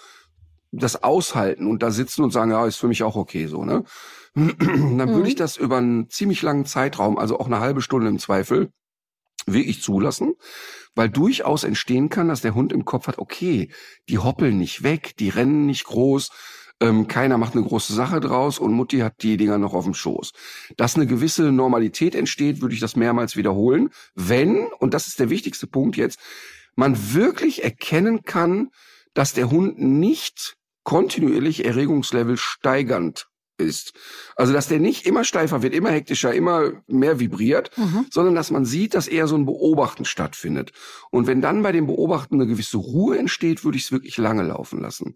das 0.71 1.03
aushalten 1.03 1.67
und 1.67 1.81
da 1.81 1.91
sitzen 1.91 2.23
und 2.23 2.31
sagen, 2.31 2.51
ja, 2.51 2.65
ist 2.65 2.77
für 2.77 2.87
mich 2.87 3.03
auch 3.03 3.15
okay 3.15 3.47
so, 3.47 3.65
ne? 3.65 3.83
Dann 4.35 4.55
mhm. 4.97 5.13
würde 5.13 5.27
ich 5.27 5.35
das 5.35 5.57
über 5.57 5.77
einen 5.77 6.09
ziemlich 6.09 6.41
langen 6.43 6.65
Zeitraum, 6.65 7.17
also 7.17 7.39
auch 7.39 7.47
eine 7.47 7.59
halbe 7.59 7.81
Stunde 7.81 8.07
im 8.07 8.19
Zweifel, 8.19 8.71
wirklich 9.47 9.81
zulassen, 9.81 10.33
weil 10.95 11.09
durchaus 11.09 11.63
entstehen 11.63 12.09
kann, 12.09 12.27
dass 12.27 12.41
der 12.41 12.55
Hund 12.55 12.73
im 12.73 12.85
Kopf 12.85 13.07
hat, 13.07 13.17
okay, 13.17 13.69
die 14.09 14.17
hoppeln 14.17 14.57
nicht 14.57 14.83
weg, 14.83 15.15
die 15.17 15.29
rennen 15.29 15.65
nicht 15.65 15.85
groß, 15.85 16.29
ähm, 16.81 17.07
keiner 17.07 17.37
macht 17.37 17.55
eine 17.55 17.65
große 17.65 17.93
Sache 17.93 18.19
draus 18.19 18.59
und 18.59 18.73
Mutti 18.73 18.99
hat 18.99 19.21
die 19.21 19.37
Dinger 19.37 19.57
noch 19.57 19.73
auf 19.73 19.83
dem 19.83 19.93
Schoß. 19.93 20.31
Dass 20.77 20.95
eine 20.95 21.07
gewisse 21.07 21.51
Normalität 21.51 22.15
entsteht, 22.15 22.61
würde 22.61 22.73
ich 22.73 22.81
das 22.81 22.95
mehrmals 22.95 23.35
wiederholen, 23.35 23.89
wenn, 24.15 24.67
und 24.79 24.93
das 24.93 25.07
ist 25.07 25.19
der 25.19 25.29
wichtigste 25.29 25.67
Punkt 25.67 25.97
jetzt, 25.97 26.19
man 26.75 27.13
wirklich 27.13 27.63
erkennen 27.63 28.23
kann, 28.23 28.69
dass 29.13 29.33
der 29.33 29.51
Hund 29.51 29.79
nicht 29.79 30.55
kontinuierlich 30.83 31.65
Erregungslevel 31.65 32.37
steigernd 32.37 33.28
ist. 33.59 33.93
Also, 34.35 34.53
dass 34.53 34.67
der 34.67 34.79
nicht 34.79 35.05
immer 35.05 35.23
steifer 35.23 35.61
wird, 35.61 35.73
immer 35.73 35.91
hektischer, 35.91 36.33
immer 36.33 36.71
mehr 36.87 37.19
vibriert, 37.19 37.71
mhm. 37.77 38.05
sondern 38.09 38.35
dass 38.35 38.51
man 38.51 38.65
sieht, 38.65 38.93
dass 38.93 39.07
eher 39.07 39.27
so 39.27 39.35
ein 39.35 39.45
Beobachten 39.45 40.05
stattfindet. 40.05 40.71
Und 41.11 41.27
wenn 41.27 41.41
dann 41.41 41.61
bei 41.61 41.71
dem 41.71 41.87
Beobachten 41.87 42.35
eine 42.35 42.47
gewisse 42.47 42.77
Ruhe 42.77 43.17
entsteht, 43.17 43.63
würde 43.63 43.77
ich 43.77 43.85
es 43.85 43.91
wirklich 43.91 44.17
lange 44.17 44.43
laufen 44.43 44.81
lassen. 44.81 45.15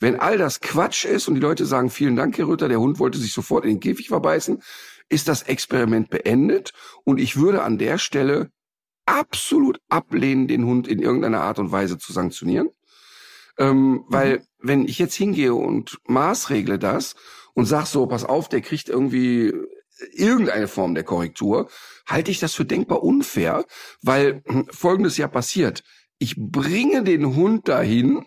Wenn 0.00 0.18
all 0.18 0.38
das 0.38 0.60
Quatsch 0.60 1.04
ist 1.04 1.28
und 1.28 1.34
die 1.34 1.40
Leute 1.40 1.66
sagen, 1.66 1.90
vielen 1.90 2.16
Dank, 2.16 2.36
Herr 2.36 2.48
Rütter, 2.48 2.68
der 2.68 2.80
Hund 2.80 2.98
wollte 2.98 3.18
sich 3.18 3.32
sofort 3.32 3.64
in 3.64 3.70
den 3.70 3.80
Käfig 3.80 4.08
verbeißen, 4.08 4.62
ist 5.08 5.28
das 5.28 5.42
Experiment 5.42 6.10
beendet 6.10 6.72
und 7.04 7.20
ich 7.20 7.36
würde 7.36 7.62
an 7.62 7.78
der 7.78 7.98
Stelle 7.98 8.50
absolut 9.06 9.80
ablehnen, 9.88 10.48
den 10.48 10.64
Hund 10.64 10.88
in 10.88 10.98
irgendeiner 11.00 11.42
Art 11.42 11.58
und 11.58 11.72
Weise 11.72 11.98
zu 11.98 12.12
sanktionieren. 12.12 12.70
Ähm, 13.58 14.04
weil 14.08 14.38
mhm. 14.38 14.42
wenn 14.58 14.88
ich 14.88 14.98
jetzt 14.98 15.14
hingehe 15.14 15.54
und 15.54 15.98
maßregle 16.08 16.78
das 16.78 17.14
und 17.54 17.66
sag 17.66 17.86
so, 17.86 18.06
pass 18.06 18.24
auf, 18.24 18.48
der 18.48 18.60
kriegt 18.60 18.88
irgendwie 18.88 19.52
irgendeine 20.12 20.68
Form 20.68 20.94
der 20.94 21.04
Korrektur, 21.04 21.68
halte 22.06 22.30
ich 22.30 22.40
das 22.40 22.54
für 22.54 22.64
denkbar 22.64 23.02
unfair, 23.02 23.64
weil 24.02 24.42
hm, 24.46 24.66
Folgendes 24.70 25.16
ja 25.16 25.28
passiert. 25.28 25.82
Ich 26.18 26.34
bringe 26.36 27.02
den 27.02 27.34
Hund 27.34 27.68
dahin 27.68 28.24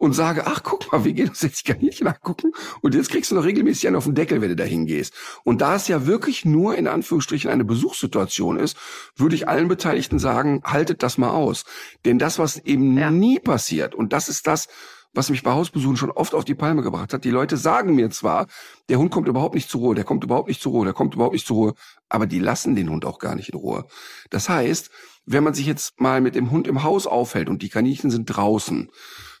und 0.00 0.14
sage, 0.14 0.46
ach, 0.46 0.62
guck 0.62 0.90
mal, 0.90 1.04
wir 1.04 1.12
gehen 1.12 1.28
uns 1.28 1.42
jetzt 1.42 1.60
die 1.60 1.72
Kaninchen 1.72 2.06
angucken 2.06 2.52
und 2.80 2.94
jetzt 2.94 3.10
kriegst 3.10 3.30
du 3.30 3.34
noch 3.34 3.44
regelmäßig 3.44 3.86
einen 3.86 3.96
auf 3.96 4.04
den 4.04 4.14
Deckel, 4.14 4.40
wenn 4.40 4.48
du 4.48 4.56
dahin 4.56 4.86
gehst. 4.86 5.12
Und 5.44 5.60
da 5.60 5.76
es 5.76 5.88
ja 5.88 6.06
wirklich 6.06 6.46
nur 6.46 6.74
in 6.74 6.88
Anführungsstrichen 6.88 7.50
eine 7.50 7.66
Besuchssituation 7.66 8.58
ist, 8.58 8.78
würde 9.14 9.34
ich 9.34 9.46
allen 9.46 9.68
Beteiligten 9.68 10.18
sagen, 10.18 10.62
haltet 10.64 11.02
das 11.02 11.18
mal 11.18 11.30
aus. 11.30 11.64
Denn 12.06 12.18
das, 12.18 12.38
was 12.38 12.56
eben 12.56 12.96
ja. 12.96 13.10
nie 13.10 13.38
passiert, 13.38 13.94
und 13.94 14.14
das 14.14 14.30
ist 14.30 14.46
das, 14.46 14.68
was 15.12 15.30
mich 15.30 15.42
bei 15.42 15.52
Hausbesuchen 15.52 15.96
schon 15.96 16.10
oft 16.10 16.34
auf 16.34 16.44
die 16.44 16.54
Palme 16.54 16.82
gebracht 16.82 17.12
hat. 17.12 17.24
Die 17.24 17.30
Leute 17.30 17.56
sagen 17.56 17.94
mir 17.94 18.10
zwar, 18.10 18.46
der 18.88 18.98
Hund 18.98 19.10
kommt 19.10 19.28
überhaupt 19.28 19.54
nicht 19.54 19.68
zur 19.68 19.80
Ruhe, 19.80 19.94
der 19.94 20.04
kommt 20.04 20.24
überhaupt 20.24 20.48
nicht 20.48 20.60
zur 20.60 20.72
Ruhe, 20.72 20.84
der 20.84 20.94
kommt 20.94 21.14
überhaupt 21.14 21.32
nicht 21.32 21.46
zur 21.46 21.56
Ruhe, 21.56 21.74
aber 22.08 22.26
die 22.26 22.38
lassen 22.38 22.76
den 22.76 22.90
Hund 22.90 23.04
auch 23.04 23.18
gar 23.18 23.34
nicht 23.34 23.50
in 23.50 23.58
Ruhe. 23.58 23.86
Das 24.30 24.48
heißt, 24.48 24.90
wenn 25.26 25.44
man 25.44 25.54
sich 25.54 25.66
jetzt 25.66 26.00
mal 26.00 26.20
mit 26.20 26.34
dem 26.34 26.50
Hund 26.50 26.66
im 26.66 26.82
Haus 26.82 27.06
aufhält 27.06 27.48
und 27.48 27.62
die 27.62 27.68
Kaninchen 27.68 28.10
sind 28.10 28.26
draußen, 28.26 28.90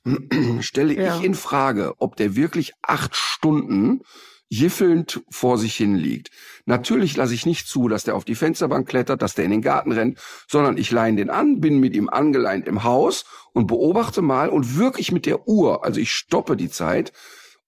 stelle 0.60 0.94
ja. 0.94 1.16
ich 1.16 1.24
in 1.24 1.34
Frage, 1.34 1.94
ob 1.98 2.16
der 2.16 2.36
wirklich 2.36 2.72
acht 2.82 3.14
Stunden 3.14 4.02
jiffelnd 4.50 5.22
vor 5.30 5.56
sich 5.56 5.76
hin 5.76 5.94
liegt. 5.94 6.30
Natürlich 6.66 7.16
lasse 7.16 7.32
ich 7.32 7.46
nicht 7.46 7.68
zu, 7.68 7.88
dass 7.88 8.04
der 8.04 8.16
auf 8.16 8.24
die 8.24 8.34
Fensterbank 8.34 8.86
klettert, 8.86 9.22
dass 9.22 9.34
der 9.34 9.44
in 9.44 9.52
den 9.52 9.62
Garten 9.62 9.92
rennt, 9.92 10.18
sondern 10.48 10.76
ich 10.76 10.90
leihe 10.90 11.14
den 11.14 11.30
an, 11.30 11.60
bin 11.60 11.78
mit 11.78 11.94
ihm 11.94 12.10
angeleint 12.10 12.66
im 12.66 12.82
Haus 12.82 13.24
und 13.52 13.68
beobachte 13.68 14.22
mal 14.22 14.48
und 14.48 14.76
wirklich 14.76 15.12
mit 15.12 15.24
der 15.24 15.48
Uhr, 15.48 15.84
also 15.84 16.00
ich 16.00 16.12
stoppe 16.12 16.56
die 16.56 16.68
Zeit, 16.68 17.12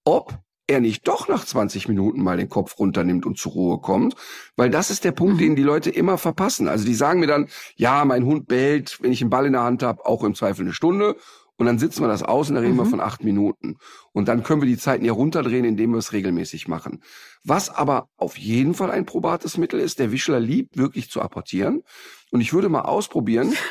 ob 0.03 0.37
er 0.67 0.79
nicht 0.79 1.07
doch 1.07 1.27
nach 1.27 1.45
20 1.45 1.87
Minuten 1.87 2.21
mal 2.21 2.37
den 2.37 2.49
Kopf 2.49 2.77
runternimmt 2.79 3.25
und 3.25 3.37
zur 3.37 3.53
Ruhe 3.53 3.79
kommt, 3.79 4.15
weil 4.55 4.69
das 4.69 4.89
ist 4.89 5.03
der 5.03 5.11
Punkt, 5.11 5.39
den 5.41 5.55
die 5.55 5.63
Leute 5.63 5.89
immer 5.89 6.17
verpassen. 6.17 6.67
Also 6.67 6.85
die 6.85 6.93
sagen 6.93 7.19
mir 7.19 7.27
dann, 7.27 7.47
ja, 7.75 8.03
mein 8.05 8.25
Hund 8.25 8.47
bellt, 8.47 8.97
wenn 9.01 9.11
ich 9.11 9.21
einen 9.21 9.29
Ball 9.29 9.45
in 9.45 9.53
der 9.53 9.63
Hand 9.63 9.83
habe, 9.83 10.05
auch 10.05 10.23
im 10.23 10.35
Zweifel 10.35 10.61
eine 10.61 10.73
Stunde 10.73 11.15
und 11.57 11.65
dann 11.67 11.77
sitzen 11.77 12.01
wir 12.01 12.07
das 12.07 12.23
aus 12.23 12.49
und 12.49 12.55
dann 12.55 12.63
reden 12.63 12.75
mhm. 12.75 12.81
wir 12.81 12.85
von 12.85 12.99
acht 12.99 13.23
Minuten. 13.23 13.77
Und 14.11 14.27
dann 14.27 14.43
können 14.43 14.61
wir 14.61 14.67
die 14.67 14.77
Zeiten 14.77 15.05
ja 15.05 15.13
runterdrehen, 15.13 15.65
indem 15.65 15.91
wir 15.91 15.99
es 15.99 16.11
regelmäßig 16.11 16.67
machen. 16.67 17.03
Was 17.43 17.69
aber 17.69 18.09
auf 18.17 18.37
jeden 18.37 18.73
Fall 18.73 18.89
ein 18.89 19.05
probates 19.05 19.57
Mittel 19.57 19.79
ist, 19.79 19.99
der 19.99 20.11
Wischler 20.11 20.39
liebt 20.39 20.77
wirklich 20.77 21.09
zu 21.09 21.21
apportieren. 21.21 21.83
Und 22.31 22.41
ich 22.41 22.53
würde 22.53 22.69
mal 22.69 22.81
ausprobieren. 22.81 23.53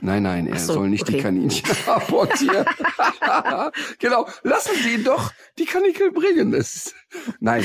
Nein, 0.00 0.24
nein, 0.24 0.48
er 0.48 0.58
so, 0.58 0.72
soll 0.72 0.88
nicht 0.88 1.04
okay. 1.04 1.18
die 1.18 1.22
Kaninchen 1.22 1.70
apportieren. 1.86 2.66
genau, 4.00 4.26
lassen 4.42 4.72
Sie 4.82 4.94
ihn 4.94 5.04
doch 5.04 5.30
die 5.56 5.66
Kanikel 5.66 6.10
bringen. 6.10 6.50
Das 6.50 6.92
nein, 7.38 7.64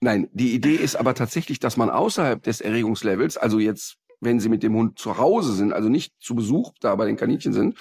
nein, 0.00 0.28
die 0.34 0.52
Idee 0.52 0.74
ist 0.74 0.94
aber 0.94 1.14
tatsächlich, 1.14 1.60
dass 1.60 1.78
man 1.78 1.88
außerhalb 1.88 2.42
des 2.42 2.60
Erregungslevels, 2.60 3.38
also 3.38 3.58
jetzt 3.58 3.96
wenn 4.20 4.40
sie 4.40 4.48
mit 4.48 4.62
dem 4.62 4.74
Hund 4.74 4.98
zu 4.98 5.18
Hause 5.18 5.52
sind, 5.52 5.72
also 5.72 5.88
nicht 5.88 6.12
zu 6.20 6.34
Besuch 6.34 6.72
da 6.80 6.94
bei 6.94 7.06
den 7.06 7.16
Kaninchen 7.16 7.52
sind, 7.52 7.78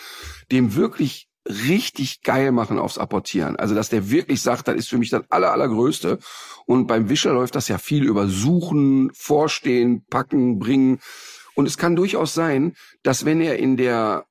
dem 0.52 0.76
wirklich 0.76 1.28
richtig 1.48 2.22
geil 2.22 2.52
machen 2.52 2.80
aufs 2.80 2.98
Apportieren. 2.98 3.56
Also, 3.58 3.76
dass 3.76 3.90
der 3.90 4.10
wirklich 4.10 4.42
sagt, 4.42 4.68
das 4.68 4.76
ist 4.76 4.90
für 4.90 4.98
mich 4.98 5.10
das 5.10 5.24
aller, 5.30 5.52
allergrößte. 5.52 6.20
Und 6.66 6.88
beim 6.88 7.10
Wischer 7.10 7.34
läuft 7.34 7.56
das 7.56 7.68
ja 7.68 7.78
viel 7.78 8.06
über 8.06 8.28
Suchen, 8.28 9.12
Vorstehen, 9.14 10.06
Packen, 10.10 10.60
Bringen. 10.60 11.00
Und 11.56 11.68
es 11.68 11.78
kann 11.78 11.96
durchaus 11.96 12.34
sein, 12.34 12.76
dass 13.04 13.26
wenn 13.26 13.42
er 13.42 13.60
in 13.60 13.78
der 13.78 14.26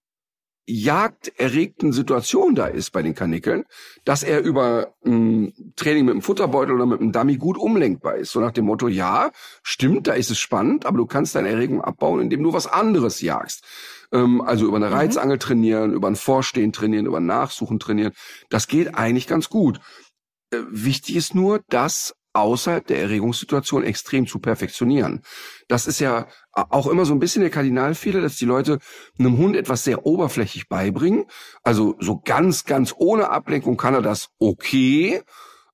jagderregten 0.67 1.93
Situation 1.93 2.55
da 2.55 2.67
ist 2.67 2.91
bei 2.91 3.03
den 3.03 3.15
Kanickeln, 3.15 3.65
dass 4.05 4.23
er 4.23 4.41
über 4.41 4.95
ein 5.05 5.53
Training 5.77 6.05
mit 6.05 6.13
einem 6.13 6.23
Futterbeutel 6.23 6.75
oder 6.75 6.87
mit 6.87 7.01
einem 7.01 7.13
Dummy 7.13 7.37
gut 7.37 7.59
umlenkbar 7.59 8.17
ist. 8.17 8.31
So 8.31 8.41
nach 8.41 8.53
dem 8.53 8.67
Motto, 8.67 8.89
ja, 8.89 9.33
stimmt, 9.63 10.07
da 10.07 10.13
ist 10.13 10.31
es 10.31 10.39
spannend, 10.39 10.87
aber 10.87 10.99
du 10.99 11.07
kannst 11.07 11.35
deine 11.35 11.49
Erregung 11.49 11.83
abbauen, 11.83 12.21
indem 12.21 12.43
du 12.43 12.53
was 12.53 12.67
anderes 12.67 13.21
jagst. 13.21 13.65
Ähm, 14.13 14.41
also 14.41 14.67
über 14.67 14.77
eine 14.77 14.89
mhm. 14.89 14.95
Reizangel 14.95 15.39
trainieren, 15.39 15.93
über 15.93 16.09
ein 16.09 16.17
Vorstehen 16.17 16.73
trainieren, 16.73 17.07
über 17.07 17.19
ein 17.19 17.27
Nachsuchen 17.27 17.81
trainieren. 17.81 18.13
Das 18.49 18.69
geht 18.69 18.95
eigentlich 18.95 19.27
ganz 19.27 19.49
gut. 19.49 19.81
Äh, 20.51 20.59
wichtig 20.71 21.17
ist 21.17 21.35
nur, 21.35 21.61
dass 21.69 22.15
außerhalb 22.33 22.87
der 22.87 23.01
Erregungssituation 23.01 23.85
extrem 23.85 24.27
zu 24.27 24.39
perfektionieren. 24.39 25.23
Das 25.69 25.87
ist 25.87 26.01
ja 26.01 26.27
auch 26.53 26.87
immer 26.87 27.05
so 27.05 27.15
ein 27.15 27.19
bisschen 27.19 27.43
der 27.43 27.51
Kardinalfehler, 27.51 28.21
dass 28.21 28.37
die 28.37 28.45
Leute 28.45 28.79
einem 29.19 29.39
Hund 29.39 29.57
etwas 29.57 29.85
sehr 29.85 30.07
oberflächlich 30.07 30.69
beibringen. 30.69 31.25
Also 31.63 31.97
so 32.01 32.21
ganz, 32.25 32.65
ganz 32.65 32.95
ohne 32.97 33.31
Ablenkung 33.31 33.77
kann 33.77 33.95
er 33.95 34.03
das 34.03 34.31
okay, 34.39 35.23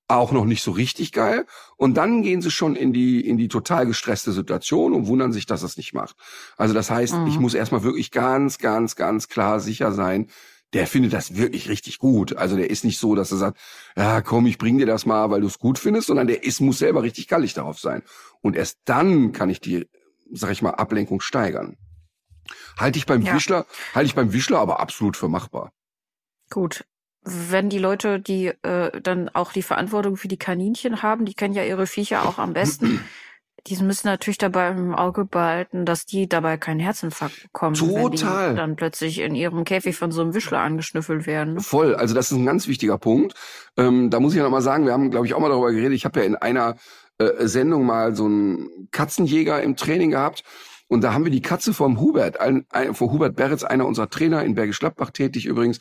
auch 0.09 0.31
noch 0.31 0.45
nicht 0.45 0.63
so 0.63 0.71
richtig 0.71 1.11
geil. 1.11 1.45
Und 1.77 1.95
dann 1.95 2.23
gehen 2.23 2.41
sie 2.41 2.51
schon 2.51 2.75
in 2.75 2.91
die, 2.93 3.25
in 3.25 3.37
die 3.37 3.47
total 3.47 3.85
gestresste 3.85 4.31
Situation 4.31 4.93
und 4.93 5.07
wundern 5.07 5.31
sich, 5.31 5.45
dass 5.45 5.63
es 5.63 5.77
nicht 5.77 5.93
macht. 5.93 6.15
Also 6.57 6.73
das 6.73 6.89
heißt, 6.89 7.13
mhm. 7.13 7.27
ich 7.27 7.39
muss 7.39 7.53
erstmal 7.53 7.83
wirklich 7.83 8.11
ganz, 8.11 8.57
ganz, 8.57 8.95
ganz 8.95 9.27
klar 9.27 9.59
sicher 9.59 9.91
sein, 9.91 10.27
der 10.73 10.87
findet 10.87 11.13
das 11.13 11.35
wirklich 11.35 11.69
richtig 11.69 11.97
gut. 11.97 12.35
Also 12.35 12.55
der 12.55 12.69
ist 12.69 12.83
nicht 12.83 12.99
so, 12.99 13.15
dass 13.15 13.31
er 13.31 13.37
sagt, 13.37 13.59
ja 13.95 14.21
komm, 14.21 14.45
ich 14.45 14.57
bring 14.57 14.77
dir 14.77 14.85
das 14.85 15.05
mal, 15.05 15.29
weil 15.29 15.41
du 15.41 15.47
es 15.47 15.59
gut 15.59 15.79
findest, 15.79 16.07
sondern 16.07 16.27
der 16.27 16.43
ist, 16.43 16.59
muss 16.59 16.79
selber 16.79 17.03
richtig 17.03 17.27
gallig 17.27 17.53
darauf 17.53 17.79
sein. 17.79 18.03
Und 18.41 18.55
erst 18.55 18.79
dann 18.85 19.31
kann 19.31 19.49
ich 19.49 19.61
die, 19.61 19.87
sag 20.31 20.51
ich 20.51 20.61
mal, 20.61 20.71
Ablenkung 20.71 21.21
steigern. 21.21 21.77
Halte 22.77 22.99
ich 22.99 23.05
beim 23.05 23.21
ja. 23.21 23.35
Wischler, 23.35 23.65
halte 23.93 24.07
ich 24.07 24.15
beim 24.15 24.33
Wischler 24.33 24.59
aber 24.59 24.79
absolut 24.79 25.17
für 25.17 25.27
machbar. 25.27 25.71
Gut. 26.49 26.85
Wenn 27.21 27.69
die 27.69 27.79
Leute, 27.79 28.19
die 28.19 28.47
äh, 28.47 29.01
dann 29.01 29.27
auch 29.29 29.51
die 29.51 29.61
Verantwortung 29.61 30.15
für 30.15 30.29
die 30.29 30.37
Kaninchen 30.37 31.01
haben, 31.01 31.25
die 31.25 31.33
kennen 31.33 31.53
ja 31.53 31.63
ihre 31.63 31.85
Viecher 31.85 32.27
auch 32.27 32.39
am 32.39 32.53
besten. 32.53 33.03
Die 33.67 33.81
müssen 33.83 34.07
natürlich 34.07 34.37
dabei 34.37 34.69
im 34.69 34.95
Auge 34.95 35.25
behalten, 35.25 35.85
dass 35.85 36.05
die 36.05 36.27
dabei 36.27 36.57
keinen 36.57 36.79
Herzinfarkt 36.79 37.43
bekommen, 37.43 37.75
Total. 37.75 38.03
wenn 38.03 38.51
die 38.51 38.57
dann 38.57 38.75
plötzlich 38.75 39.19
in 39.19 39.35
ihrem 39.35 39.63
Käfig 39.63 39.95
von 39.95 40.11
so 40.11 40.21
einem 40.21 40.33
Wischler 40.33 40.59
angeschnüffelt 40.59 41.27
werden. 41.27 41.59
Voll, 41.59 41.95
also 41.95 42.15
das 42.15 42.31
ist 42.31 42.37
ein 42.37 42.45
ganz 42.45 42.67
wichtiger 42.67 42.97
Punkt. 42.97 43.33
Ähm, 43.77 44.09
da 44.09 44.19
muss 44.19 44.33
ich 44.33 44.37
ja 44.37 44.43
nochmal 44.43 44.61
sagen, 44.61 44.85
wir 44.85 44.93
haben, 44.93 45.11
glaube 45.11 45.25
ich, 45.25 45.33
auch 45.33 45.39
mal 45.39 45.49
darüber 45.49 45.71
geredet. 45.71 45.93
Ich 45.93 46.05
habe 46.05 46.19
ja 46.19 46.25
in 46.25 46.35
einer 46.35 46.75
äh, 47.17 47.47
Sendung 47.47 47.85
mal 47.85 48.15
so 48.15 48.25
einen 48.25 48.87
Katzenjäger 48.91 49.61
im 49.61 49.75
Training 49.75 50.11
gehabt. 50.11 50.43
Und 50.87 51.03
da 51.03 51.13
haben 51.13 51.23
wir 51.23 51.31
die 51.31 51.43
Katze 51.43 51.71
vom 51.71 51.99
Hubert, 51.99 52.39
ein, 52.39 52.65
ein, 52.71 52.95
von 52.95 53.11
Hubert 53.11 53.35
Beretz, 53.35 53.63
einer 53.63 53.85
unserer 53.85 54.09
Trainer 54.09 54.43
in 54.43 54.55
Bergisch 54.55 54.79
Gladbach 54.79 55.11
tätig 55.11 55.45
übrigens, 55.45 55.79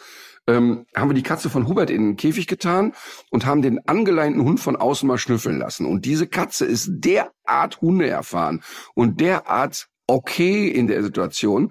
ähm, 0.48 0.86
haben 0.96 1.10
wir 1.10 1.14
die 1.14 1.22
Katze 1.22 1.50
von 1.50 1.68
Hubert 1.68 1.90
in 1.90 2.02
den 2.02 2.16
Käfig 2.16 2.48
getan 2.48 2.94
und 3.30 3.46
haben 3.46 3.62
den 3.62 3.86
angeleinten 3.86 4.42
Hund 4.42 4.58
von 4.58 4.74
außen 4.74 5.06
mal 5.06 5.18
schnüffeln 5.18 5.58
lassen. 5.58 5.86
Und 5.86 6.04
diese 6.04 6.26
Katze 6.26 6.64
ist 6.64 6.88
derart 6.90 7.80
Hunde 7.80 8.08
erfahren 8.08 8.62
und 8.94 9.20
derart 9.20 9.88
okay 10.06 10.68
in 10.68 10.86
der 10.86 11.02
Situation. 11.02 11.70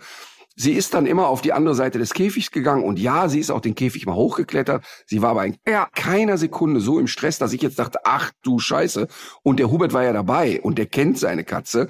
Sie 0.60 0.74
ist 0.74 0.96
dann 0.96 1.06
immer 1.06 1.28
auf 1.28 1.42
die 1.42 1.54
andere 1.54 1.76
Seite 1.76 2.00
des 2.00 2.14
Käfigs 2.14 2.50
gegangen 2.50 2.84
und 2.84 2.98
ja, 2.98 3.30
sie 3.30 3.40
ist 3.40 3.52
auch 3.52 3.62
den 3.62 3.76
Käfig 3.76 4.08
mal 4.08 4.16
hochgeklettert. 4.16 4.84
Sie 5.06 5.22
war 5.22 5.32
aber 5.32 5.46
in 5.46 5.58
keiner 5.94 6.38
Sekunde 6.38 6.80
so 6.80 6.98
im 7.00 7.06
Stress, 7.06 7.38
dass 7.38 7.54
ich 7.54 7.62
jetzt 7.62 7.78
dachte, 7.78 8.00
ach 8.06 8.32
du 8.42 8.58
Scheiße. 8.58 9.08
Und 9.44 9.60
der 9.60 9.70
Hubert 9.70 9.94
war 9.94 10.04
ja 10.04 10.14
dabei 10.14 10.60
und 10.62 10.80
der 10.80 10.88
kennt 10.88 11.20
seine 11.20 11.44
Katze. 11.44 11.90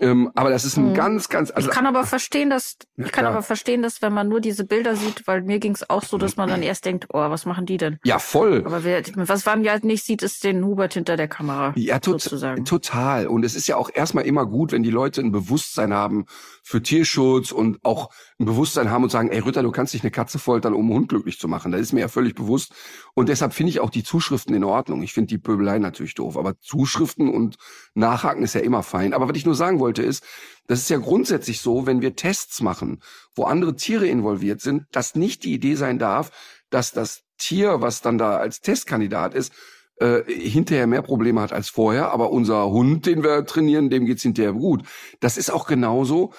Ähm, 0.00 0.30
aber 0.34 0.50
das 0.50 0.64
ist 0.64 0.76
ein 0.76 0.90
mhm. 0.90 0.94
ganz, 0.94 1.28
ganz. 1.28 1.52
Also, 1.52 1.68
ich 1.68 1.74
kann 1.74 1.86
aber 1.86 2.04
verstehen, 2.04 2.50
dass 2.50 2.76
ich 2.96 3.12
kann 3.12 3.26
aber 3.26 3.42
verstehen, 3.42 3.80
dass 3.80 4.02
wenn 4.02 4.12
man 4.12 4.28
nur 4.28 4.40
diese 4.40 4.64
Bilder 4.64 4.96
sieht, 4.96 5.26
weil 5.26 5.42
mir 5.42 5.60
ging 5.60 5.72
es 5.72 5.88
auch 5.88 6.02
so, 6.02 6.18
dass 6.18 6.36
man 6.36 6.48
dann 6.48 6.62
erst 6.64 6.84
denkt, 6.84 7.06
oh, 7.12 7.18
was 7.18 7.46
machen 7.46 7.64
die 7.64 7.76
denn? 7.76 8.00
Ja, 8.04 8.18
voll. 8.18 8.64
Aber 8.66 8.82
wer, 8.82 9.02
was 9.14 9.46
man 9.46 9.62
ja 9.62 9.70
halt 9.70 9.84
nicht 9.84 10.04
sieht, 10.04 10.22
ist 10.22 10.42
den 10.42 10.64
Hubert 10.64 10.94
hinter 10.94 11.16
der 11.16 11.28
Kamera. 11.28 11.72
Ja, 11.76 12.00
tot, 12.00 12.20
sozusagen. 12.20 12.64
total. 12.64 13.28
Und 13.28 13.44
es 13.44 13.54
ist 13.54 13.68
ja 13.68 13.76
auch 13.76 13.88
erstmal 13.92 14.26
immer 14.26 14.46
gut, 14.46 14.72
wenn 14.72 14.82
die 14.82 14.90
Leute 14.90 15.20
ein 15.20 15.30
Bewusstsein 15.30 15.94
haben 15.94 16.26
für 16.64 16.82
Tierschutz 16.82 17.52
und 17.52 17.78
auch 17.84 18.10
ein 18.40 18.46
Bewusstsein 18.46 18.90
haben 18.90 19.04
und 19.04 19.10
sagen, 19.10 19.28
ey 19.28 19.38
Ritter, 19.38 19.62
du 19.62 19.70
kannst 19.70 19.94
dich 19.94 20.02
eine 20.02 20.10
Katze 20.10 20.40
foltern, 20.40 20.74
um 20.74 20.86
einen 20.86 20.94
Hund 20.94 21.08
glücklich 21.08 21.38
zu 21.38 21.46
machen. 21.46 21.70
Das 21.70 21.80
ist 21.80 21.92
mir 21.92 22.00
ja 22.00 22.08
völlig 22.08 22.34
bewusst. 22.34 22.72
Und 23.14 23.28
deshalb 23.28 23.54
finde 23.54 23.70
ich 23.70 23.78
auch 23.78 23.90
die 23.90 24.02
Zuschriften 24.02 24.56
in 24.56 24.64
Ordnung. 24.64 25.02
Ich 25.02 25.12
finde 25.12 25.28
die 25.28 25.38
Pöbelei 25.38 25.78
natürlich 25.78 26.14
doof. 26.14 26.36
Aber 26.36 26.58
Zuschriften 26.58 27.28
und 27.32 27.56
Nachhaken 27.94 28.42
ist 28.42 28.54
ja 28.54 28.60
immer 28.60 28.82
fein. 28.82 29.14
Aber 29.14 29.28
was 29.28 29.36
ich 29.36 29.46
nur 29.46 29.54
sagen 29.54 29.78
wollte 29.78 29.83
ist, 29.92 30.24
das 30.66 30.80
ist 30.80 30.90
ja 30.90 30.98
grundsätzlich 30.98 31.60
so, 31.60 31.86
wenn 31.86 32.00
wir 32.00 32.16
Tests 32.16 32.60
machen, 32.62 33.02
wo 33.34 33.44
andere 33.44 33.76
Tiere 33.76 34.06
involviert 34.06 34.60
sind, 34.60 34.84
dass 34.92 35.14
nicht 35.14 35.44
die 35.44 35.52
Idee 35.52 35.74
sein 35.74 35.98
darf, 35.98 36.30
dass 36.70 36.92
das 36.92 37.22
Tier, 37.38 37.80
was 37.80 38.00
dann 38.00 38.18
da 38.18 38.36
als 38.36 38.60
Testkandidat 38.60 39.34
ist, 39.34 39.52
äh, 39.96 40.22
hinterher 40.26 40.86
mehr 40.86 41.02
Probleme 41.02 41.40
hat 41.40 41.52
als 41.52 41.68
vorher, 41.68 42.10
aber 42.10 42.30
unser 42.30 42.70
Hund, 42.70 43.06
den 43.06 43.22
wir 43.22 43.44
trainieren, 43.44 43.90
dem 43.90 44.06
geht's 44.06 44.22
hinterher 44.22 44.52
gut. 44.52 44.82
Das 45.20 45.36
ist 45.36 45.50
auch 45.50 45.66
genauso. 45.66 46.32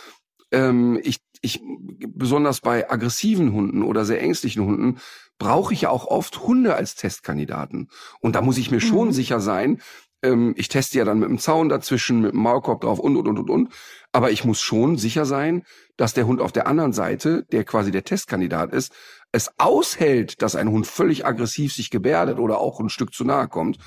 Ähm, 0.51 0.99
ich, 1.03 1.19
ich, 1.41 1.61
besonders 2.09 2.61
bei 2.61 2.89
aggressiven 2.89 3.53
Hunden 3.53 3.83
oder 3.83 4.05
sehr 4.05 4.21
ängstlichen 4.21 4.65
Hunden, 4.65 4.99
brauche 5.37 5.73
ich 5.73 5.81
ja 5.81 5.89
auch 5.89 6.05
oft 6.05 6.41
Hunde 6.41 6.75
als 6.75 6.95
Testkandidaten. 6.95 7.89
Und 8.19 8.35
da 8.35 8.41
muss 8.41 8.57
ich 8.57 8.71
mir 8.71 8.81
schon 8.81 9.07
mhm. 9.07 9.13
sicher 9.13 9.39
sein, 9.39 9.81
ähm, 10.25 10.53
ich 10.57 10.67
teste 10.67 10.97
ja 10.97 11.05
dann 11.05 11.19
mit 11.19 11.29
dem 11.29 11.39
Zaun 11.39 11.69
dazwischen, 11.69 12.21
mit 12.21 12.33
dem 12.33 12.39
Maulkorb 12.39 12.81
drauf 12.81 12.99
und, 12.99 13.15
und, 13.15 13.27
und, 13.27 13.39
und, 13.39 13.49
und. 13.49 13.73
Aber 14.11 14.31
ich 14.31 14.45
muss 14.45 14.61
schon 14.61 14.97
sicher 14.97 15.25
sein, 15.25 15.63
dass 15.97 16.13
der 16.13 16.27
Hund 16.27 16.41
auf 16.41 16.51
der 16.51 16.67
anderen 16.67 16.93
Seite, 16.93 17.45
der 17.51 17.63
quasi 17.63 17.91
der 17.91 18.03
Testkandidat 18.03 18.73
ist, 18.73 18.93
es 19.31 19.51
aushält, 19.57 20.41
dass 20.41 20.55
ein 20.55 20.69
Hund 20.69 20.87
völlig 20.87 21.25
aggressiv 21.25 21.73
sich 21.73 21.89
gebärdet 21.89 22.39
oder 22.39 22.59
auch 22.59 22.79
ein 22.79 22.89
Stück 22.89 23.13
zu 23.13 23.25
nahe 23.25 23.47
kommt. 23.47 23.77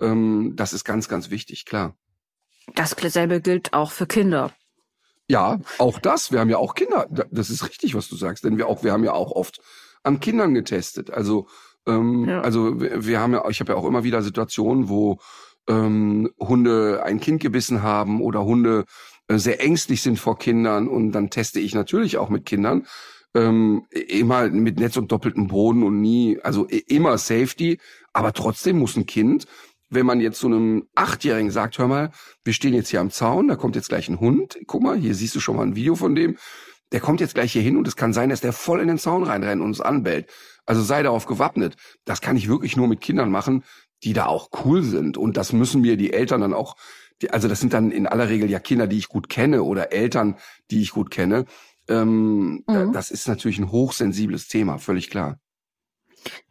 Ähm, 0.00 0.54
das 0.56 0.72
ist 0.72 0.84
ganz, 0.84 1.08
ganz 1.08 1.30
wichtig, 1.30 1.64
klar. 1.64 1.94
Dasselbe 2.74 3.40
gilt 3.40 3.72
auch 3.72 3.92
für 3.92 4.06
Kinder. 4.06 4.52
Ja, 5.28 5.60
auch 5.78 5.98
das. 5.98 6.32
Wir 6.32 6.40
haben 6.40 6.50
ja 6.50 6.58
auch 6.58 6.74
Kinder. 6.74 7.06
Das 7.30 7.50
ist 7.50 7.68
richtig, 7.68 7.94
was 7.94 8.08
du 8.08 8.16
sagst, 8.16 8.44
denn 8.44 8.58
wir 8.58 8.68
auch, 8.68 8.84
wir 8.84 8.92
haben 8.92 9.04
ja 9.04 9.12
auch 9.12 9.32
oft 9.32 9.60
an 10.02 10.20
Kindern 10.20 10.54
getestet. 10.54 11.10
Also, 11.10 11.48
ähm, 11.86 12.28
ja. 12.28 12.40
also 12.40 12.80
wir, 12.80 13.06
wir 13.06 13.20
haben 13.20 13.32
ja, 13.32 13.48
ich 13.48 13.60
habe 13.60 13.72
ja 13.72 13.78
auch 13.78 13.86
immer 13.86 14.04
wieder 14.04 14.22
Situationen, 14.22 14.88
wo 14.88 15.18
ähm, 15.68 16.30
Hunde 16.38 17.02
ein 17.04 17.20
Kind 17.20 17.40
gebissen 17.40 17.82
haben 17.82 18.20
oder 18.20 18.44
Hunde 18.44 18.84
äh, 19.28 19.38
sehr 19.38 19.60
ängstlich 19.60 20.02
sind 20.02 20.18
vor 20.18 20.38
Kindern 20.38 20.88
und 20.88 21.12
dann 21.12 21.30
teste 21.30 21.60
ich 21.60 21.74
natürlich 21.74 22.18
auch 22.18 22.28
mit 22.28 22.46
Kindern 22.46 22.86
ähm, 23.36 23.86
immer 23.90 24.48
mit 24.48 24.80
Netz 24.80 24.96
und 24.96 25.12
doppeltem 25.12 25.46
Boden 25.48 25.82
und 25.82 26.00
nie, 26.00 26.38
also 26.42 26.66
immer 26.66 27.18
Safety, 27.18 27.78
aber 28.12 28.32
trotzdem 28.32 28.78
muss 28.78 28.96
ein 28.96 29.06
Kind, 29.06 29.46
wenn 29.90 30.06
man 30.06 30.20
jetzt 30.20 30.40
so 30.40 30.46
einem 30.46 30.88
Achtjährigen 30.94 31.50
sagt, 31.50 31.78
hör 31.78 31.86
mal, 31.86 32.10
wir 32.44 32.52
stehen 32.54 32.74
jetzt 32.74 32.88
hier 32.88 33.00
am 33.00 33.10
Zaun, 33.10 33.48
da 33.48 33.56
kommt 33.56 33.76
jetzt 33.76 33.88
gleich 33.88 34.08
ein 34.08 34.20
Hund, 34.20 34.58
guck 34.66 34.82
mal, 34.82 34.96
hier 34.96 35.14
siehst 35.14 35.34
du 35.34 35.40
schon 35.40 35.56
mal 35.56 35.62
ein 35.62 35.76
Video 35.76 35.94
von 35.94 36.14
dem, 36.14 36.38
der 36.92 37.00
kommt 37.00 37.20
jetzt 37.20 37.34
gleich 37.34 37.52
hier 37.52 37.62
hin 37.62 37.76
und 37.76 37.86
es 37.86 37.96
kann 37.96 38.12
sein, 38.12 38.30
dass 38.30 38.40
der 38.40 38.52
voll 38.52 38.80
in 38.80 38.88
den 38.88 38.98
Zaun 38.98 39.24
reinrennt 39.24 39.60
und 39.60 39.68
uns 39.68 39.80
anbellt. 39.80 40.30
Also 40.64 40.82
sei 40.82 41.02
darauf 41.02 41.26
gewappnet. 41.26 41.76
Das 42.04 42.20
kann 42.20 42.36
ich 42.36 42.48
wirklich 42.48 42.76
nur 42.76 42.88
mit 42.88 43.00
Kindern 43.00 43.30
machen, 43.30 43.64
die 44.04 44.12
da 44.12 44.26
auch 44.26 44.50
cool 44.64 44.82
sind. 44.82 45.16
Und 45.16 45.36
das 45.36 45.52
müssen 45.52 45.80
mir 45.80 45.96
die 45.96 46.12
Eltern 46.12 46.40
dann 46.40 46.54
auch, 46.54 46.76
also 47.30 47.48
das 47.48 47.60
sind 47.60 47.72
dann 47.72 47.90
in 47.90 48.06
aller 48.06 48.28
Regel 48.28 48.50
ja 48.50 48.58
Kinder, 48.58 48.86
die 48.86 48.98
ich 48.98 49.08
gut 49.08 49.28
kenne 49.28 49.62
oder 49.62 49.92
Eltern, 49.92 50.36
die 50.70 50.82
ich 50.82 50.90
gut 50.90 51.10
kenne. 51.10 51.46
Ähm, 51.88 52.64
mhm. 52.66 52.92
Das 52.92 53.10
ist 53.10 53.28
natürlich 53.28 53.58
ein 53.58 53.70
hochsensibles 53.70 54.48
Thema, 54.48 54.78
völlig 54.78 55.10
klar. 55.10 55.38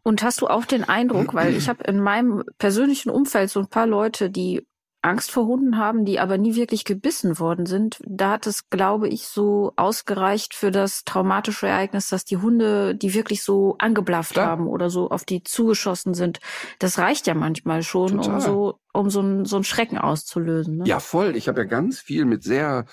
Und 0.04 0.24
hast 0.24 0.42
du 0.42 0.48
auch 0.48 0.66
den 0.66 0.84
Eindruck, 0.84 1.34
weil 1.34 1.56
ich 1.58 1.70
habe 1.70 1.84
in 1.84 2.00
meinem 2.00 2.44
persönlichen 2.58 3.10
Umfeld 3.10 3.50
so 3.50 3.60
ein 3.60 3.68
paar 3.68 3.88
Leute, 3.88 4.30
die 4.30 4.66
Angst 5.06 5.32
vor 5.32 5.46
Hunden 5.46 5.78
haben, 5.78 6.04
die 6.06 6.20
aber 6.20 6.38
nie 6.38 6.56
wirklich 6.56 6.84
gebissen 6.84 7.40
worden 7.40 7.66
sind. 7.66 8.00
Da 8.06 8.32
hat 8.32 8.48
es, 8.48 8.70
glaube 8.70 9.08
ich, 9.08 9.28
so 9.28 9.74
ausgereicht 9.76 10.54
für 10.54 10.72
das 10.72 11.04
traumatische 11.04 11.68
Ereignis, 11.68 12.10
dass 12.10 12.26
die 12.26 12.38
Hunde, 12.38 12.96
die 12.96 13.14
wirklich 13.14 13.44
so 13.44 13.76
angeblafft 13.78 14.34
Klar. 14.34 14.48
haben 14.48 14.68
oder 14.68 14.90
so 14.90 15.10
auf 15.10 15.24
die 15.24 15.44
zugeschossen 15.44 16.14
sind, 16.14 16.40
das 16.80 16.98
reicht 16.98 17.28
ja 17.28 17.36
manchmal 17.36 17.84
schon, 17.84 18.18
Total. 18.18 18.34
um 18.34 18.40
so 18.42 18.80
um 18.96 19.10
so 19.10 19.22
ein, 19.22 19.46
so 19.46 19.62
Schrecken 19.64 19.98
auszulösen. 19.98 20.78
Ne? 20.78 20.86
Ja, 20.86 21.00
voll. 21.00 21.36
Ich 21.36 21.48
habe 21.48 21.62
ja 21.62 21.68
ganz 21.68 22.00
viel 22.00 22.26
mit 22.26 22.44
sehr 22.44 22.86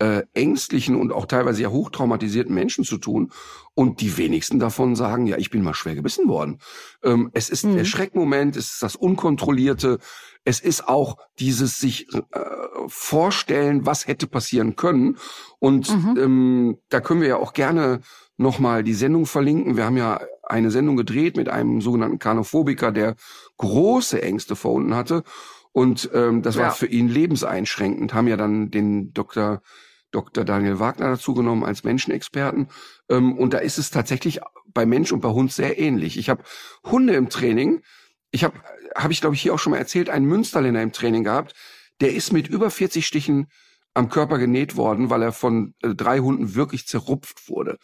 äh, 0.00 0.22
ängstlichen 0.34 0.96
und 0.96 1.12
auch 1.12 1.26
teilweise 1.26 1.62
ja 1.62 1.70
hochtraumatisierten 1.70 2.54
Menschen 2.54 2.84
zu 2.84 2.98
tun. 2.98 3.30
Und 3.74 4.00
die 4.00 4.16
wenigsten 4.16 4.58
davon 4.58 4.96
sagen, 4.96 5.26
ja, 5.26 5.36
ich 5.36 5.50
bin 5.50 5.62
mal 5.62 5.74
schwer 5.74 5.94
gebissen 5.94 6.28
worden. 6.28 6.58
Ähm, 7.04 7.30
es 7.34 7.50
ist 7.50 7.64
mhm. 7.64 7.76
der 7.76 7.84
Schreckmoment, 7.84 8.56
es 8.56 8.72
ist 8.72 8.82
das 8.82 8.96
Unkontrollierte, 8.96 9.98
es 10.44 10.60
ist 10.60 10.88
auch 10.88 11.18
dieses 11.38 11.78
sich 11.78 12.08
äh, 12.12 12.40
vorstellen, 12.88 13.86
was 13.86 14.06
hätte 14.06 14.26
passieren 14.26 14.74
können. 14.74 15.18
Und 15.58 15.94
mhm. 15.94 16.16
ähm, 16.18 16.78
da 16.88 17.00
können 17.00 17.20
wir 17.20 17.28
ja 17.28 17.36
auch 17.36 17.52
gerne 17.52 18.00
nochmal 18.36 18.82
die 18.82 18.94
Sendung 18.94 19.26
verlinken. 19.26 19.76
Wir 19.76 19.84
haben 19.84 19.98
ja 19.98 20.20
eine 20.42 20.70
Sendung 20.70 20.96
gedreht 20.96 21.36
mit 21.36 21.48
einem 21.48 21.82
sogenannten 21.82 22.18
Kanophobiker, 22.18 22.90
der 22.90 23.16
große 23.58 24.20
Ängste 24.22 24.56
vor 24.56 24.72
Hunden 24.72 24.94
hatte. 24.94 25.24
Und 25.72 26.10
ähm, 26.14 26.42
das 26.42 26.56
war 26.56 26.64
ja. 26.64 26.70
für 26.70 26.86
ihn 26.86 27.08
lebenseinschränkend. 27.08 28.14
Haben 28.14 28.26
ja 28.26 28.36
dann 28.36 28.70
den 28.70 29.12
Dr 29.12 29.62
Dr. 30.10 30.44
Daniel 30.44 30.78
Wagner 30.78 31.08
dazu 31.08 31.34
genommen 31.34 31.64
als 31.64 31.84
Menschenexperten. 31.84 32.68
Ähm, 33.08 33.36
und 33.38 33.54
da 33.54 33.58
ist 33.58 33.78
es 33.78 33.90
tatsächlich 33.90 34.40
bei 34.66 34.86
Mensch 34.86 35.12
und 35.12 35.20
bei 35.20 35.30
Hund 35.30 35.52
sehr 35.52 35.78
ähnlich. 35.78 36.18
Ich 36.18 36.28
habe 36.28 36.42
Hunde 36.84 37.14
im 37.14 37.28
Training. 37.28 37.82
Ich 38.30 38.44
habe, 38.44 38.58
habe 38.96 39.12
ich 39.12 39.20
glaube 39.20 39.34
ich 39.34 39.42
hier 39.42 39.54
auch 39.54 39.58
schon 39.58 39.72
mal 39.72 39.78
erzählt, 39.78 40.10
einen 40.10 40.26
Münsterländer 40.26 40.82
im 40.82 40.92
Training 40.92 41.24
gehabt. 41.24 41.54
Der 42.00 42.14
ist 42.14 42.32
mit 42.32 42.48
über 42.48 42.70
40 42.70 43.06
Stichen 43.06 43.48
am 43.94 44.08
Körper 44.08 44.38
genäht 44.38 44.76
worden, 44.76 45.10
weil 45.10 45.22
er 45.22 45.32
von 45.32 45.74
äh, 45.82 45.94
drei 45.94 46.20
Hunden 46.20 46.54
wirklich 46.54 46.86
zerrupft 46.86 47.48
wurde. 47.48 47.78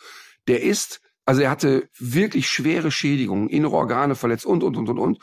Der 0.47 0.63
ist, 0.63 1.01
also 1.25 1.43
er 1.43 1.51
hatte 1.51 1.89
wirklich 1.99 2.49
schwere 2.49 2.91
Schädigungen, 2.91 3.49
innere 3.49 3.75
Organe 3.75 4.15
verletzt 4.15 4.47
und, 4.47 4.63
und, 4.63 4.77
und, 4.77 4.89
und, 4.89 4.99
und. 4.99 5.19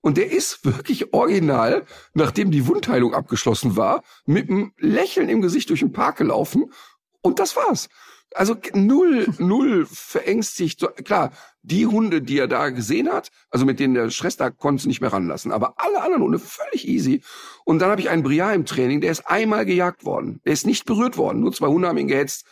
Und 0.00 0.16
der 0.16 0.30
ist 0.30 0.64
wirklich 0.64 1.12
original, 1.12 1.84
nachdem 2.14 2.50
die 2.50 2.66
Wundheilung 2.66 3.14
abgeschlossen 3.14 3.76
war, 3.76 4.02
mit 4.26 4.48
einem 4.48 4.72
Lächeln 4.78 5.28
im 5.28 5.42
Gesicht 5.42 5.70
durch 5.70 5.80
den 5.80 5.92
Park 5.92 6.16
gelaufen. 6.16 6.72
Und 7.20 7.38
das 7.38 7.56
war's. 7.56 7.88
Also 8.34 8.56
null, 8.74 9.26
null 9.38 9.86
verängstigt. 9.86 10.86
Klar, 11.04 11.32
die 11.62 11.86
Hunde, 11.86 12.22
die 12.22 12.38
er 12.38 12.48
da 12.48 12.70
gesehen 12.70 13.10
hat, 13.10 13.30
also 13.50 13.64
mit 13.64 13.80
denen 13.80 13.94
der 13.94 14.10
Stress 14.10 14.36
da 14.36 14.50
konnte 14.50 14.86
nicht 14.88 15.00
mehr 15.00 15.12
ranlassen. 15.12 15.52
Aber 15.52 15.74
alle 15.78 16.02
anderen 16.02 16.22
Hunde 16.22 16.38
völlig 16.38 16.86
easy. 16.86 17.22
Und 17.64 17.80
dann 17.80 17.90
habe 17.90 18.00
ich 18.00 18.10
einen 18.10 18.22
Briar 18.22 18.54
im 18.54 18.66
Training, 18.66 19.00
der 19.00 19.12
ist 19.12 19.26
einmal 19.26 19.64
gejagt 19.64 20.04
worden. 20.04 20.40
Der 20.44 20.52
ist 20.52 20.66
nicht 20.66 20.84
berührt 20.84 21.16
worden. 21.16 21.40
Nur 21.40 21.52
zwei 21.52 21.68
Hunde 21.68 21.88
haben 21.88 21.98
ihn 21.98 22.08
gehetzt. 22.08 22.44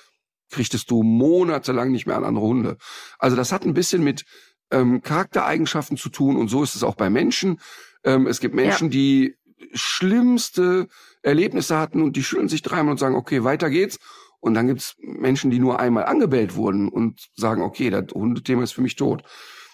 Kriegtest 0.50 0.90
du 0.90 1.02
monatelang 1.02 1.90
nicht 1.90 2.06
mehr 2.06 2.16
an 2.16 2.24
andere 2.24 2.46
Hunde. 2.46 2.76
Also 3.18 3.36
das 3.36 3.50
hat 3.50 3.64
ein 3.64 3.74
bisschen 3.74 4.04
mit 4.04 4.24
ähm, 4.70 5.02
Charaktereigenschaften 5.02 5.96
zu 5.96 6.08
tun 6.08 6.36
und 6.36 6.48
so 6.48 6.62
ist 6.62 6.74
es 6.74 6.82
auch 6.82 6.94
bei 6.94 7.10
Menschen. 7.10 7.60
Ähm, 8.04 8.26
es 8.26 8.40
gibt 8.40 8.54
Menschen, 8.54 8.88
ja. 8.88 8.92
die 8.92 9.36
schlimmste 9.72 10.88
Erlebnisse 11.22 11.78
hatten 11.78 12.02
und 12.02 12.16
die 12.16 12.22
schütteln 12.22 12.48
sich 12.48 12.62
dreimal 12.62 12.92
und 12.92 12.98
sagen, 12.98 13.16
okay, 13.16 13.44
weiter 13.44 13.70
geht's. 13.70 13.98
Und 14.40 14.54
dann 14.54 14.66
gibt's 14.66 14.94
Menschen, 14.98 15.50
die 15.50 15.58
nur 15.58 15.80
einmal 15.80 16.04
angebellt 16.04 16.54
wurden 16.54 16.88
und 16.88 17.28
sagen, 17.34 17.62
okay, 17.62 17.90
das 17.90 18.04
Hundethema 18.14 18.62
ist 18.62 18.72
für 18.72 18.82
mich 18.82 18.94
tot. 18.94 19.24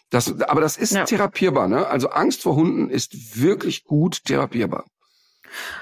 Das, 0.08 0.40
aber 0.42 0.60
das 0.60 0.76
ist 0.76 0.92
ja. 0.92 1.04
therapierbar, 1.04 1.68
ne? 1.68 1.86
Also 1.86 2.10
Angst 2.10 2.42
vor 2.42 2.54
Hunden 2.54 2.90
ist 2.90 3.40
wirklich 3.40 3.84
gut 3.84 4.24
therapierbar. 4.24 4.84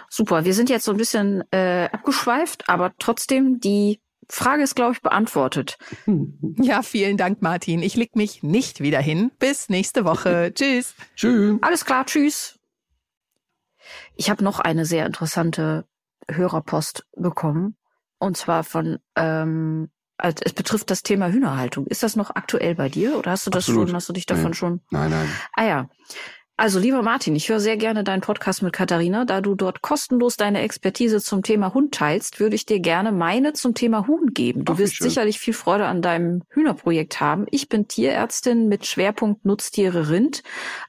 Super, 0.09 0.45
wir 0.45 0.55
sind 0.55 0.71
jetzt 0.71 0.85
so 0.85 0.93
ein 0.93 0.97
bisschen 0.97 1.45
äh, 1.53 1.89
abgeschweift, 1.93 2.69
aber 2.69 2.93
trotzdem 2.99 3.61
die 3.61 4.01
Frage 4.31 4.63
ist, 4.63 4.75
glaube 4.77 4.93
ich, 4.93 5.03
beantwortet. 5.03 5.79
Ja, 6.63 6.83
vielen 6.83 7.17
Dank, 7.17 7.43
Martin. 7.43 7.83
Ich 7.83 7.97
leg 7.97 8.17
mich 8.17 8.43
nicht 8.43 8.81
wieder 8.81 9.01
hin. 9.01 9.31
Bis 9.39 9.69
nächste 9.69 10.05
Woche. 10.05 10.53
tschüss. 10.55 10.95
Tschüss. 11.17 11.59
Alles 11.63 11.85
klar, 11.85 12.05
tschüss. 12.05 12.59
Ich 14.17 14.31
habe 14.31 14.45
noch 14.45 14.61
eine 14.61 14.85
sehr 14.85 15.07
interessante 15.07 15.87
Hörerpost 16.29 17.07
bekommen. 17.17 17.77
Und 18.19 18.37
zwar 18.37 18.65
von, 18.65 18.99
ähm, 19.17 19.91
also 20.19 20.37
es 20.45 20.53
betrifft 20.53 20.91
das 20.91 21.03
Thema 21.03 21.29
Hühnerhaltung. 21.29 21.87
Ist 21.87 22.03
das 22.03 22.17
noch 22.17 22.31
aktuell 22.31 22.75
bei 22.75 22.89
dir 22.89 23.17
oder 23.17 23.31
hast 23.31 23.47
du 23.47 23.51
das 23.51 23.65
Absolut. 23.65 23.89
schon, 23.89 23.97
hast 23.97 24.09
du 24.09 24.13
dich 24.13 24.27
davon 24.27 24.45
nein. 24.45 24.55
schon? 24.55 24.81
Nein, 24.91 25.11
nein. 25.11 25.29
Ah 25.55 25.65
ja. 25.65 25.91
Also 26.61 26.79
lieber 26.79 27.01
Martin, 27.01 27.35
ich 27.37 27.49
höre 27.49 27.59
sehr 27.59 27.79
gerne 27.79 28.05
deinen 28.05 28.21
Podcast 28.21 28.63
mit 28.63 28.75
Katharina. 28.75 29.25
Da 29.25 29.41
du 29.41 29.55
dort 29.55 29.81
kostenlos 29.81 30.37
deine 30.37 30.61
Expertise 30.61 31.23
zum 31.23 31.43
Thema 31.43 31.73
Hund 31.73 31.95
teilst, 31.95 32.39
würde 32.39 32.55
ich 32.55 32.67
dir 32.67 32.81
gerne 32.81 33.13
meine 33.13 33.55
zum 33.55 33.73
Thema 33.73 34.07
Huhn 34.07 34.35
geben. 34.35 34.67
Du 34.67 34.75
Ach, 34.75 34.79
wirst 34.79 35.03
sicherlich 35.03 35.39
viel 35.39 35.55
Freude 35.55 35.87
an 35.87 36.03
deinem 36.03 36.43
Hühnerprojekt 36.51 37.19
haben. 37.19 37.47
Ich 37.51 37.71
bin 37.71 37.89
Tierärztin 37.89 38.69
mit 38.69 38.85
Schwerpunkt 38.85 39.47
Nutztiere 39.47 40.11
Rind, 40.11 40.43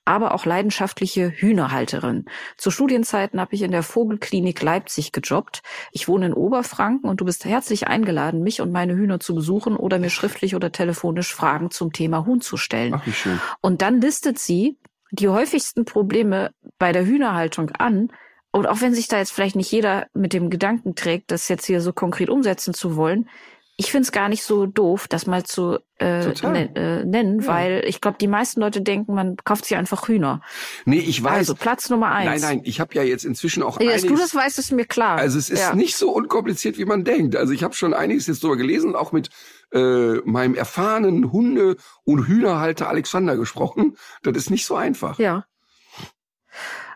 aber 0.04 0.34
auch 0.34 0.46
leidenschaftliche 0.46 1.30
Hühnerhalterin. 1.30 2.26
Zu 2.58 2.70
Studienzeiten 2.70 3.40
habe 3.40 3.56
ich 3.56 3.62
in 3.62 3.72
der 3.72 3.84
Vogelklinik 3.84 4.62
Leipzig 4.62 5.14
gejobbt. 5.14 5.62
Ich 5.94 6.10
wohne 6.10 6.26
in 6.26 6.34
Oberfranken 6.34 7.10
und 7.10 7.22
du 7.22 7.26
bist 7.26 7.46
herzlich 7.46 7.88
eingeladen, 7.88 8.44
mich 8.44 8.60
und 8.60 8.74
meine 8.74 8.94
Hühner 8.94 9.22
zu 9.22 9.36
besuchen 9.36 9.78
oder 9.78 10.00
mir 10.00 10.10
schriftlich 10.10 10.54
oder 10.54 10.74
telefonisch 10.74 11.34
Fragen 11.34 11.72
zum 11.72 11.94
Thema 11.94 12.26
Huhn 12.26 12.42
zu 12.42 12.58
stellen. 12.58 12.94
Ach, 12.94 13.08
wie 13.08 13.14
schön. 13.14 13.40
Und 13.62 13.82
dann 13.82 14.02
listet 14.02 14.38
sie 14.38 14.76
die 15.12 15.30
häufigsten 15.30 15.86
Probleme 15.86 16.52
bei 16.80 16.92
der 16.92 17.06
Hühnerhaltung 17.06 17.72
an. 17.72 18.12
Und 18.52 18.68
auch 18.68 18.82
wenn 18.82 18.94
sich 18.94 19.08
da 19.08 19.18
jetzt 19.18 19.32
vielleicht 19.32 19.56
nicht 19.56 19.72
jeder 19.72 20.08
mit 20.14 20.34
dem 20.34 20.50
Gedanken 20.50 20.96
trägt, 20.96 21.32
das 21.32 21.48
jetzt 21.48 21.66
hier 21.66 21.82
so 21.82 21.94
konkret 21.94 22.30
umsetzen 22.30 22.74
zu 22.74 22.96
wollen, 22.96 23.30
ich 23.78 23.92
finde 23.92 24.04
es 24.04 24.12
gar 24.12 24.30
nicht 24.30 24.44
so 24.44 24.68
doof, 24.68 25.08
das 25.08 25.26
mal 25.26 25.44
zu 25.44 25.80
äh, 25.98 26.28
nen, 26.44 26.76
äh, 26.76 27.04
nennen, 27.04 27.40
ja. 27.42 27.48
weil 27.48 27.84
ich 27.88 28.00
glaube, 28.00 28.18
die 28.20 28.28
meisten 28.28 28.60
Leute 28.60 28.82
denken, 28.82 29.16
man 29.16 29.38
kauft 29.38 29.66
sich 29.66 29.76
einfach 29.76 30.08
Hühner. 30.08 30.42
Nee, 30.86 31.00
ich 31.00 31.24
weiß. 31.24 31.34
Also 31.34 31.56
Platz 31.56 31.90
Nummer 31.90 32.12
eins. 32.12 32.42
Nein, 32.42 32.58
nein, 32.58 32.62
ich 32.64 32.80
habe 32.80 32.94
ja 32.94 33.02
jetzt 33.02 33.26
inzwischen 33.26 33.64
auch 33.64 33.80
nee, 33.80 33.86
einiges. 33.86 34.04
Dass 34.04 34.12
du 34.12 34.18
das 34.18 34.36
weißt, 34.36 34.60
ist 34.60 34.72
mir 34.72 34.86
klar. 34.86 35.18
Also 35.18 35.40
es 35.40 35.50
ist 35.50 35.62
ja. 35.62 35.74
nicht 35.74 35.96
so 35.96 36.12
unkompliziert, 36.12 36.78
wie 36.78 36.86
man 36.86 37.04
denkt. 37.04 37.36
Also 37.36 37.54
ich 37.54 37.64
habe 37.64 37.74
schon 37.74 37.94
einiges 37.96 38.28
jetzt 38.28 38.44
drüber 38.44 38.58
gelesen, 38.58 38.96
auch 38.96 39.14
mit 39.14 39.30
äh, 39.72 40.16
meinem 40.26 40.56
erfahrenen 40.56 41.32
Hunde- 41.32 41.78
und 42.04 42.28
Hühnerhalter 42.28 42.90
Alexander 42.90 43.38
gesprochen. 43.38 43.98
Das 44.24 44.38
ist 44.38 44.50
nicht 44.50 44.66
so 44.66 44.76
einfach. 44.76 45.20
Ja. 45.20 45.46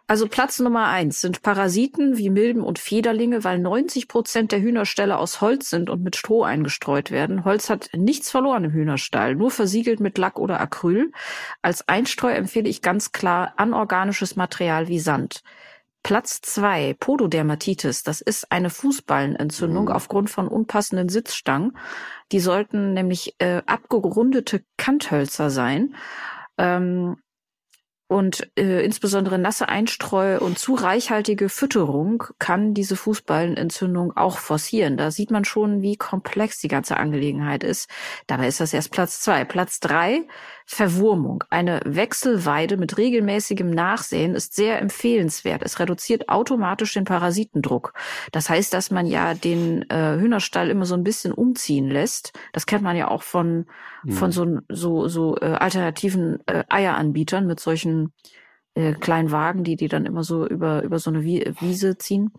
Also 0.08 0.28
Platz 0.28 0.60
Nummer 0.60 0.86
eins 0.86 1.20
sind 1.20 1.42
Parasiten 1.42 2.16
wie 2.18 2.30
Milben 2.30 2.62
und 2.62 2.78
Federlinge, 2.78 3.44
weil 3.44 3.58
90 3.58 4.08
Prozent 4.08 4.52
der 4.52 4.62
Hühnerställe 4.62 5.18
aus 5.18 5.42
Holz 5.42 5.72
sind 5.72 5.90
und 5.90 6.04
mit 6.04 6.16
Stroh 6.16 6.44
eingestreut 6.44 7.10
werden. 7.10 7.44
Holz 7.44 7.72
hat 7.72 7.90
nichts 7.94 8.30
verloren 8.30 8.66
im 8.66 8.72
Hühnerstall, 8.72 9.34
nur 9.34 9.50
versiegelt 9.50 10.00
mit 10.00 10.20
Lack 10.20 10.38
oder 10.38 10.60
Acryl. 10.60 11.12
Als 11.64 11.88
Einstreu 11.88 12.32
empfehle 12.32 12.70
ich 12.70 12.84
ganz 12.84 13.14
klar 13.14 13.54
anorganisches 13.58 14.36
Material 14.36 14.88
wie 14.88 15.00
Sand. 15.00 15.42
Platz 16.06 16.40
zwei 16.40 16.94
Pododermatitis. 16.94 18.04
Das 18.04 18.22
ist 18.22 18.52
eine 18.52 18.70
Fußballenentzündung 18.70 19.86
mhm. 19.86 19.92
aufgrund 19.92 20.30
von 20.30 20.48
unpassenden 20.48 21.10
Sitzstangen. 21.10 21.76
Die 22.32 22.40
sollten 22.40 22.94
nämlich 22.94 23.34
äh, 23.40 23.64
abgerundete 23.66 24.64
Kanthölzer 24.78 25.50
sein. 25.50 25.96
Ähm, 26.60 27.16
und 28.08 28.48
äh, 28.56 28.86
insbesondere 28.86 29.40
nasse 29.40 29.68
Einstreu 29.68 30.38
und 30.38 30.60
zu 30.60 30.76
reichhaltige 30.76 31.50
Fütterung 31.50 32.24
kann 32.38 32.76
diese 32.76 32.96
Fußballenentzündung 32.96 34.16
auch 34.16 34.38
forcieren. 34.38 34.96
Da 34.96 35.10
sieht 35.10 35.32
man 35.32 35.44
schon, 35.44 35.82
wie 35.82 35.96
komplex 35.96 36.60
die 36.60 36.68
ganze 36.68 36.98
Angelegenheit 36.98 37.64
ist. 37.64 37.90
Dabei 38.28 38.48
ist 38.48 38.60
das 38.60 38.74
erst 38.74 38.92
Platz 38.92 39.22
zwei. 39.22 39.44
Platz 39.44 39.80
drei 39.80 40.28
Verwurmung. 40.66 41.44
Eine 41.50 41.80
Wechselweide 41.86 42.78
mit 42.78 42.98
regelmäßigem 42.98 43.70
Nachsehen 43.70 44.34
ist 44.34 44.56
sehr 44.56 44.82
empfehlenswert. 44.82 45.62
Es 45.64 45.80
reduziert 45.80 46.28
automatisch 46.28 46.94
den 46.94 47.04
Parasitendruck. 47.04 47.94
Das 48.32 48.50
heißt, 48.50 48.74
dass 48.74 48.90
man 48.90 49.06
ja 49.06 49.36
den 49.36 49.88
äh, 49.90 50.18
Hühnerstall 50.18 50.70
immer 50.72 50.86
so 50.86 50.96
ein 50.96 51.04
bisschen 51.04 51.34
umziehen 51.34 51.90
lässt. 51.90 52.34
Das 52.52 52.66
kennt 52.66 52.84
man 52.84 52.98
ja 52.98 53.10
auch 53.10 53.22
von, 53.22 53.68
mhm. 54.04 54.12
von 54.12 54.32
so, 54.32 54.60
so, 54.70 55.08
so 55.08 55.38
äh, 55.38 55.46
alternativen 55.46 56.40
äh, 56.48 56.64
Eieranbietern 56.68 57.46
mit 57.46 57.60
solchen 57.60 58.12
äh, 58.74 58.94
kleinen 58.94 59.32
Wagen, 59.32 59.64
die 59.64 59.76
die 59.76 59.88
dann 59.88 60.06
immer 60.06 60.24
so 60.24 60.48
über, 60.48 60.84
über 60.84 61.00
so 61.00 61.10
eine 61.10 61.24
Wiese 61.24 61.98
ziehen. 61.98 62.32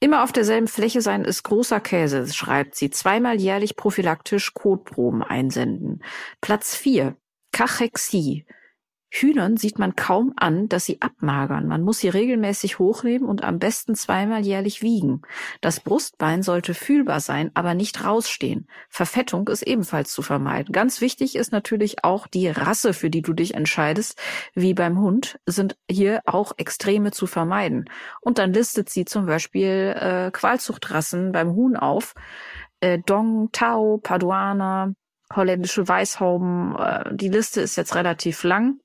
Immer 0.00 0.24
auf 0.24 0.32
derselben 0.32 0.66
Fläche 0.66 1.02
sein 1.02 1.24
ist 1.24 1.42
großer 1.42 1.78
Käse, 1.78 2.26
schreibt 2.32 2.74
sie. 2.74 2.90
Zweimal 2.90 3.38
jährlich 3.38 3.76
prophylaktisch 3.76 4.54
Kotproben 4.54 5.22
einsenden. 5.22 6.02
Platz 6.40 6.74
vier 6.74 7.16
Kachexie. 7.60 8.46
Hühnern 9.10 9.58
sieht 9.58 9.78
man 9.78 9.94
kaum 9.94 10.32
an, 10.34 10.70
dass 10.70 10.86
sie 10.86 11.02
abmagern. 11.02 11.66
Man 11.66 11.82
muss 11.82 11.98
sie 11.98 12.08
regelmäßig 12.08 12.78
hochnehmen 12.78 13.28
und 13.28 13.44
am 13.44 13.58
besten 13.58 13.94
zweimal 13.94 14.40
jährlich 14.46 14.80
wiegen. 14.80 15.20
Das 15.60 15.80
Brustbein 15.80 16.42
sollte 16.42 16.72
fühlbar 16.72 17.20
sein, 17.20 17.50
aber 17.52 17.74
nicht 17.74 18.02
rausstehen. 18.02 18.66
Verfettung 18.88 19.46
ist 19.48 19.60
ebenfalls 19.60 20.10
zu 20.10 20.22
vermeiden. 20.22 20.72
Ganz 20.72 21.02
wichtig 21.02 21.36
ist 21.36 21.52
natürlich 21.52 22.02
auch 22.02 22.26
die 22.28 22.48
Rasse, 22.48 22.94
für 22.94 23.10
die 23.10 23.20
du 23.20 23.34
dich 23.34 23.52
entscheidest. 23.52 24.18
Wie 24.54 24.72
beim 24.72 24.98
Hund 24.98 25.38
sind 25.44 25.76
hier 25.90 26.22
auch 26.24 26.52
Extreme 26.56 27.10
zu 27.10 27.26
vermeiden. 27.26 27.90
Und 28.22 28.38
dann 28.38 28.54
listet 28.54 28.88
sie 28.88 29.04
zum 29.04 29.26
Beispiel 29.26 29.94
äh, 29.98 30.30
Qualzuchtrassen 30.30 31.32
beim 31.32 31.50
Huhn 31.50 31.76
auf. 31.76 32.14
Äh, 32.80 33.00
Dong, 33.04 33.50
Tao, 33.52 33.98
Paduaner, 33.98 34.94
holländische 35.34 35.86
Weißhauben. 35.86 36.76
Äh, 36.76 37.16
die 37.16 37.28
Liste 37.28 37.60
ist 37.60 37.76
jetzt 37.76 37.94
relativ 37.94 38.42
lang. 38.44 38.80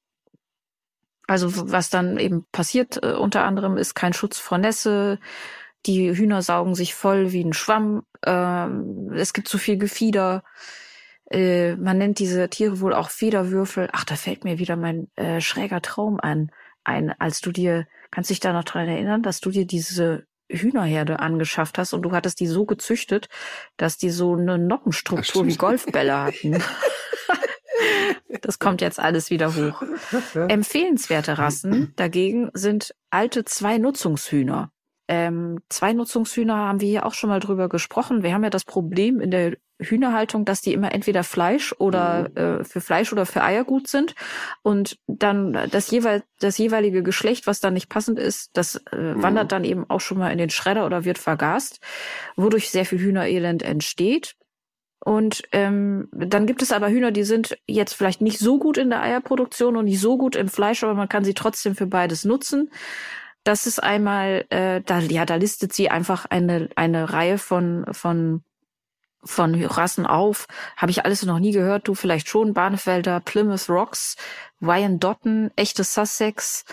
Also 1.28 1.72
was 1.72 1.90
dann 1.90 2.20
eben 2.20 2.46
passiert 2.52 3.04
äh, 3.04 3.14
unter 3.14 3.44
anderem 3.44 3.78
ist 3.78 3.96
kein 3.96 4.14
Schutz 4.14 4.38
vor 4.38 4.58
Nässe. 4.58 5.20
Die 5.86 6.16
Hühner 6.16 6.42
saugen 6.42 6.76
sich 6.76 6.96
voll 6.96 7.32
wie 7.32 7.44
ein 7.44 7.54
Schwamm. 7.54 8.04
Ähm, 8.26 9.12
es 9.14 9.34
gibt 9.34 9.48
zu 9.48 9.58
viel 9.58 9.78
Gefieder. 9.78 10.44
Äh, 11.30 11.76
man 11.78 11.98
nennt 11.98 12.20
diese 12.20 12.50
Tiere 12.50 12.80
wohl 12.80 12.94
auch 12.94 13.10
Federwürfel. 13.10 13.90
Ach, 13.92 14.04
da 14.06 14.16
fällt 14.16 14.44
mir 14.44 14.60
wieder 14.60 14.76
mein 14.76 15.10
äh, 15.16 15.42
schräger 15.42 15.82
Traum 15.82 16.20
ein. 16.20 16.52
Ein, 16.84 17.14
als 17.20 17.42
du 17.42 17.52
dir, 17.52 17.88
kannst 18.12 18.30
dich 18.30 18.40
da 18.40 18.54
noch 18.54 18.64
dran 18.64 18.88
erinnern, 18.88 19.24
dass 19.24 19.42
du 19.42 19.50
dir 19.50 19.66
diese 19.66 20.28
Hühnerherde 20.50 21.20
angeschafft 21.20 21.78
hast 21.78 21.94
und 21.94 22.04
du 22.04 22.12
hattest 22.12 22.40
die 22.40 22.48
so 22.48 22.66
gezüchtet, 22.66 23.28
dass 23.78 23.98
die 23.98 24.10
so 24.10 24.36
eine 24.36 24.58
Noppenstruktur 24.58 25.46
wie 25.48 25.56
Golfbälle 25.56 26.18
hatten. 26.18 26.62
das 28.42 28.60
kommt 28.60 28.82
jetzt 28.82 29.00
alles 29.00 29.30
wieder 29.30 29.56
hoch. 29.56 29.84
Empfehlenswerte 30.48 31.38
Rassen 31.38 31.94
dagegen 31.96 32.50
sind 32.54 32.96
alte 33.10 33.46
Zwei-Nutzungshühner. 33.46 34.72
Ähm, 35.08 35.60
Zweinutzungshühner 35.70 36.56
haben 36.56 36.82
wir 36.82 36.88
hier 36.90 37.06
auch 37.06 37.14
schon 37.14 37.30
mal 37.30 37.40
drüber 37.40 37.70
gesprochen. 37.70 38.24
Wir 38.24 38.34
haben 38.34 38.44
ja 38.44 38.50
das 38.50 38.64
Problem 38.66 39.20
in 39.20 39.32
der 39.32 39.58
Hühnerhaltung, 39.80 40.46
dass 40.46 40.62
die 40.62 40.74
immer 40.74 40.94
entweder 40.94 41.24
Fleisch 41.24 41.76
oder 41.78 42.30
Mhm. 42.30 42.38
äh, 42.38 42.64
für 42.64 42.82
Fleisch 42.82 43.12
oder 43.12 43.26
für 43.26 43.44
Eier 43.44 43.66
gut 43.66 43.88
sind 43.88 44.16
und 44.62 44.98
dann 45.08 45.68
das 45.70 45.92
jeweil 45.92 46.24
das 46.40 46.58
jeweilige 46.58 47.04
Geschlecht, 47.04 47.46
was 47.46 47.60
dann 47.60 47.74
nicht 47.74 47.90
passend 47.90 48.18
ist, 48.18 48.52
das 48.54 48.78
äh, 48.78 48.82
wandert 49.22 49.52
dann 49.52 49.64
eben 49.66 49.88
auch 49.90 50.00
schon 50.00 50.18
mal 50.18 50.32
in 50.32 50.38
den 50.38 50.50
Schredder 50.50 50.86
oder 50.86 51.04
wird 51.06 51.18
vergast, 51.18 51.82
wodurch 52.36 52.70
sehr 52.72 52.86
viel 52.86 53.00
Hühnerelend 53.00 53.64
entsteht. 53.64 54.36
Und 55.04 55.44
ähm, 55.52 56.08
dann 56.14 56.48
gibt 56.48 56.64
es 56.64 56.72
aber 56.72 56.90
Hühner, 56.90 57.12
die 57.12 57.24
sind 57.26 57.58
jetzt 57.68 57.94
vielleicht 57.94 58.22
nicht 58.22 58.40
so 58.40 58.58
gut 58.58 58.78
in 58.78 58.90
der 58.90 59.04
Eierproduktion 59.04 59.78
und 59.78 59.86
nicht 59.86 60.00
so 60.00 60.18
gut 60.18 60.36
im 60.36 60.48
Fleisch, 60.48 60.84
aber 60.84 60.96
man 60.96 61.10
kann 61.10 61.24
sie 61.24 61.36
trotzdem 61.36 61.76
für 61.76 61.86
beides 61.86 62.26
nutzen. 62.26 62.72
Das 63.46 63.68
ist 63.68 63.82
einmal, 63.82 64.46
äh, 64.50 64.82
da, 64.82 65.00
ja, 65.02 65.24
da 65.24 65.36
listet 65.36 65.72
sie 65.72 65.92
einfach 65.92 66.26
eine, 66.26 66.68
eine 66.76 67.14
Reihe 67.14 67.38
von, 67.38 67.86
von, 67.92 68.44
von 69.24 69.64
Rassen 69.64 70.08
auf. 70.08 70.48
Habe 70.76 70.90
ich 70.90 71.06
alles 71.06 71.24
noch 71.24 71.38
nie 71.38 71.52
gehört, 71.52 71.88
du 71.88 71.94
vielleicht 71.94 72.28
schon. 72.28 72.56
Barnefelder, 72.56 73.20
Plymouth 73.20 73.70
Rocks, 73.70 74.16
Wyandotten, 74.62 75.52
echte 75.56 75.84
Sussex, 75.84 76.66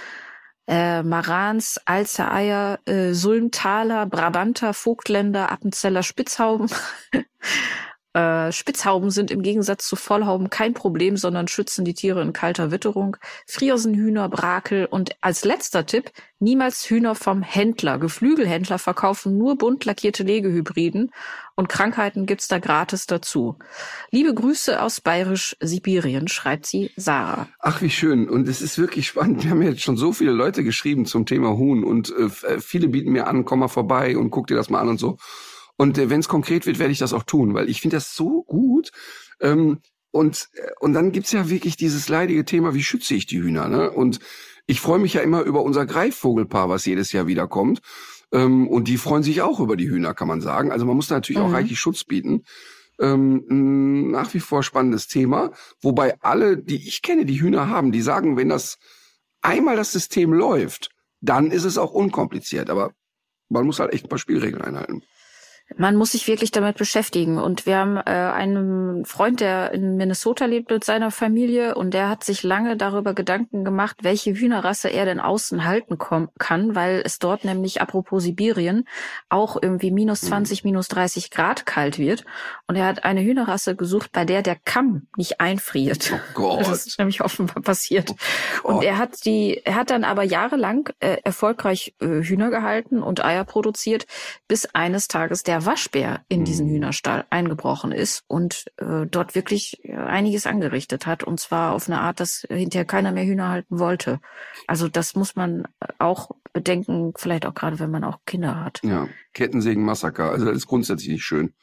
äh, 0.67 1.03
Marans, 1.03 1.79
Alzer 1.85 2.33
Eier, 2.33 2.79
äh, 2.87 3.13
Sulmtaler, 3.13 4.07
Brabanter, 4.07 4.73
Vogtländer, 4.73 5.53
Appenzeller, 5.53 6.03
Spitzhauben. 6.03 6.71
Äh, 8.15 8.53
Spitzhauben 8.53 9.11
sind 9.11 9.31
im 9.31 9.43
Gegensatz 9.43 9.87
zu 9.87 9.97
Vollhauben 9.97 10.51
kein 10.51 10.75
Problem, 10.75 11.17
sondern 11.17 11.49
schützen 11.49 11.85
die 11.85 11.95
Tiere 11.95 12.21
in 12.21 12.33
kalter 12.33 12.71
Witterung. 12.71 13.17
Friersenhühner, 13.47 14.29
Brakel 14.29 14.85
und 14.87 15.17
als 15.23 15.45
letzter 15.45 15.87
Tipp, 15.87 16.11
niemals 16.39 16.89
Hühner 16.91 17.15
vom 17.15 17.43
Händler. 17.43 17.99
Geflügelhändler 17.99 18.79
verkaufen 18.79 19.39
nur 19.39 19.57
bunt 19.57 19.85
lackierte 19.87 20.25
Legehybriden 20.25 21.11
und 21.55 21.69
Krankheiten 21.69 22.27
gibt's 22.27 22.49
da 22.49 22.59
gratis 22.59 23.07
dazu. 23.07 23.57
Liebe 24.11 24.35
Grüße 24.35 24.83
aus 24.83 25.01
bayerisch-Sibirien, 25.01 26.29
schreibt 26.29 26.67
sie 26.67 26.91
Sarah. 26.97 27.49
Ach, 27.61 27.81
wie 27.81 27.91
schön. 27.91 28.29
Und 28.29 28.49
es 28.49 28.61
ist 28.61 28.79
wirklich 28.79 29.09
spannend. 29.09 29.45
Wir 29.45 29.51
haben 29.51 29.63
jetzt 29.63 29.83
schon 29.83 29.97
so 29.97 30.13
viele 30.13 30.33
Leute 30.33 30.65
geschrieben 30.65 31.07
zum 31.07 31.25
Thema 31.25 31.57
Huhn 31.57 31.85
und 31.85 32.13
äh, 32.15 32.25
äh, 32.47 32.61
viele 32.61 32.89
bieten 32.89 33.13
mir 33.13 33.27
an, 33.27 33.45
komm 33.45 33.61
mal 33.61 33.69
vorbei 33.69 34.17
und 34.17 34.31
guck 34.31 34.49
dir 34.49 34.57
das 34.57 34.69
mal 34.69 34.81
an 34.81 34.89
und 34.89 34.99
so. 34.99 35.17
Und 35.77 35.99
äh, 35.99 36.11
wenn 36.11 36.21
es 36.21 36.29
konkret 36.29 36.67
wird, 36.67 36.79
werde 36.79 36.93
ich 36.93 36.99
das 36.99 37.13
auch 37.13 37.23
tun, 37.25 37.55
weil 37.55 37.69
ich 37.69 37.81
finde 37.81 37.97
das 37.97 38.15
so 38.15 38.43
gut. 38.45 38.91
Ähm, 39.41 39.81
und, 40.11 40.49
äh, 40.55 40.71
und 40.81 40.93
dann 40.93 41.13
gibt's 41.13 41.33
ja 41.33 41.49
wirklich 41.49 41.77
dieses 41.77 42.09
leidige 42.09 42.45
Thema, 42.45 42.75
wie 42.75 42.83
schütze 42.83 43.15
ich 43.15 43.27
die 43.27 43.43
Hühner? 43.43 43.69
Ne? 43.69 43.91
Und 43.91 44.21
ich 44.67 44.81
freue 44.81 44.99
mich 44.99 45.15
ja 45.15 45.23
immer 45.23 45.43
über 45.43 45.63
unser 45.63 45.87
Greifvogelpaar, 45.87 46.69
was 46.69 46.87
jedes 46.87 47.13
Jahr 47.13 47.27
wiederkommt. 47.27 47.81
Ähm, 48.33 48.69
und 48.69 48.89
die 48.89 48.99
freuen 48.99 49.23
sich 49.23 49.43
auch 49.43 49.61
über 49.61 49.77
die 49.77 49.91
Hühner, 49.91 50.15
kann 50.15 50.29
man 50.29 50.41
sagen. 50.41 50.71
Also 50.73 50.85
man 50.87 50.97
muss 50.97 51.09
da 51.09 51.17
natürlich 51.17 51.41
auch 51.41 51.49
Mhm. 51.49 51.55
reichlich 51.55 51.79
Schutz 51.81 52.05
bieten. 52.05 52.45
Ähm, 53.01 54.11
nach 54.11 54.33
wie 54.35 54.41
vor 54.41 54.63
spannendes 54.63 55.09
Thema, 55.09 55.51
wobei 55.81 56.21
alle, 56.21 56.59
die 56.59 56.87
ich 56.87 57.03
kenne, 57.03 57.25
die 57.25 57.41
Hühner 57.41 57.69
haben, 57.69 57.91
die 57.91 58.03
sagen, 58.03 58.37
wenn 58.37 58.51
das 58.51 58.79
einmal 59.41 59.77
das 59.77 59.93
System 59.93 60.33
läuft, 60.33 60.91
dann 61.21 61.51
ist 61.51 61.65
es 61.65 61.79
auch 61.79 61.93
unkompliziert. 61.93 62.71
Aber 62.71 62.93
man 63.49 63.67
muss 63.67 63.81
halt 63.81 63.93
echt 63.93 64.05
ein 64.05 64.09
paar 64.09 64.19
Spielregeln 64.19 64.63
einhalten. 64.63 65.03
Man 65.77 65.97
muss 65.97 66.13
sich 66.13 66.27
wirklich 66.29 66.51
damit 66.51 66.77
beschäftigen. 66.77 67.39
Und 67.39 67.67
wir 67.67 67.79
haben 67.79 67.97
äh, 67.97 68.01
einen 68.01 69.05
Freund, 69.05 69.41
der 69.41 69.73
in 69.73 69.97
Minnesota 69.97 70.45
lebt 70.45 70.71
mit 70.71 70.85
seiner 70.85 71.11
Familie 71.11 71.75
und 71.75 71.93
der 71.95 72.09
hat 72.09 72.25
sich 72.25 72.43
lange 72.43 72.77
darüber 72.77 73.15
Gedanken 73.15 73.65
gemacht, 73.65 73.99
welche 74.03 74.35
Hühnerrasse 74.35 74.89
er 74.89 75.05
denn 75.05 75.21
außen 75.21 75.65
halten 75.65 75.99
kann, 76.39 76.75
weil 76.75 77.03
es 77.05 77.19
dort 77.19 77.45
nämlich, 77.45 77.81
apropos 77.81 78.23
Sibirien, 78.23 78.87
auch 79.29 79.57
irgendwie 79.61 79.91
minus 79.91 80.23
20, 80.23 80.65
minus 80.65 80.89
30 80.89 81.31
Grad 81.31 81.67
kalt 81.67 81.99
wird. 81.99 82.25
Und 82.67 82.77
er 82.77 82.87
hat 82.87 83.05
eine 83.05 83.23
Hühnerrasse 83.23 83.77
gesucht, 83.77 84.13
bei 84.13 84.25
der 84.25 84.43
der 84.43 84.57
Kamm 84.57 85.07
nicht 85.17 85.41
einfriert. 85.41 86.13
Oh 86.37 86.57
Das 86.59 86.69
Gott. 86.69 86.77
ist 86.87 86.99
nämlich 86.99 87.21
offenbar 87.23 87.63
passiert. 87.63 88.09
Gott. 88.63 88.75
Und 88.75 88.83
er 88.83 88.99
hat 88.99 89.25
die, 89.25 89.61
er 89.65 89.75
hat 89.75 89.91
dann 89.91 90.05
aber 90.05 90.23
jahrelang 90.23 90.89
äh, 91.01 91.19
erfolgreich 91.25 91.95
äh, 92.01 92.23
Hühner 92.23 92.51
gehalten 92.51 93.03
und 93.03 93.25
Eier 93.25 93.45
produziert, 93.45 94.07
bis 94.49 94.67
eines 94.75 95.09
Tages 95.09 95.43
der 95.43 95.62
Waschbär 95.67 96.25
in 96.29 96.45
diesen 96.45 96.67
Mhm. 96.67 96.73
Hühnerstall 96.73 97.25
eingebrochen 97.31 97.93
ist 97.93 98.25
und 98.29 98.67
äh, 98.77 99.07
dort 99.07 99.35
wirklich 99.35 99.85
äh, 99.85 99.95
einiges 99.95 100.47
angerichtet 100.47 101.07
hat. 101.07 101.23
Und 101.25 101.41
zwar 101.41 101.73
auf 101.73 101.89
eine 101.89 102.01
Art, 102.01 102.21
dass 102.21 102.47
hinterher 102.49 102.85
keiner 102.85 103.13
mehr 103.13 103.25
Hühner 103.25 103.49
halten 103.49 103.79
wollte. 103.79 104.21
Also 104.67 104.89
das 104.89 105.15
muss 105.15 105.37
man 105.37 105.67
auch 105.99 106.31
bedenken, 106.53 107.13
vielleicht 107.17 107.47
auch 107.47 107.55
gerade, 107.55 107.79
wenn 107.79 107.91
man 107.91 108.05
auch 108.05 108.19
Kinder 108.27 108.61
hat. 108.65 108.81
Ja, 108.83 109.09
Kettensägen-Massaker. 109.35 110.31
Also 110.31 110.47
das 110.47 110.57
ist 110.57 110.67
grundsätzlich 110.67 111.09
nicht 111.09 111.25
schön. 111.25 111.55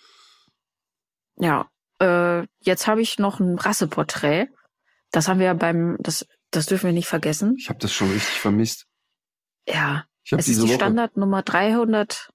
Ja, 1.38 1.68
äh, 2.02 2.46
jetzt 2.60 2.88
habe 2.88 3.02
ich 3.02 3.20
noch 3.20 3.40
ein 3.40 3.58
Rasseporträt. 3.58 4.48
Das 5.12 5.28
haben 5.28 5.40
wir 5.40 5.48
ja 5.48 5.54
beim, 5.54 5.98
das, 6.00 6.28
das 6.52 6.66
dürfen 6.66 6.88
wir 6.88 6.94
nicht 6.94 7.08
vergessen. 7.08 7.56
Ich 7.58 7.70
habe 7.70 7.80
das 7.80 7.94
schon 7.94 8.12
richtig 8.12 8.40
vermisst. 8.40 8.86
Ja, 9.68 10.06
Ich 10.24 10.32
habe 10.32 10.42
es 10.42 10.48
ist 10.48 10.62
die 10.62 10.68
Woche 10.68 10.76
Standardnummer 10.76 11.42
300. 11.44 12.30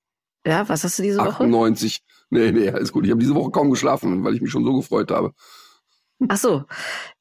Ja, 0.47 0.69
was 0.69 0.85
hast 0.85 0.99
du 0.99 1.03
diese 1.03 1.19
Woche? 1.19 1.29
98. 1.45 2.03
Nee, 2.31 2.53
nee, 2.53 2.69
alles 2.71 2.93
gut. 2.93 3.05
Ich 3.05 3.11
habe 3.11 3.21
diese 3.21 3.35
Woche 3.35 3.51
kaum 3.51 3.71
geschlafen, 3.71 4.25
weil 4.25 4.35
ich 4.35 4.41
mich 4.43 4.51
schon 4.51 4.65
so 4.65 4.75
gefreut 4.75 5.11
habe. 5.11 5.33
Ach 6.29 6.37
so, 6.37 6.65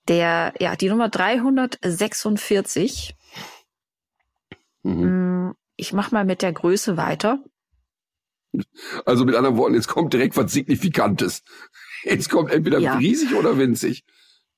der, 0.07 0.53
ja, 0.59 0.76
die 0.76 0.89
Nummer 0.89 1.09
346. 1.09 3.15
Mhm. 4.84 5.47
Mm, 5.47 5.53
Ich 5.76 5.93
mach 5.93 6.11
mal 6.11 6.26
mit 6.26 6.41
der 6.41 6.53
Größe 6.53 6.97
weiter. 6.97 7.43
Also 9.05 9.26
mit 9.26 9.36
anderen 9.36 9.57
Worten, 9.57 9.74
jetzt 9.74 9.88
kommt 9.88 10.13
direkt 10.13 10.38
was 10.38 10.51
Signifikantes. 10.51 11.41
Jetzt 12.03 12.30
kommt 12.30 12.51
entweder 12.51 12.78
Ja. 12.80 12.97
riesig 12.97 13.34
oder 13.34 13.57
winzig. 13.57 14.03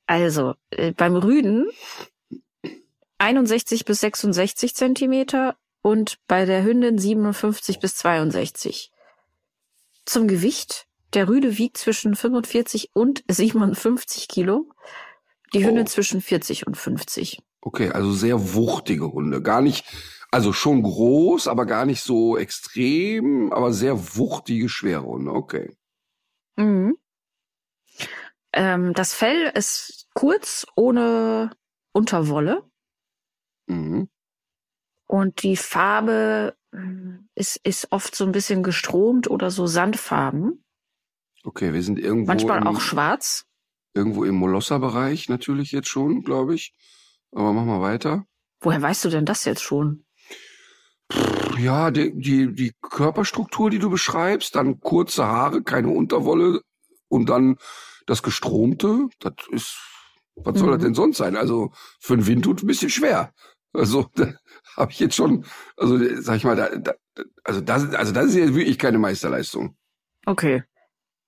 Also, 0.08 0.56
äh, 0.72 0.92
beim 0.92 1.16
Rüden 1.16 1.68
61 3.20 3.86
bis 3.86 4.02
66 4.02 4.76
Zentimeter 4.76 5.56
und 5.86 6.18
bei 6.28 6.46
der 6.46 6.64
Hündin 6.64 6.98
57 6.98 7.80
bis 7.80 7.96
62. 7.98 8.92
Zum 10.04 10.28
Gewicht. 10.28 10.88
Der 11.14 11.30
Rüde 11.30 11.60
wiegt 11.60 11.78
zwischen 11.78 12.16
45 12.16 12.90
und 12.96 13.24
57 13.30 14.28
Kilo. 14.28 14.68
Die 15.54 15.64
Hündin 15.64 15.84
Oh. 15.84 15.88
zwischen 15.88 16.22
40 16.22 16.66
und 16.66 16.76
50. 16.76 17.40
Okay, 17.62 17.92
also 17.92 18.12
sehr 18.14 18.56
wuchtige 18.56 19.12
Hunde. 19.12 19.44
Gar 19.44 19.62
nicht, 19.62 19.86
also 20.32 20.54
schon 20.54 20.82
groß, 20.82 21.48
aber 21.48 21.68
gar 21.68 21.86
nicht 21.86 22.02
so 22.02 22.36
extrem, 22.36 23.54
aber 23.54 23.72
sehr 23.72 24.18
wuchtige, 24.18 24.70
schwere 24.70 25.04
Hunde. 25.04 25.34
Okay. 25.34 25.78
Mhm. 26.56 26.98
Ähm, 28.54 28.94
das 28.96 29.14
Fell 29.14 29.52
ist 29.54 30.08
kurz, 30.16 30.66
ohne 30.76 31.52
Unterwolle. 31.94 32.64
Mhm. 33.68 34.10
Und 35.16 35.44
die 35.44 35.56
Farbe 35.56 36.56
mm, 36.74 37.28
ist, 37.36 37.56
ist 37.64 37.88
oft 37.92 38.14
so 38.16 38.26
ein 38.26 38.34
bisschen 38.34 38.64
gestromt 38.64 39.30
oder 39.30 39.50
so 39.50 39.66
Sandfarben. 39.66 40.62
Okay, 41.46 41.72
wir 41.72 41.82
sind 41.84 42.00
irgendwo, 42.00 42.28
Manchmal 42.28 42.58
im, 42.60 42.68
auch 42.68 42.82
schwarz. 42.82 43.46
irgendwo 43.94 44.26
im 44.26 44.36
Molosser-Bereich 44.36 45.30
natürlich 45.30 45.72
jetzt 45.72 45.88
schon, 45.88 46.24
glaube 46.24 46.54
ich. 46.56 46.74
Aber 47.32 47.54
mach 47.54 47.64
mal 47.64 47.80
weiter. 47.80 48.26
Woher 48.60 48.82
weißt 48.82 49.06
du 49.06 49.10
denn 49.10 49.24
das 49.26 49.46
jetzt 49.46 49.62
schon? 49.64 50.04
Ja, 51.58 51.92
die, 51.92 52.12
die, 52.14 52.54
die 52.54 52.74
Körperstruktur, 52.82 53.70
die 53.70 53.80
du 53.80 53.90
beschreibst, 53.90 54.56
dann 54.56 54.82
kurze 54.82 55.26
Haare, 55.26 55.64
keine 55.64 55.90
Unterwolle 55.90 56.60
und 57.08 57.30
dann 57.30 57.56
das 58.06 58.22
Gestromte, 58.22 59.08
das 59.22 59.34
ist, 59.52 59.78
was 60.36 60.60
soll 60.60 60.68
Mhm. 60.68 60.74
das 60.74 60.82
denn 60.84 60.94
sonst 60.94 61.18
sein? 61.18 61.38
Also 61.38 61.72
für 62.02 62.14
einen 62.16 62.28
Windhund 62.28 62.64
ein 62.64 62.68
bisschen 62.68 62.90
schwer. 62.90 63.34
Also 63.76 64.10
da 64.16 64.34
habe 64.76 64.92
ich 64.92 65.00
jetzt 65.00 65.16
schon, 65.16 65.46
also 65.78 65.98
sag 66.22 66.38
ich 66.38 66.44
mal, 66.44 66.56
da, 66.56 66.76
da, 66.76 66.94
also 67.44 67.62
das, 67.62 67.94
also 67.94 68.12
das 68.12 68.26
ist 68.28 68.36
jetzt 68.36 68.56
wirklich 68.56 68.80
keine 68.80 68.98
Meisterleistung. 68.98 69.78
Okay. 70.26 70.64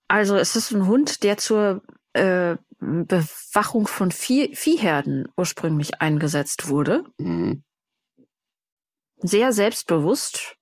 Also 0.08 0.36
es 0.36 0.56
ist 0.56 0.72
ein 0.72 0.88
Hund, 0.88 1.24
der 1.24 1.38
zur 1.38 1.84
äh, 2.14 2.58
Bewachung 2.80 3.88
von 3.88 4.12
Vieh 4.12 4.56
Viehherden 4.56 5.28
ursprünglich 5.36 6.02
eingesetzt 6.02 6.70
wurde. 6.70 7.04
Mhm. 7.18 7.64
Sehr 9.18 9.52
selbstbewusst. 9.52 10.56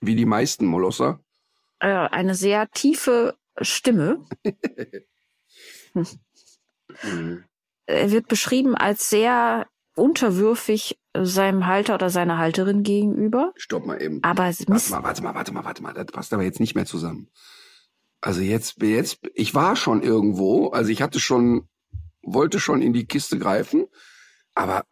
Wie 0.00 0.14
die 0.14 0.26
meisten 0.26 0.66
Molosser. 0.66 1.20
Äh, 1.78 1.88
eine 1.88 2.34
sehr 2.34 2.70
tiefe 2.70 3.36
Stimme. 3.60 4.24
Mhm. 7.02 7.44
Er 7.86 8.10
wird 8.10 8.28
beschrieben 8.28 8.74
als 8.74 9.10
sehr 9.10 9.66
unterwürfig 9.96 10.98
seinem 11.16 11.66
Halter 11.66 11.94
oder 11.94 12.10
seiner 12.10 12.38
Halterin 12.38 12.82
gegenüber. 12.82 13.52
Stopp 13.56 13.86
mal 13.86 14.00
eben. 14.00 14.22
Aber 14.22 14.46
es 14.46 14.68
Warte 14.68 14.90
mal, 14.90 15.02
warte 15.02 15.22
mal, 15.22 15.34
warte 15.34 15.52
mal, 15.52 15.64
warte 15.64 15.82
mal. 15.82 15.92
Das 15.94 16.06
passt 16.06 16.32
aber 16.32 16.42
jetzt 16.42 16.60
nicht 16.60 16.74
mehr 16.74 16.86
zusammen. 16.86 17.30
Also 18.20 18.40
jetzt, 18.40 18.82
jetzt, 18.82 19.20
ich 19.34 19.54
war 19.54 19.76
schon 19.76 20.02
irgendwo, 20.02 20.68
also 20.68 20.90
ich 20.90 21.02
hatte 21.02 21.20
schon, 21.20 21.68
wollte 22.22 22.60
schon 22.60 22.82
in 22.82 22.92
die 22.92 23.06
Kiste 23.06 23.38
greifen. 23.38 23.86
aber 24.54 24.84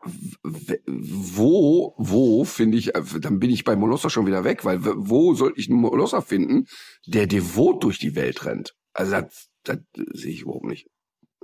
wo, 0.87 1.95
wo 1.97 2.45
finde 2.45 2.77
ich, 2.77 2.95
äh, 2.95 3.03
dann 3.19 3.41
bin 3.41 3.51
ich 3.51 3.65
bei 3.65 3.77
Molosser 3.77 4.11
schon 4.11 4.27
wieder 4.27 4.45
weg, 4.45 4.65
weil 4.65 4.81
wo 4.83 5.35
soll 5.35 5.55
ich 5.57 5.71
einen 5.71 5.81
Molosser 5.81 6.21
finden, 6.21 6.67
der 7.07 7.27
devot 7.27 7.83
durch 7.83 7.99
die 7.99 8.15
Welt 8.15 8.45
rennt? 8.45 8.75
Also 8.93 9.13
das, 9.13 9.49
das 9.65 9.79
sehe 10.13 10.33
ich 10.33 10.43
überhaupt 10.43 10.67
nicht. 10.67 10.87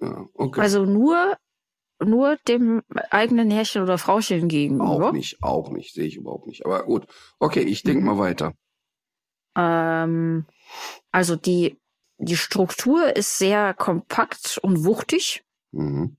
Ja, 0.02 0.26
okay. 0.34 0.60
Also 0.60 0.84
nur, 0.84 1.36
nur 2.02 2.36
dem 2.48 2.82
eigenen 3.10 3.50
Herrchen 3.50 3.82
oder 3.82 3.98
Frauchen 3.98 4.48
gegenüber? 4.48 5.08
Auch 5.08 5.12
nicht, 5.12 5.42
auch 5.42 5.70
nicht, 5.70 5.94
sehe 5.94 6.06
ich 6.06 6.16
überhaupt 6.16 6.46
nicht. 6.46 6.64
Aber 6.64 6.84
gut, 6.84 7.06
okay, 7.38 7.60
ich 7.60 7.82
denke 7.82 8.00
mhm. 8.00 8.06
mal 8.06 8.18
weiter. 8.18 8.54
Ähm, 9.56 10.46
also 11.10 11.36
die, 11.36 11.78
die 12.18 12.36
Struktur 12.36 13.16
ist 13.16 13.38
sehr 13.38 13.74
kompakt 13.74 14.58
und 14.62 14.84
wuchtig. 14.84 15.44
Mhm. 15.72 16.16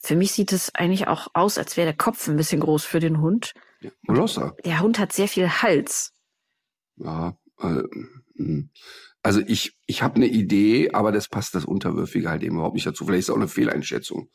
Für 0.00 0.14
mich 0.14 0.32
sieht 0.32 0.52
es 0.52 0.74
eigentlich 0.74 1.08
auch 1.08 1.28
aus, 1.34 1.58
als 1.58 1.76
wäre 1.76 1.86
der 1.86 1.96
Kopf 1.96 2.28
ein 2.28 2.36
bisschen 2.36 2.60
groß 2.60 2.84
für 2.84 3.00
den 3.00 3.20
Hund. 3.20 3.52
Ja, 3.80 3.90
Molosser. 4.02 4.56
Der 4.64 4.80
Hund 4.80 4.98
hat 4.98 5.12
sehr 5.12 5.28
viel 5.28 5.48
Hals. 5.48 6.12
Ja, 6.96 7.36
äh, 7.60 7.82
hm. 8.36 8.70
also 9.22 9.40
ich, 9.40 9.76
ich 9.86 10.02
habe 10.02 10.16
eine 10.16 10.26
Idee, 10.26 10.92
aber 10.92 11.12
das 11.12 11.28
passt 11.28 11.54
das 11.54 11.64
Unterwürfige 11.64 12.30
halt 12.30 12.42
eben 12.42 12.56
überhaupt 12.56 12.74
nicht 12.74 12.86
dazu. 12.86 13.04
Vielleicht 13.04 13.20
ist 13.20 13.28
es 13.28 13.30
auch 13.30 13.38
eine 13.38 13.48
Fehleinschätzung. 13.48 14.30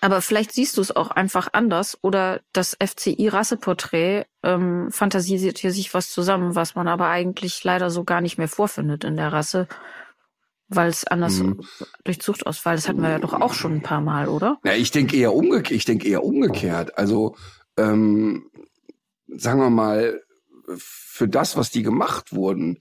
Aber 0.00 0.20
vielleicht 0.20 0.52
siehst 0.52 0.76
du 0.76 0.80
es 0.80 0.94
auch 0.94 1.10
einfach 1.10 1.48
anders 1.52 1.98
oder 2.02 2.40
das 2.52 2.76
FCI-Rasseporträt 2.82 4.24
ähm, 4.42 4.90
fantasiert 4.90 5.58
hier 5.58 5.72
sich 5.72 5.94
was 5.94 6.10
zusammen, 6.10 6.54
was 6.54 6.74
man 6.74 6.88
aber 6.88 7.08
eigentlich 7.08 7.62
leider 7.64 7.90
so 7.90 8.04
gar 8.04 8.20
nicht 8.20 8.36
mehr 8.36 8.48
vorfindet 8.48 9.04
in 9.04 9.16
der 9.16 9.32
Rasse 9.32 9.68
weil 10.68 10.88
es 10.88 11.06
anders 11.06 11.38
mhm. 11.38 11.60
durch 12.04 12.20
Zuchtausfall, 12.20 12.76
das 12.76 12.88
hatten 12.88 13.02
wir 13.02 13.10
ja 13.10 13.18
doch 13.18 13.34
auch 13.34 13.54
schon 13.54 13.74
ein 13.74 13.82
paar 13.82 14.00
Mal, 14.00 14.28
oder? 14.28 14.58
Ja, 14.64 14.72
ich 14.72 14.90
denke 14.90 15.16
eher 15.16 15.34
umgekehrt. 15.34 15.76
Ich 15.76 15.84
denke 15.84 16.08
eher 16.08 16.24
umgekehrt. 16.24 16.96
Also 16.98 17.36
ähm, 17.76 18.50
sagen 19.28 19.60
wir 19.60 19.70
mal, 19.70 20.22
für 20.76 21.28
das, 21.28 21.56
was 21.56 21.70
die 21.70 21.82
gemacht 21.82 22.32
wurden, 22.32 22.78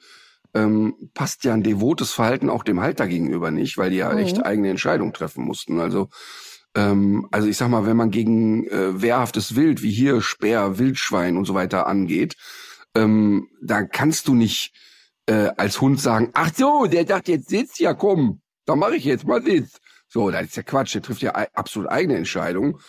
ähm, 0.54 0.96
passt 1.14 1.44
ja 1.44 1.54
ein 1.54 1.64
devotes 1.64 2.12
Verhalten 2.12 2.50
auch 2.50 2.64
dem 2.64 2.82
Halter 2.82 3.08
gegenüber 3.08 3.52
nicht, 3.52 3.78
weil 3.78 3.90
die 3.90 3.98
ja 3.98 4.12
mhm. 4.12 4.20
echt 4.20 4.46
eigene 4.46 4.70
Entscheidungen 4.70 5.14
treffen 5.14 5.44
mussten. 5.44 5.80
Also 5.80 6.10
ähm, 6.76 7.28
also 7.32 7.48
ich 7.48 7.58
sag 7.58 7.70
mal, 7.70 7.86
wenn 7.86 7.98
man 7.98 8.12
gegen 8.12 8.68
äh, 8.68 9.02
wehrhaftes 9.02 9.56
Wild 9.56 9.82
wie 9.82 9.92
hier 9.92 10.22
Speer, 10.22 10.78
Wildschwein 10.78 11.38
und 11.38 11.46
so 11.46 11.54
weiter 11.54 11.88
angeht, 11.88 12.36
ähm, 12.96 13.50
da 13.62 13.84
kannst 13.84 14.28
du 14.28 14.36
nicht 14.36 14.74
äh, 15.26 15.50
als 15.58 15.82
Hund 15.82 16.00
sagen, 16.00 16.32
ach 16.34 16.52
so, 16.54 16.86
der 16.86 17.06
dachte 17.06 17.32
jetzt 17.34 17.50
sitzt, 17.50 17.80
ja 17.80 17.94
komm, 17.94 18.42
da 18.66 18.76
mache 18.76 18.96
ich 18.96 19.06
jetzt 19.06 19.26
mal 19.26 19.42
Sitz. 19.44 19.80
So, 20.08 20.30
das 20.30 20.44
ist 20.44 20.58
ja 20.58 20.64
Quatsch, 20.64 20.94
der 20.94 21.02
trifft 21.02 21.22
ja 21.22 21.32
absolut 21.54 21.90
eigene 21.90 22.18
Entscheidung. 22.18 22.80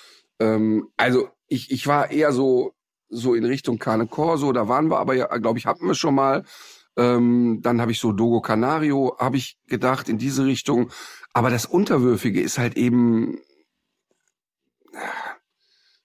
Ähm, 0.40 0.88
also 0.96 1.28
ich, 1.48 1.70
ich 1.70 1.86
war 1.86 2.10
eher 2.10 2.32
so, 2.32 2.74
so 3.08 3.34
in 3.34 3.44
Richtung 3.44 3.78
Cane 3.78 4.06
Corso, 4.06 4.52
da 4.52 4.68
waren 4.68 4.90
wir 4.90 4.98
aber 4.98 5.14
ja, 5.14 5.26
glaube 5.38 5.58
ich, 5.58 5.66
hatten 5.66 5.86
wir 5.86 5.94
schon 5.94 6.14
mal. 6.14 6.44
Ähm, 6.96 7.60
dann 7.62 7.80
habe 7.80 7.92
ich 7.92 7.98
so 7.98 8.12
Dogo 8.12 8.40
Canario, 8.40 9.16
habe 9.18 9.36
ich 9.36 9.58
gedacht, 9.66 10.08
in 10.08 10.18
diese 10.18 10.44
Richtung. 10.44 10.90
Aber 11.32 11.50
das 11.50 11.66
Unterwürfige 11.66 12.40
ist 12.40 12.58
halt 12.58 12.76
eben. 12.76 13.38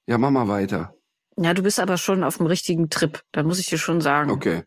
Ja, 0.05 0.17
mach 0.17 0.31
mal 0.31 0.47
weiter. 0.47 0.95
Ja, 1.37 1.53
du 1.53 1.63
bist 1.63 1.79
aber 1.79 1.97
schon 1.97 2.23
auf 2.23 2.37
dem 2.37 2.47
richtigen 2.47 2.89
Trip, 2.89 3.23
da 3.31 3.43
muss 3.43 3.59
ich 3.59 3.67
dir 3.67 3.77
schon 3.77 4.01
sagen. 4.01 4.29
Okay. 4.31 4.63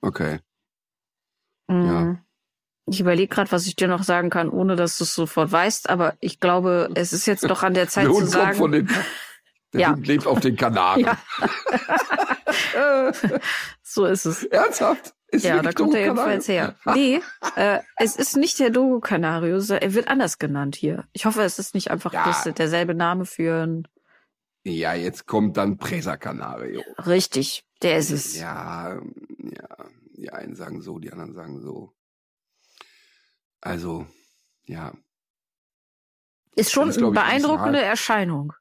Okay. 0.00 0.38
Mhm. 1.66 1.86
Ja. 1.86 2.16
Ich 2.88 3.00
überlege 3.00 3.34
gerade, 3.34 3.50
was 3.50 3.66
ich 3.66 3.74
dir 3.74 3.88
noch 3.88 4.04
sagen 4.04 4.30
kann, 4.30 4.48
ohne 4.48 4.76
dass 4.76 4.98
du 4.98 5.04
es 5.04 5.14
sofort 5.14 5.50
weißt, 5.50 5.90
aber 5.90 6.14
ich 6.20 6.38
glaube, 6.38 6.88
es 6.94 7.12
ist 7.12 7.26
jetzt 7.26 7.42
doch 7.50 7.64
an 7.64 7.74
der 7.74 7.88
Zeit 7.88 8.06
der 8.06 8.12
zu 8.12 8.26
sagen. 8.26 8.56
Von 8.56 8.70
den, 8.70 8.86
der 9.72 9.80
ja. 9.80 9.90
Hund 9.90 10.06
lebt 10.06 10.26
auf 10.26 10.38
den 10.38 10.56
Kanaren. 10.56 11.00
Ja. 11.00 11.18
so 13.82 14.04
ist 14.04 14.26
es. 14.26 14.44
Ernsthaft? 14.44 15.15
Ist 15.28 15.44
ja, 15.44 15.60
da 15.60 15.72
kommt 15.72 15.94
er 15.94 16.02
jedenfalls 16.02 16.46
her. 16.46 16.76
Nee, 16.94 17.20
äh, 17.56 17.80
es 17.96 18.16
ist 18.16 18.36
nicht 18.36 18.58
der 18.60 18.70
Dogo 18.70 19.00
Canario, 19.00 19.58
er 19.58 19.94
wird 19.94 20.08
anders 20.08 20.38
genannt 20.38 20.76
hier. 20.76 21.04
Ich 21.12 21.26
hoffe, 21.26 21.42
es 21.42 21.58
ist 21.58 21.74
nicht 21.74 21.90
einfach 21.90 22.12
ja. 22.12 22.32
derselbe 22.52 22.94
Name 22.94 23.26
für 23.26 23.66
ein. 23.66 23.88
Ja, 24.62 24.94
jetzt 24.94 25.26
kommt 25.26 25.56
dann 25.56 25.78
Presa 25.78 26.16
Canario. 26.16 26.82
Richtig, 27.06 27.64
der 27.82 27.98
ist 27.98 28.10
es. 28.10 28.36
Ja, 28.36 29.00
ja. 29.38 29.86
Die 30.16 30.30
einen 30.30 30.54
sagen 30.54 30.80
so, 30.80 30.98
die 30.98 31.12
anderen 31.12 31.34
sagen 31.34 31.60
so. 31.60 31.92
Also, 33.60 34.06
ja. 34.64 34.92
Ist 36.54 36.72
schon 36.72 36.90
eine 36.90 37.10
beeindruckende 37.10 37.82
Erscheinung. 37.82 38.54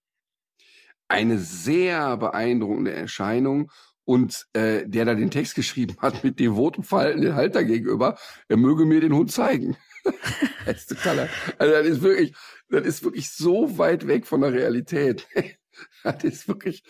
Eine 1.07 1.39
sehr 1.39 2.17
beeindruckende 2.17 2.91
Erscheinung. 2.91 3.71
Und 4.05 4.47
äh, 4.53 4.87
der 4.87 5.05
da 5.05 5.15
den 5.15 5.31
Text 5.31 5.55
geschrieben 5.55 5.97
hat 5.99 6.23
mit 6.23 6.39
devotem 6.39 6.83
Verhalten 6.83 7.21
den 7.21 7.35
Halter 7.35 7.63
gegenüber, 7.63 8.17
er 8.47 8.57
möge 8.57 8.85
mir 8.85 9.01
den 9.01 9.13
Hund 9.13 9.31
zeigen. 9.31 9.77
das 10.65 10.77
ist 10.77 10.89
totaler, 10.89 11.27
also 11.57 11.73
das 11.73 11.87
ist 11.87 12.01
wirklich, 12.01 12.35
das 12.69 12.85
ist 12.85 13.03
wirklich 13.03 13.31
so 13.31 13.77
weit 13.79 14.07
weg 14.07 14.27
von 14.27 14.41
der 14.41 14.53
Realität. 14.53 15.27
das 16.03 16.23
ist 16.23 16.47
wirklich 16.47 16.83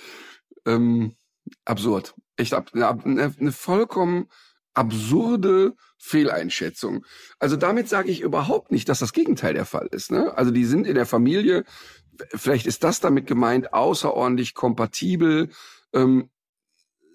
ähm, 0.66 1.16
absurd. 1.64 2.16
Echt 2.36 2.54
ab, 2.54 2.72
eine, 2.74 3.34
eine 3.40 3.52
vollkommen 3.54 4.28
absurde 4.74 5.74
Fehleinschätzung. 5.98 7.06
Also 7.40 7.56
damit 7.56 7.88
sage 7.90 8.12
ich 8.12 8.22
überhaupt 8.22 8.72
nicht, 8.72 8.90
dass 8.90 9.00
das 9.00 9.14
Gegenteil 9.14 9.54
der 9.54 9.66
Fall 9.66 9.88
ist. 9.92 10.12
Ne? 10.12 10.38
Also 10.38 10.52
die 10.52 10.66
sind 10.66 10.86
in 10.86 10.96
der 10.96 11.06
Familie, 11.06 11.64
vielleicht 12.36 12.68
ist 12.68 12.84
das 12.84 13.00
damit 13.00 13.26
gemeint, 13.26 13.74
außerordentlich 13.74 14.54
kompatibel. 14.54 15.50
Ähm, 15.94 16.30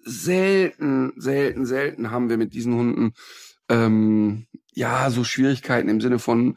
selten, 0.05 1.13
selten, 1.17 1.67
selten 1.67 2.11
haben 2.11 2.29
wir 2.29 2.37
mit 2.37 2.55
diesen 2.55 2.75
Hunden 2.75 3.13
ähm, 3.69 4.47
ja 4.73 5.11
so 5.11 5.25
Schwierigkeiten 5.25 5.89
im 5.89 6.01
Sinne 6.01 6.19
von 6.19 6.57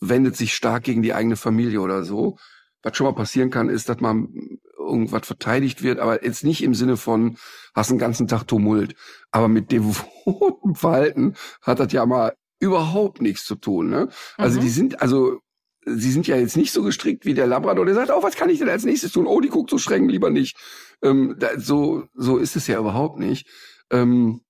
wendet 0.00 0.36
sich 0.36 0.54
stark 0.54 0.84
gegen 0.84 1.02
die 1.02 1.14
eigene 1.14 1.36
Familie 1.36 1.80
oder 1.80 2.04
so. 2.04 2.36
Was 2.82 2.96
schon 2.96 3.06
mal 3.06 3.14
passieren 3.14 3.50
kann, 3.50 3.68
ist, 3.68 3.88
dass 3.88 4.00
man 4.00 4.58
irgendwas 4.78 5.26
verteidigt 5.26 5.82
wird, 5.82 5.98
aber 5.98 6.24
jetzt 6.24 6.44
nicht 6.44 6.62
im 6.62 6.74
Sinne 6.74 6.96
von, 6.96 7.38
hast 7.74 7.90
einen 7.90 7.98
ganzen 7.98 8.28
Tag 8.28 8.46
Tumult. 8.46 8.94
Aber 9.30 9.48
mit 9.48 9.72
devotem 9.72 10.74
Verhalten 10.74 11.34
hat 11.62 11.80
das 11.80 11.92
ja 11.92 12.04
mal 12.04 12.34
überhaupt 12.60 13.22
nichts 13.22 13.44
zu 13.44 13.56
tun. 13.56 13.88
Ne? 13.88 14.08
Also 14.36 14.58
mhm. 14.58 14.64
die 14.64 14.70
sind, 14.70 15.02
also 15.02 15.40
sie 15.86 16.12
sind 16.12 16.26
ja 16.26 16.36
jetzt 16.36 16.56
nicht 16.56 16.72
so 16.72 16.82
gestrickt 16.82 17.24
wie 17.24 17.34
der 17.34 17.46
Labrador, 17.46 17.84
der 17.86 17.94
sagt, 17.94 18.10
oh, 18.10 18.22
was 18.22 18.36
kann 18.36 18.50
ich 18.50 18.58
denn 18.58 18.68
als 18.68 18.84
nächstes 18.84 19.12
tun? 19.12 19.26
Oh, 19.26 19.40
die 19.40 19.48
guckt 19.48 19.70
so 19.70 19.78
streng, 19.78 20.08
lieber 20.08 20.30
nicht. 20.30 20.56
Ähm, 21.02 21.36
da, 21.38 21.58
so, 21.58 22.04
so 22.14 22.38
ist 22.38 22.56
es 22.56 22.66
ja 22.66 22.78
überhaupt 22.78 23.18
nicht. 23.18 23.46
Ähm, 23.90 24.40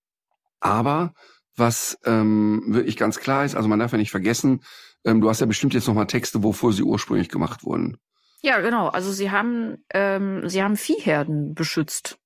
aber 0.61 1.15
was 1.57 1.99
ähm, 2.05 2.63
wirklich 2.67 2.97
ganz 2.97 3.19
klar 3.19 3.45
ist, 3.45 3.55
also 3.55 3.69
man 3.69 3.79
darf 3.79 3.93
ja 3.93 3.99
nicht 3.99 4.11
vergessen, 4.11 4.63
ähm, 5.05 5.21
du 5.21 5.29
hast 5.29 5.41
ja 5.41 5.47
bestimmt 5.47 5.75
jetzt 5.75 5.87
noch 5.87 5.95
mal 5.95 6.07
Texte, 6.07 6.43
wovor 6.43 6.73
sie 6.73 6.83
ursprünglich 6.83 7.29
gemacht 7.29 7.65
wurden. 7.65 7.99
Ja, 8.43 8.61
genau. 8.61 8.89
Also 8.89 9.13
sie 9.13 9.31
haben, 9.31 9.85
ähm, 9.93 10.49
sie 10.49 10.63
haben 10.63 10.77
Viehherden 10.77 11.55
beschützt 11.55 12.19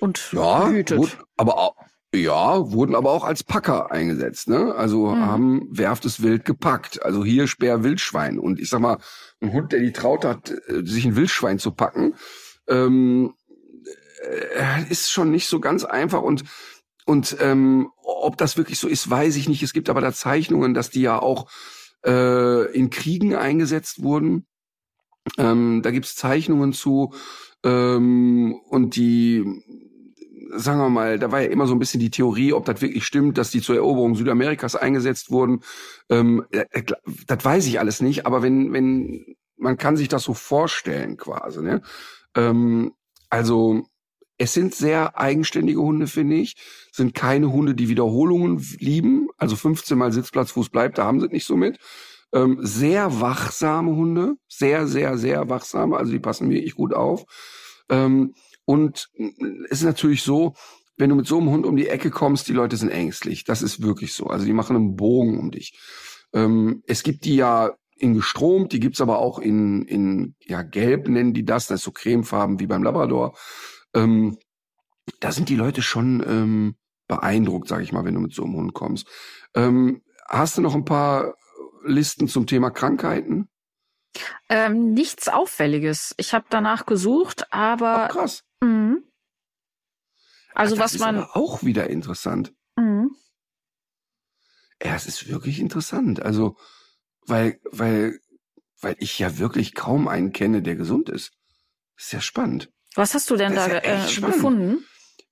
und 0.00 0.32
ja, 0.32 0.66
behütet. 0.66 0.98
Gut, 0.98 1.18
aber 1.36 1.58
auch, 1.58 1.76
ja, 2.16 2.70
wurden 2.72 2.94
aber 2.94 3.10
auch 3.10 3.24
als 3.24 3.44
Packer 3.44 3.90
eingesetzt, 3.90 4.48
ne? 4.48 4.74
Also 4.74 5.08
mhm. 5.08 5.20
haben 5.20 5.68
werftes 5.70 6.22
Wild 6.22 6.44
gepackt. 6.44 7.02
Also 7.02 7.24
hier 7.24 7.46
Speer 7.46 7.82
Wildschwein. 7.82 8.38
Und 8.38 8.60
ich 8.60 8.68
sag 8.68 8.80
mal, 8.80 8.98
ein 9.40 9.52
Hund, 9.52 9.72
der 9.72 9.80
die 9.80 9.92
traut 9.92 10.24
hat, 10.24 10.50
äh, 10.50 10.84
sich 10.84 11.04
ein 11.04 11.16
Wildschwein 11.16 11.58
zu 11.58 11.72
packen, 11.72 12.14
ähm, 12.68 13.34
äh, 14.22 14.90
ist 14.90 15.10
schon 15.10 15.30
nicht 15.30 15.48
so 15.48 15.60
ganz 15.60 15.84
einfach 15.84 16.22
und 16.22 16.44
und 17.06 17.36
ähm, 17.40 17.90
ob 18.02 18.36
das 18.36 18.56
wirklich 18.56 18.80
so 18.80 18.88
ist, 18.88 19.08
weiß 19.08 19.36
ich 19.36 19.48
nicht. 19.48 19.62
Es 19.62 19.72
gibt 19.72 19.88
aber 19.88 20.00
da 20.00 20.12
Zeichnungen, 20.12 20.74
dass 20.74 20.90
die 20.90 21.02
ja 21.02 21.20
auch 21.20 21.48
äh, 22.04 22.72
in 22.72 22.90
Kriegen 22.90 23.36
eingesetzt 23.36 24.02
wurden. 24.02 24.46
Ähm, 25.38 25.82
da 25.82 25.92
gibt's 25.92 26.16
Zeichnungen 26.16 26.72
zu 26.72 27.14
ähm, 27.64 28.60
und 28.68 28.96
die, 28.96 29.44
sagen 30.56 30.80
wir 30.80 30.88
mal, 30.88 31.18
da 31.18 31.32
war 31.32 31.40
ja 31.40 31.48
immer 31.48 31.66
so 31.66 31.74
ein 31.74 31.78
bisschen 31.78 32.00
die 32.00 32.10
Theorie, 32.10 32.52
ob 32.52 32.64
das 32.64 32.80
wirklich 32.80 33.04
stimmt, 33.04 33.38
dass 33.38 33.50
die 33.50 33.60
zur 33.60 33.76
Eroberung 33.76 34.14
Südamerikas 34.14 34.76
eingesetzt 34.76 35.30
wurden. 35.30 35.62
Ähm, 36.08 36.44
äh, 36.50 36.82
das 37.26 37.44
weiß 37.44 37.66
ich 37.66 37.78
alles 37.78 38.00
nicht, 38.00 38.26
aber 38.26 38.42
wenn, 38.42 38.72
wenn, 38.72 39.36
man 39.56 39.76
kann 39.76 39.96
sich 39.96 40.08
das 40.08 40.22
so 40.22 40.34
vorstellen 40.34 41.16
quasi. 41.16 41.62
Ne? 41.62 41.82
Ähm, 42.34 42.92
also 43.30 43.86
es 44.38 44.52
sind 44.52 44.74
sehr 44.74 45.18
eigenständige 45.18 45.80
Hunde, 45.80 46.06
finde 46.06 46.36
ich. 46.36 46.56
Sind 46.92 47.14
keine 47.14 47.52
Hunde, 47.52 47.74
die 47.74 47.88
Wiederholungen 47.88 48.64
lieben. 48.78 49.28
Also 49.38 49.56
15 49.56 49.96
Mal 49.96 50.12
Sitzplatz, 50.12 50.50
Fuß 50.50 50.68
bleibt, 50.68 50.98
da 50.98 51.04
haben 51.04 51.20
sie 51.20 51.28
nicht 51.28 51.46
so 51.46 51.56
mit. 51.56 51.78
Ähm, 52.32 52.58
sehr 52.60 53.20
wachsame 53.20 53.94
Hunde, 53.94 54.34
sehr, 54.48 54.86
sehr, 54.86 55.16
sehr 55.16 55.48
wachsame, 55.48 55.96
also 55.96 56.12
die 56.12 56.18
passen 56.18 56.50
wirklich 56.50 56.74
gut 56.74 56.92
auf. 56.92 57.24
Ähm, 57.88 58.34
und 58.66 59.08
es 59.70 59.80
ist 59.80 59.84
natürlich 59.84 60.22
so, 60.22 60.54
wenn 60.98 61.10
du 61.10 61.16
mit 61.16 61.26
so 61.26 61.38
einem 61.38 61.50
Hund 61.50 61.66
um 61.66 61.76
die 61.76 61.88
Ecke 61.88 62.10
kommst, 62.10 62.48
die 62.48 62.52
Leute 62.52 62.76
sind 62.76 62.90
ängstlich. 62.90 63.44
Das 63.44 63.62
ist 63.62 63.82
wirklich 63.82 64.12
so. 64.12 64.26
Also 64.26 64.44
die 64.44 64.52
machen 64.52 64.76
einen 64.76 64.96
Bogen 64.96 65.38
um 65.38 65.50
dich. 65.50 65.78
Ähm, 66.32 66.82
es 66.86 67.02
gibt 67.02 67.24
die 67.24 67.36
ja 67.36 67.72
in 67.98 68.14
gestromt, 68.14 68.72
die 68.72 68.80
gibt's 68.80 69.00
aber 69.00 69.18
auch 69.18 69.38
in, 69.38 69.84
in 69.86 70.34
ja, 70.40 70.62
gelb 70.62 71.08
nennen 71.08 71.32
die 71.32 71.44
das, 71.44 71.66
das 71.66 71.80
ist 71.80 71.84
so 71.84 71.92
cremefarben 71.92 72.60
wie 72.60 72.66
beim 72.66 72.82
Labrador. 72.82 73.36
Ähm, 73.94 74.38
da 75.20 75.32
sind 75.32 75.48
die 75.48 75.56
Leute 75.56 75.80
schon 75.80 76.22
ähm, 76.26 76.76
beeindruckt, 77.06 77.68
sage 77.68 77.84
ich 77.84 77.92
mal, 77.92 78.04
wenn 78.04 78.14
du 78.14 78.20
mit 78.20 78.34
so 78.34 78.44
einem 78.44 78.56
Hund 78.56 78.74
kommst. 78.74 79.08
Ähm, 79.54 80.02
hast 80.28 80.58
du 80.58 80.62
noch 80.62 80.74
ein 80.74 80.84
paar 80.84 81.34
Listen 81.84 82.28
zum 82.28 82.46
Thema 82.46 82.70
Krankheiten? 82.70 83.48
Ähm, 84.48 84.92
nichts 84.92 85.28
Auffälliges. 85.28 86.14
Ich 86.16 86.34
habe 86.34 86.46
danach 86.50 86.86
gesucht, 86.86 87.46
aber. 87.52 88.06
Ach, 88.06 88.08
krass. 88.10 88.45
Mh. 88.62 88.96
Also 90.54 90.74
Ach, 90.74 90.78
das 90.80 90.94
was 90.94 91.00
man. 91.00 91.16
Ist 91.16 91.22
aber 91.22 91.36
auch 91.36 91.62
wieder 91.62 91.88
interessant. 91.90 92.54
Mh. 92.76 93.08
Ja, 94.82 94.94
es 94.94 95.06
ist 95.06 95.28
wirklich 95.28 95.58
interessant. 95.58 96.22
Also, 96.22 96.56
weil, 97.26 97.60
weil, 97.70 98.18
weil 98.80 98.96
ich 98.98 99.18
ja 99.18 99.38
wirklich 99.38 99.74
kaum 99.74 100.06
einen 100.08 100.32
kenne, 100.32 100.62
der 100.62 100.76
gesund 100.76 101.08
ist. 101.08 101.32
Ist 101.96 102.12
ja 102.12 102.20
spannend. 102.20 102.70
Was 102.94 103.14
hast 103.14 103.30
du 103.30 103.36
denn 103.36 103.54
Das 103.54 103.68
da 103.68 103.82
ja 103.82 104.06
äh, 104.06 104.20
gefunden? 104.20 104.84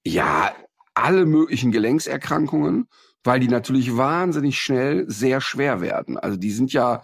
Ja, 0.03 0.55
alle 0.95 1.27
möglichen 1.27 1.73
Gelenkserkrankungen, 1.73 2.89
weil 3.23 3.41
die 3.41 3.49
natürlich 3.49 3.97
wahnsinnig 3.97 4.59
schnell 4.61 5.05
sehr 5.09 5.41
schwer 5.41 5.81
werden. 5.81 6.19
Also 6.19 6.37
die 6.37 6.53
sind 6.53 6.73
ja, 6.73 7.03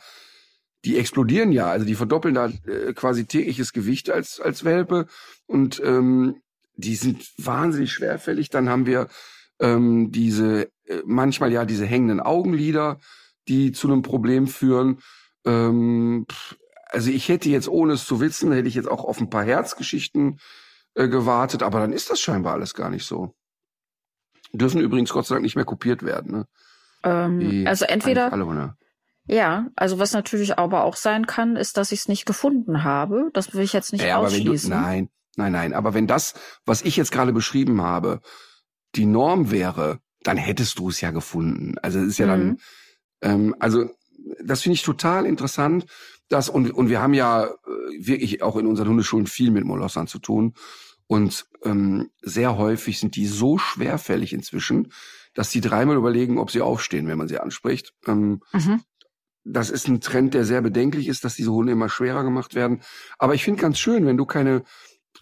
die 0.84 0.98
explodieren 0.98 1.52
ja, 1.52 1.70
also 1.70 1.84
die 1.84 1.94
verdoppeln 1.94 2.34
da 2.34 2.50
äh, 2.66 2.92
quasi 2.94 3.26
tägliches 3.26 3.72
Gewicht 3.72 4.10
als 4.10 4.40
als 4.40 4.64
Welpe 4.64 5.06
und 5.46 5.80
ähm, 5.84 6.40
die 6.74 6.94
sind 6.94 7.30
wahnsinnig 7.36 7.92
schwerfällig. 7.92 8.48
Dann 8.50 8.68
haben 8.68 8.86
wir 8.86 9.08
ähm, 9.60 10.10
diese 10.10 10.70
äh, 10.84 11.02
manchmal 11.04 11.52
ja 11.52 11.64
diese 11.64 11.86
hängenden 11.86 12.20
Augenlider, 12.20 12.98
die 13.48 13.72
zu 13.72 13.88
einem 13.88 14.02
Problem 14.02 14.46
führen. 14.46 15.00
Ähm, 15.44 16.26
pff, 16.30 16.56
also 16.86 17.10
ich 17.10 17.28
hätte 17.28 17.48
jetzt, 17.48 17.68
ohne 17.68 17.92
es 17.92 18.04
zu 18.04 18.20
wissen, 18.20 18.52
hätte 18.52 18.68
ich 18.68 18.74
jetzt 18.74 18.88
auch 18.88 19.04
auf 19.04 19.20
ein 19.20 19.30
paar 19.30 19.44
Herzgeschichten 19.44 20.40
äh, 20.94 21.08
gewartet, 21.08 21.62
aber 21.62 21.80
dann 21.80 21.92
ist 21.92 22.10
das 22.10 22.20
scheinbar 22.20 22.54
alles 22.54 22.74
gar 22.74 22.90
nicht 22.90 23.06
so. 23.06 23.34
Dürfen 24.52 24.80
übrigens 24.80 25.10
Gott 25.10 25.26
sei 25.26 25.36
Dank 25.36 25.44
nicht 25.44 25.56
mehr 25.56 25.64
kopiert 25.64 26.02
werden. 26.02 26.32
Ne? 26.32 26.46
Ähm, 27.04 27.64
also 27.66 27.84
entweder. 27.84 28.30
Ja, 29.30 29.68
also 29.76 29.98
was 29.98 30.12
natürlich 30.12 30.58
aber 30.58 30.84
auch 30.84 30.96
sein 30.96 31.26
kann, 31.26 31.56
ist, 31.56 31.76
dass 31.76 31.92
ich 31.92 32.00
es 32.00 32.08
nicht 32.08 32.26
gefunden 32.26 32.82
habe. 32.82 33.30
Das 33.32 33.54
will 33.54 33.62
ich 33.62 33.72
jetzt 33.72 33.92
nicht 33.92 34.02
Ja, 34.02 34.16
wenn 34.16 34.44
du, 34.44 34.50
ausschließen. 34.52 34.70
nein, 34.70 35.08
nein, 35.36 35.52
nein. 35.52 35.72
Aber 35.72 35.94
wenn 35.94 36.06
das, 36.06 36.34
was 36.66 36.82
ich 36.82 36.96
jetzt 36.96 37.12
gerade 37.12 37.32
beschrieben 37.32 37.80
habe, 37.82 38.20
die 38.96 39.06
Norm 39.06 39.50
wäre, 39.50 40.00
dann 40.24 40.36
hättest 40.36 40.78
du 40.80 40.88
es 40.88 41.00
ja 41.00 41.12
gefunden. 41.12 41.76
Also 41.80 42.00
es 42.00 42.08
ist 42.08 42.18
ja 42.18 42.26
dann, 42.26 42.44
Mhm. 42.46 42.58
ähm, 43.22 43.56
also 43.60 43.88
das 44.44 44.62
finde 44.62 44.74
ich 44.74 44.82
total 44.82 45.26
interessant. 45.26 45.86
Das 46.28 46.48
und 46.48 46.70
und 46.72 46.88
wir 46.90 47.00
haben 47.00 47.14
ja 47.14 47.44
äh, 47.46 47.50
wirklich 47.98 48.42
auch 48.42 48.56
in 48.56 48.66
unseren 48.66 48.88
Hundeschulen 48.88 49.26
viel 49.26 49.50
mit 49.50 49.64
Molossern 49.64 50.06
zu 50.06 50.18
tun 50.18 50.54
und 51.06 51.46
ähm, 51.64 52.10
sehr 52.22 52.56
häufig 52.56 53.00
sind 53.00 53.16
die 53.16 53.26
so 53.26 53.58
schwerfällig 53.58 54.32
inzwischen, 54.32 54.92
dass 55.34 55.50
die 55.50 55.60
dreimal 55.60 55.96
überlegen, 55.96 56.38
ob 56.38 56.50
sie 56.50 56.60
aufstehen, 56.60 57.06
wenn 57.08 57.18
man 57.18 57.28
sie 57.28 57.38
anspricht. 57.38 57.94
Ähm, 58.06 58.42
Mhm. 58.52 58.82
Das 59.44 59.70
ist 59.70 59.88
ein 59.88 60.00
Trend, 60.00 60.34
der 60.34 60.44
sehr 60.44 60.60
bedenklich 60.60 61.08
ist, 61.08 61.24
dass 61.24 61.36
diese 61.36 61.52
Hunde 61.52 61.72
immer 61.72 61.88
schwerer 61.88 62.24
gemacht 62.24 62.54
werden. 62.54 62.80
Aber 63.18 63.34
ich 63.34 63.44
finde 63.44 63.60
ganz 63.60 63.78
schön, 63.78 64.06
wenn 64.06 64.16
du 64.16 64.26
keine, 64.26 64.62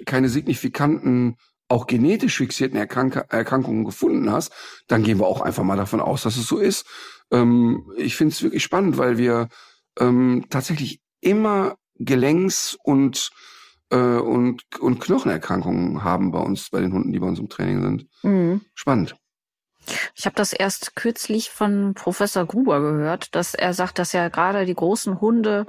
keine 0.06 0.28
signifikanten, 0.28 1.36
auch 1.68 1.86
genetisch 1.86 2.38
fixierten 2.38 2.78
Erkrank 2.78 3.16
Erkrankungen 3.28 3.84
gefunden 3.84 4.32
hast, 4.32 4.52
dann 4.86 5.02
gehen 5.02 5.18
wir 5.18 5.26
auch 5.26 5.42
einfach 5.42 5.64
mal 5.64 5.76
davon 5.76 6.00
aus, 6.00 6.22
dass 6.22 6.36
es 6.36 6.46
so 6.46 6.58
ist. 6.58 6.86
Ähm, 7.30 7.92
ich 7.96 8.16
finde 8.16 8.32
es 8.32 8.42
wirklich 8.42 8.62
spannend, 8.62 8.96
weil 8.96 9.18
wir 9.18 9.48
ähm, 9.98 10.46
tatsächlich 10.48 11.00
immer 11.20 11.76
Gelenks- 11.98 12.76
und, 12.82 13.30
äh, 13.90 13.96
und, 13.96 14.62
und 14.80 15.00
Knochenerkrankungen 15.00 16.04
haben 16.04 16.30
bei 16.30 16.40
uns, 16.40 16.70
bei 16.70 16.80
den 16.80 16.92
Hunden, 16.92 17.12
die 17.12 17.18
bei 17.18 17.26
uns 17.26 17.38
im 17.38 17.48
Training 17.48 17.82
sind. 17.82 18.06
Mhm. 18.22 18.62
Spannend. 18.74 19.16
Ich 20.14 20.26
habe 20.26 20.36
das 20.36 20.52
erst 20.52 20.96
kürzlich 20.96 21.50
von 21.50 21.94
Professor 21.94 22.46
Gruber 22.46 22.80
gehört, 22.80 23.34
dass 23.34 23.54
er 23.54 23.74
sagt, 23.74 23.98
dass 23.98 24.12
ja 24.12 24.28
gerade 24.28 24.66
die 24.66 24.74
großen 24.74 25.20
Hunde 25.20 25.66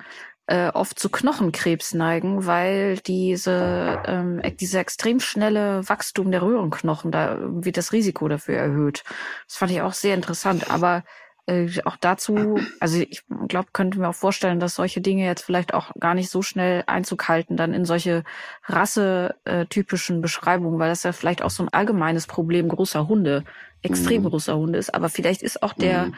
äh, 0.47 0.69
oft 0.69 0.99
zu 0.99 1.09
Knochenkrebs 1.09 1.93
neigen, 1.93 2.45
weil 2.45 2.97
diese 2.99 4.01
ähm, 4.05 4.39
e- 4.43 4.51
diese 4.51 4.79
extrem 4.79 5.19
schnelle 5.19 5.87
Wachstum 5.87 6.31
der 6.31 6.41
Röhrenknochen 6.41 7.11
da 7.11 7.35
irgendwie 7.35 7.71
das 7.71 7.93
Risiko 7.93 8.27
dafür 8.27 8.57
erhöht. 8.57 9.03
Das 9.47 9.57
fand 9.57 9.71
ich 9.71 9.81
auch 9.81 9.93
sehr 9.93 10.15
interessant. 10.15 10.71
Aber 10.71 11.03
äh, 11.49 11.81
auch 11.85 11.97
dazu, 11.97 12.61
also 12.79 12.99
ich 12.99 13.23
glaube, 13.47 13.69
könnte 13.73 13.99
mir 13.99 14.09
auch 14.09 14.15
vorstellen, 14.15 14.59
dass 14.59 14.75
solche 14.75 15.01
Dinge 15.01 15.25
jetzt 15.25 15.41
vielleicht 15.43 15.73
auch 15.73 15.91
gar 15.99 16.13
nicht 16.13 16.29
so 16.29 16.41
schnell 16.41 16.83
Einzug 16.87 17.27
halten, 17.27 17.57
dann 17.57 17.73
in 17.73 17.85
solche 17.85 18.23
rassetypischen 18.65 20.21
Beschreibungen, 20.21 20.79
weil 20.79 20.89
das 20.89 21.03
ja 21.03 21.11
vielleicht 21.11 21.41
auch 21.41 21.49
so 21.49 21.63
ein 21.63 21.69
allgemeines 21.69 22.27
Problem 22.27 22.69
großer 22.69 23.07
Hunde, 23.07 23.43
extrem 23.81 24.23
Mhm. 24.23 24.29
großer 24.29 24.55
Hunde 24.55 24.77
ist. 24.77 24.93
Aber 24.93 25.09
vielleicht 25.09 25.41
ist 25.41 25.63
auch 25.63 25.73
der, 25.73 26.05
Mhm. 26.07 26.15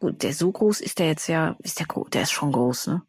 gut, 0.00 0.22
der 0.22 0.32
so 0.34 0.50
groß 0.50 0.80
ist 0.80 0.98
der 0.98 1.06
jetzt 1.06 1.28
ja, 1.28 1.56
ist 1.60 1.78
der, 1.80 1.86
der 2.12 2.22
ist 2.22 2.32
schon 2.32 2.52
groß, 2.52 2.88
ne? 2.88 3.02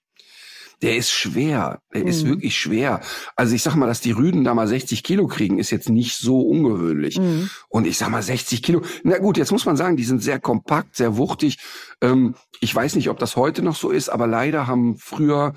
Der 0.82 0.98
ist 0.98 1.12
schwer. 1.12 1.80
Der 1.94 2.06
ist 2.06 2.24
Mhm. 2.24 2.30
wirklich 2.30 2.58
schwer. 2.58 3.02
Also 3.36 3.56
ich 3.56 3.64
sag 3.64 3.76
mal, 3.76 3.88
dass 3.88 4.02
die 4.02 4.12
Rüden 4.12 4.44
da 4.44 4.54
mal 4.54 4.68
60 4.68 5.04
Kilo 5.04 5.28
kriegen, 5.28 5.60
ist 5.60 5.72
jetzt 5.72 5.90
nicht 5.90 6.18
so 6.18 6.42
ungewöhnlich. 6.42 7.18
Mhm. 7.20 7.50
Und 7.70 7.88
ich 7.88 7.98
sag 7.98 8.10
mal 8.10 8.22
60 8.24 8.62
Kilo. 8.64 8.82
Na 9.04 9.18
gut, 9.18 9.38
jetzt 9.38 9.52
muss 9.52 9.66
man 9.66 9.78
sagen, 9.78 9.98
die 9.98 10.04
sind 10.04 10.22
sehr 10.22 10.40
kompakt, 10.40 10.96
sehr 10.96 11.18
wuchtig. 11.18 11.58
Ähm, 12.02 12.36
ich 12.60 12.74
weiß 12.76 12.96
nicht, 12.96 13.10
ob 13.10 13.20
das 13.20 13.36
heute 13.36 13.62
noch 13.62 13.76
so 13.76 13.90
ist, 13.90 14.10
aber 14.10 14.28
leider 14.28 14.68
haben 14.68 14.98
früher 14.98 15.54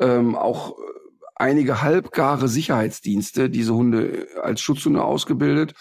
ähm, 0.00 0.36
auch 0.36 0.70
äh, 0.70 0.82
einige 1.36 1.82
halbgare 1.82 2.48
Sicherheitsdienste 2.48 3.50
diese 3.50 3.74
Hunde 3.74 4.26
äh, 4.28 4.40
als 4.40 4.60
Schutzhunde 4.60 5.02
ausgebildet. 5.02 5.74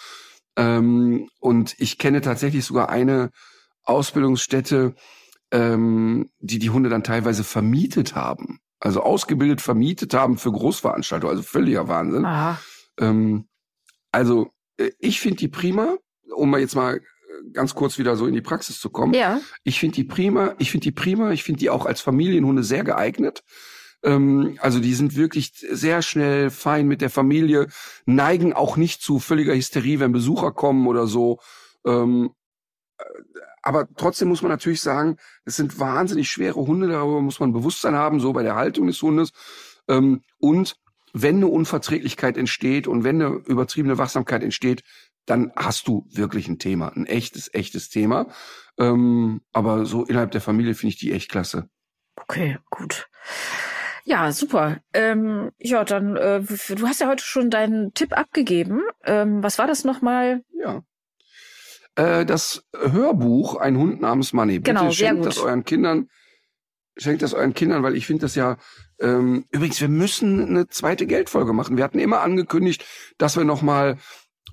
Ähm, 0.58 1.30
und 1.40 1.76
ich 1.78 1.98
kenne 1.98 2.22
tatsächlich 2.22 2.66
sogar 2.66 2.90
eine 2.90 3.30
Ausbildungsstätte, 3.84 4.96
ähm, 5.52 6.30
die 6.40 6.60
die 6.60 6.70
Hunde 6.70 6.90
dann 6.90 7.04
teilweise 7.04 7.44
vermietet 7.44 8.16
haben. 8.16 8.60
Also 8.82 9.02
ausgebildet 9.02 9.62
vermietet 9.62 10.14
haben 10.14 10.38
für 10.38 10.52
Großveranstaltungen. 10.52 11.38
Also 11.38 11.48
völliger 11.48 11.88
Wahnsinn. 11.88 12.24
Ähm, 13.00 13.48
also 14.12 14.50
äh, 14.78 14.92
ich 15.00 15.22
finde 15.22 15.38
die 15.38 15.48
prima, 15.48 15.98
um 16.36 16.50
mal 16.50 16.60
jetzt 16.60 16.76
mal 16.76 16.98
äh, 16.98 17.02
ganz 17.54 17.76
kurz 17.76 18.00
wieder 18.00 18.16
so 18.16 18.26
in 18.26 18.34
die 18.34 18.42
Praxis 18.42 18.80
zu 18.80 18.90
kommen. 18.90 19.14
Ja. 19.14 19.40
Ich 19.64 19.80
finde 19.80 19.96
die 19.96 20.04
prima, 20.04 20.56
ich 20.58 20.72
finde 20.72 20.86
die 20.86 20.92
prima, 20.92 21.32
ich 21.32 21.44
finde 21.44 21.60
die 21.60 21.70
auch 21.70 21.86
als 21.86 22.02
Familienhunde 22.02 22.64
sehr 22.64 22.84
geeignet. 22.84 23.44
Ähm, 24.04 24.58
also 24.62 24.80
die 24.80 24.96
sind 24.96 25.16
wirklich 25.16 25.54
sehr 25.54 26.02
schnell 26.02 26.50
fein 26.50 26.88
mit 26.88 27.02
der 27.02 27.12
Familie, 27.12 27.68
neigen 28.06 28.54
auch 28.54 28.78
nicht 28.78 29.04
zu 29.04 29.20
völliger 29.20 29.54
Hysterie, 29.54 30.00
wenn 30.00 30.12
Besucher 30.12 30.52
kommen 30.52 30.88
oder 30.88 31.06
so. 31.06 31.40
Ähm, 31.86 32.32
äh, 32.98 33.04
aber 33.62 33.88
trotzdem 33.96 34.28
muss 34.28 34.42
man 34.42 34.52
natürlich 34.52 34.82
sagen, 34.82 35.18
es 35.46 35.56
sind 35.56 35.80
wahnsinnig 35.80 36.30
schwere 36.30 36.56
Hunde, 36.56 36.88
darüber 36.88 37.22
muss 37.22 37.40
man 37.40 37.54
Bewusstsein 37.54 37.96
haben, 37.96 38.20
so 38.20 38.34
bei 38.34 38.44
der 38.44 38.56
Haltung 38.56 38.88
des 38.88 39.02
Hundes. 39.02 39.32
Ähm, 39.88 40.24
und 40.40 40.78
wenn 41.14 41.38
eine 41.38 41.48
Unverträglichkeit 41.48 42.38
entsteht 42.38 42.88
und 42.88 43.04
wenn 43.04 43.22
eine 43.22 43.36
übertriebene 43.46 43.98
Wachsamkeit 43.98 44.44
entsteht, 44.44 44.84
dann 45.26 45.52
hast 45.56 45.88
du 45.88 46.08
wirklich 46.12 46.48
ein 46.48 46.58
Thema, 46.60 46.88
ein 46.96 47.06
echtes, 47.06 47.54
echtes 47.54 47.90
Thema. 47.90 48.28
Ähm, 48.78 49.42
aber 49.54 49.86
so 49.86 50.06
innerhalb 50.06 50.32
der 50.32 50.42
Familie 50.42 50.74
finde 50.74 50.94
ich 50.94 51.00
die 51.00 51.12
echt 51.12 51.30
klasse. 51.30 51.70
Okay, 52.16 52.58
gut. 52.70 53.08
Ja, 54.04 54.32
super. 54.32 54.80
Ähm, 54.94 55.52
ja, 55.60 55.84
dann, 55.84 56.16
äh, 56.16 56.42
du 56.42 56.88
hast 56.88 57.02
ja 57.02 57.08
heute 57.08 57.24
schon 57.24 57.50
deinen 57.50 57.94
Tipp 57.94 58.18
abgegeben. 58.18 58.82
Ähm, 59.04 59.44
was 59.44 59.60
war 59.60 59.68
das 59.68 59.84
nochmal? 59.84 60.44
Ja. 60.60 60.82
Äh, 61.96 62.26
das 62.26 62.64
Hörbuch 62.74 63.56
Ein 63.58 63.78
Hund 63.78 64.02
namens 64.02 64.34
Money. 64.34 64.60
Bitte 64.60 64.78
Genau, 64.78 64.92
schenkt 64.92 65.26
das 65.26 65.40
euren 65.40 65.64
Kindern. 65.64 66.10
Schenkt 66.98 67.22
das 67.22 67.34
euren 67.34 67.54
Kindern, 67.54 67.84
weil 67.84 67.96
ich 67.96 68.06
finde 68.06 68.22
das 68.22 68.36
ja. 68.36 68.58
Ähm, 69.00 69.46
übrigens, 69.52 69.80
wir 69.82 69.88
müssen 69.88 70.46
eine 70.48 70.68
zweite 70.68 71.08
Geldfolge 71.08 71.54
machen. 71.54 71.78
Wir 71.78 71.84
hatten 71.84 72.00
immer 72.00 72.22
angekündigt, 72.22 72.86
dass 73.18 73.38
wir 73.38 73.46
noch 73.46 73.62
mal 73.62 73.98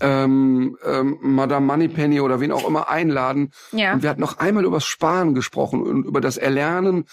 ähm, 0.00 0.76
ähm, 0.84 1.18
Madame 1.20 1.66
Moneypenny 1.66 2.20
oder 2.20 2.40
wen 2.40 2.52
auch 2.52 2.66
immer 2.66 2.88
einladen. 2.88 3.50
Ja. 3.72 3.92
Und 3.92 4.02
wir 4.02 4.10
hatten 4.10 4.20
noch 4.20 4.38
einmal 4.38 4.64
übers 4.64 4.84
Sparen 4.84 5.34
gesprochen 5.34 5.82
und 5.82 6.06
über 6.06 6.20
das 6.20 6.36
Erlernen 6.36 7.04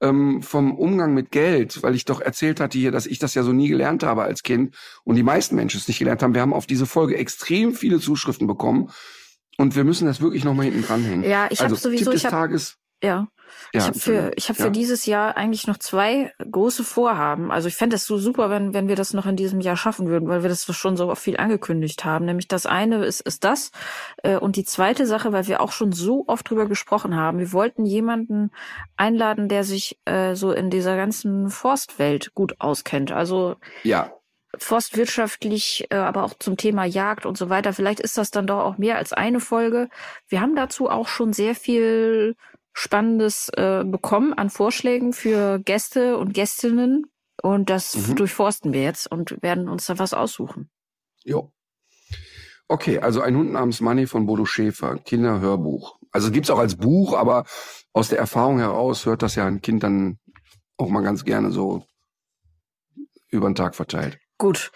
ähm, 0.00 0.42
vom 0.42 0.76
Umgang 0.76 1.14
mit 1.14 1.30
Geld, 1.30 1.82
weil 1.82 1.94
ich 1.94 2.04
doch 2.04 2.20
erzählt 2.20 2.60
hatte 2.60 2.76
hier, 2.76 2.90
dass 2.90 3.06
ich 3.06 3.18
das 3.18 3.34
ja 3.34 3.44
so 3.44 3.52
nie 3.52 3.68
gelernt 3.68 4.02
habe 4.02 4.22
als 4.22 4.42
Kind 4.42 4.74
und 5.04 5.14
die 5.14 5.22
meisten 5.22 5.54
Menschen 5.54 5.78
es 5.78 5.88
nicht 5.88 6.00
gelernt 6.00 6.22
haben. 6.22 6.34
Wir 6.34 6.42
haben 6.42 6.52
auf 6.52 6.66
diese 6.66 6.86
Folge 6.86 7.16
extrem 7.16 7.74
viele 7.74 8.00
Zuschriften 8.00 8.46
bekommen 8.46 8.90
und 9.58 9.76
wir 9.76 9.84
müssen 9.84 10.06
das 10.06 10.20
wirklich 10.20 10.44
noch 10.44 10.54
mal 10.54 10.64
hinten 10.64 10.82
dranhängen. 10.82 11.28
Ja, 11.28 11.46
ich 11.50 11.60
also, 11.60 11.64
habe 11.64 11.76
sowieso, 11.76 12.04
Tipp 12.04 12.12
des 12.12 12.20
ich 12.20 12.26
habe 12.26 12.36
Tages, 12.36 12.78
Ja. 13.02 13.28
Ja, 13.74 13.80
ich 13.80 13.86
habe 13.86 13.98
für, 13.98 14.32
ich 14.36 14.48
hab 14.48 14.58
ja. 14.58 14.64
für 14.64 14.70
dieses 14.70 15.06
Jahr 15.06 15.36
eigentlich 15.36 15.66
noch 15.66 15.78
zwei 15.78 16.32
große 16.50 16.84
Vorhaben. 16.84 17.50
Also 17.50 17.68
ich 17.68 17.76
fände 17.76 17.96
es 17.96 18.06
so 18.06 18.18
super, 18.18 18.50
wenn, 18.50 18.74
wenn 18.74 18.88
wir 18.88 18.96
das 18.96 19.12
noch 19.12 19.26
in 19.26 19.36
diesem 19.36 19.60
Jahr 19.60 19.76
schaffen 19.76 20.08
würden, 20.08 20.28
weil 20.28 20.42
wir 20.42 20.48
das 20.48 20.64
schon 20.74 20.96
so 20.96 21.14
viel 21.14 21.36
angekündigt 21.36 22.04
haben. 22.04 22.24
Nämlich 22.24 22.48
das 22.48 22.66
eine 22.66 23.04
ist, 23.04 23.20
ist 23.20 23.44
das. 23.44 23.70
Äh, 24.22 24.36
Und 24.36 24.56
die 24.56 24.64
zweite 24.64 25.06
Sache, 25.06 25.32
weil 25.32 25.48
wir 25.48 25.60
auch 25.60 25.72
schon 25.72 25.92
so 25.92 26.24
oft 26.26 26.48
drüber 26.48 26.66
gesprochen 26.66 27.16
haben. 27.16 27.38
Wir 27.38 27.52
wollten 27.52 27.84
jemanden 27.84 28.50
einladen, 28.96 29.48
der 29.48 29.64
sich 29.64 29.98
äh, 30.04 30.34
so 30.34 30.52
in 30.52 30.70
dieser 30.70 30.96
ganzen 30.96 31.50
Forstwelt 31.50 32.34
gut 32.34 32.56
auskennt. 32.58 33.12
Also 33.12 33.56
Ja, 33.82 34.12
forstwirtschaftlich, 34.58 35.86
äh, 35.90 35.96
aber 35.96 36.24
auch 36.24 36.34
zum 36.38 36.56
Thema 36.56 36.84
Jagd 36.84 37.26
und 37.26 37.36
so 37.38 37.48
weiter. 37.48 37.72
Vielleicht 37.72 38.00
ist 38.00 38.18
das 38.18 38.30
dann 38.30 38.46
doch 38.46 38.60
auch 38.60 38.78
mehr 38.78 38.96
als 38.98 39.12
eine 39.12 39.40
Folge. 39.40 39.88
Wir 40.28 40.40
haben 40.40 40.54
dazu 40.56 40.88
auch 40.90 41.08
schon 41.08 41.32
sehr 41.32 41.54
viel 41.54 42.36
Spannendes 42.74 43.50
äh, 43.56 43.84
bekommen 43.84 44.32
an 44.32 44.50
Vorschlägen 44.50 45.12
für 45.12 45.58
Gäste 45.60 46.16
und 46.18 46.32
Gästinnen. 46.34 47.06
Und 47.42 47.70
das 47.70 47.94
Mhm. 48.08 48.16
durchforsten 48.16 48.72
wir 48.72 48.82
jetzt 48.82 49.10
und 49.10 49.42
werden 49.42 49.68
uns 49.68 49.86
da 49.86 49.98
was 49.98 50.14
aussuchen. 50.14 50.70
jo. 51.24 51.52
Okay, 52.68 52.98
also 53.00 53.20
ein 53.20 53.36
Hund 53.36 53.52
namens 53.52 53.80
Manny 53.82 54.06
von 54.06 54.24
Bodo 54.24 54.46
Schäfer, 54.46 54.96
Kinderhörbuch. 54.96 55.98
Also 56.10 56.30
gibt's 56.30 56.48
auch 56.48 56.58
als 56.58 56.76
Buch, 56.76 57.14
aber 57.14 57.44
aus 57.92 58.08
der 58.08 58.18
Erfahrung 58.18 58.58
heraus 58.60 59.04
hört 59.04 59.22
das 59.22 59.34
ja 59.34 59.44
ein 59.46 59.60
Kind 59.60 59.82
dann 59.82 60.18
auch 60.78 60.88
mal 60.88 61.02
ganz 61.02 61.24
gerne 61.24 61.50
so 61.50 61.84
über 63.28 63.50
den 63.50 63.54
Tag 63.54 63.74
verteilt. 63.74 64.18
Gut, 64.42 64.72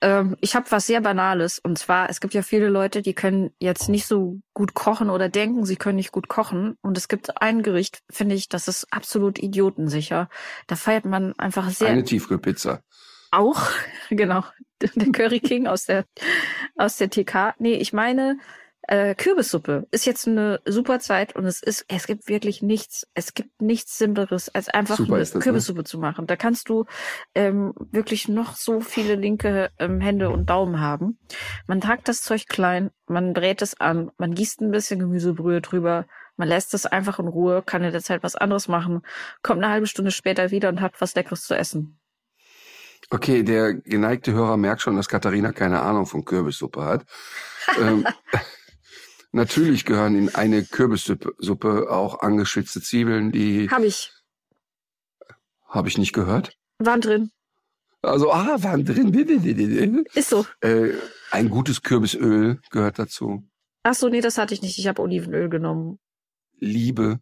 ähm, 0.00 0.36
ich 0.40 0.54
habe 0.54 0.70
was 0.70 0.86
sehr 0.86 1.00
Banales. 1.00 1.58
Und 1.58 1.76
zwar, 1.76 2.08
es 2.08 2.20
gibt 2.20 2.34
ja 2.34 2.42
viele 2.42 2.68
Leute, 2.68 3.02
die 3.02 3.14
können 3.14 3.50
jetzt 3.58 3.88
nicht 3.88 4.06
so 4.06 4.38
gut 4.54 4.74
kochen 4.74 5.10
oder 5.10 5.28
denken, 5.28 5.66
sie 5.66 5.74
können 5.74 5.96
nicht 5.96 6.12
gut 6.12 6.28
kochen. 6.28 6.76
Und 6.82 6.96
es 6.96 7.08
gibt 7.08 7.42
ein 7.42 7.64
Gericht, 7.64 7.98
finde 8.08 8.36
ich, 8.36 8.48
das 8.48 8.68
ist 8.68 8.86
absolut 8.92 9.40
idiotensicher. 9.40 10.28
Da 10.68 10.76
feiert 10.76 11.04
man 11.04 11.36
einfach 11.36 11.68
sehr 11.70 11.88
Eine 11.88 12.04
Tiefkühlpizza. 12.04 12.84
auch, 13.32 13.60
genau, 14.08 14.44
der 14.80 15.10
Curry 15.10 15.40
King 15.40 15.66
aus 15.66 15.86
der 15.86 16.04
aus 16.76 16.96
der 16.98 17.10
TK. 17.10 17.56
Nee, 17.58 17.74
ich 17.74 17.92
meine 17.92 18.38
äh, 18.88 19.14
Kürbissuppe 19.14 19.86
ist 19.90 20.06
jetzt 20.06 20.26
eine 20.26 20.60
super 20.64 20.98
Zeit 20.98 21.36
und 21.36 21.44
es 21.44 21.62
ist 21.62 21.84
es 21.88 22.06
gibt 22.06 22.26
wirklich 22.26 22.62
nichts, 22.62 23.06
es 23.12 23.34
gibt 23.34 23.60
nichts 23.60 23.98
simpleres 23.98 24.48
als 24.48 24.70
einfach 24.70 24.96
Super 24.96 25.18
das, 25.18 25.34
ne? 25.34 25.40
Kürbissuppe 25.40 25.84
zu 25.84 25.98
machen. 25.98 26.26
Da 26.26 26.36
kannst 26.36 26.70
du 26.70 26.86
ähm, 27.34 27.74
wirklich 27.92 28.28
noch 28.28 28.56
so 28.56 28.80
viele 28.80 29.14
linke 29.14 29.70
ähm, 29.78 30.00
Hände 30.00 30.30
und 30.30 30.48
Daumen 30.48 30.80
haben. 30.80 31.18
Man 31.66 31.86
hackt 31.86 32.08
das 32.08 32.22
Zeug 32.22 32.48
klein, 32.48 32.90
man 33.06 33.34
brät 33.34 33.60
es 33.60 33.78
an, 33.78 34.10
man 34.16 34.34
gießt 34.34 34.62
ein 34.62 34.70
bisschen 34.70 34.98
Gemüsebrühe 34.98 35.60
drüber, 35.60 36.06
man 36.36 36.48
lässt 36.48 36.72
es 36.72 36.86
einfach 36.86 37.18
in 37.18 37.28
Ruhe, 37.28 37.62
kann 37.62 37.84
in 37.84 37.92
der 37.92 38.02
Zeit 38.02 38.22
was 38.22 38.36
anderes 38.36 38.68
machen, 38.68 39.02
kommt 39.42 39.62
eine 39.62 39.70
halbe 39.70 39.86
Stunde 39.86 40.12
später 40.12 40.50
wieder 40.50 40.70
und 40.70 40.80
hat 40.80 40.98
was 41.00 41.14
Leckeres 41.14 41.42
zu 41.42 41.54
essen. 41.54 42.00
Okay, 43.10 43.42
der 43.42 43.74
geneigte 43.74 44.32
Hörer 44.32 44.56
merkt 44.56 44.80
schon, 44.80 44.96
dass 44.96 45.08
Katharina 45.08 45.52
keine 45.52 45.82
Ahnung 45.82 46.06
von 46.06 46.24
Kürbissuppe 46.24 46.84
hat. 46.84 47.04
ähm, 47.78 48.06
natürlich 49.32 49.84
gehören 49.84 50.16
in 50.16 50.34
eine 50.34 50.64
Kürbissuppe 50.64 51.34
Suppe 51.38 51.90
auch 51.90 52.20
angeschwitzte 52.20 52.80
Zwiebeln, 52.80 53.32
die 53.32 53.68
Hab 53.70 53.82
ich. 53.82 54.12
habe 55.66 55.88
ich 55.88 55.98
nicht 55.98 56.12
gehört. 56.12 56.56
Waren 56.78 57.00
drin. 57.00 57.30
Also, 58.02 58.30
ah, 58.32 58.62
waren 58.62 58.84
drin. 58.84 60.06
Ist 60.14 60.30
so. 60.30 60.46
Äh, 60.60 60.92
ein 61.30 61.50
gutes 61.50 61.82
Kürbisöl 61.82 62.60
gehört 62.70 62.98
dazu. 62.98 63.44
Ach 63.82 63.94
so, 63.94 64.08
nee, 64.08 64.20
das 64.20 64.38
hatte 64.38 64.54
ich 64.54 64.62
nicht. 64.62 64.78
Ich 64.78 64.86
habe 64.86 65.02
Olivenöl 65.02 65.48
genommen. 65.48 65.98
Liebe. 66.58 67.20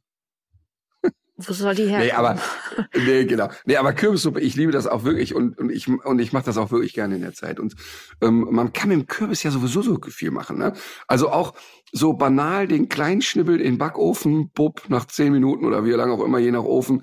Wo 1.37 1.53
soll 1.53 1.75
die 1.75 1.85
herkommen? 1.85 2.07
Nee, 2.07 2.13
aber 2.13 2.39
nee, 2.95 3.25
genau. 3.25 3.49
Nee, 3.67 3.77
aber 3.77 3.93
Kürbissuppe, 3.93 4.41
ich 4.41 4.57
liebe 4.57 4.73
das 4.73 4.87
auch 4.87 5.05
wirklich 5.05 5.35
und 5.35 5.59
und 5.59 5.71
ich 5.71 5.89
und 5.89 6.19
ich 6.19 6.33
mache 6.33 6.47
das 6.47 6.57
auch 6.57 6.71
wirklich 6.71 6.95
gerne 6.95 7.17
in 7.17 7.21
der 7.21 7.35
Zeit 7.35 7.61
und 7.61 7.75
ähm, 8.23 8.49
man 8.51 8.73
kann 8.73 8.89
mit 8.89 8.99
dem 8.99 9.07
Kürbis 9.07 9.43
ja 9.43 9.51
sowieso 9.51 9.83
so 9.83 9.99
viel 10.09 10.31
machen, 10.31 10.59
ne? 10.59 10.73
Also 11.07 11.31
auch 11.31 11.55
so 11.93 12.15
banal 12.15 12.67
den 12.67 12.89
kleinen 12.89 13.23
Schnibbel 13.23 13.61
in 13.61 13.73
den 13.75 13.79
Backofen, 13.79 14.51
bupp, 14.51 14.89
nach 14.89 15.07
zehn 15.07 15.33
Minuten 15.33 15.65
oder 15.65 15.85
wie 15.85 15.91
lange 15.91 16.13
auch 16.13 16.25
immer, 16.25 16.39
je 16.39 16.51
nach 16.51 16.65
Ofen, 16.65 17.03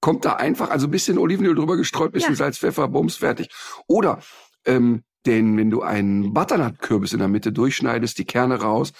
kommt 0.00 0.24
da 0.24 0.34
einfach, 0.34 0.70
also 0.70 0.88
bisschen 0.88 1.18
Olivenöl 1.18 1.54
drüber 1.54 1.76
gestreut, 1.76 2.12
bisschen 2.12 2.32
Ja. 2.32 2.36
Salz, 2.36 2.58
Pfeffer, 2.58 2.88
Bums, 2.88 3.16
fertig. 3.16 3.48
Oder 3.86 4.18
ähm, 4.66 5.02
den, 5.24 5.56
wenn 5.56 5.70
du 5.70 5.82
einen 5.82 6.34
Butternut-Kürbis 6.34 7.14
in 7.14 7.20
der 7.20 7.28
Mitte 7.28 7.52
durchschneidest, 7.52 8.18
die 8.18 8.26
Kerne 8.26 8.60
raus, 8.60 8.92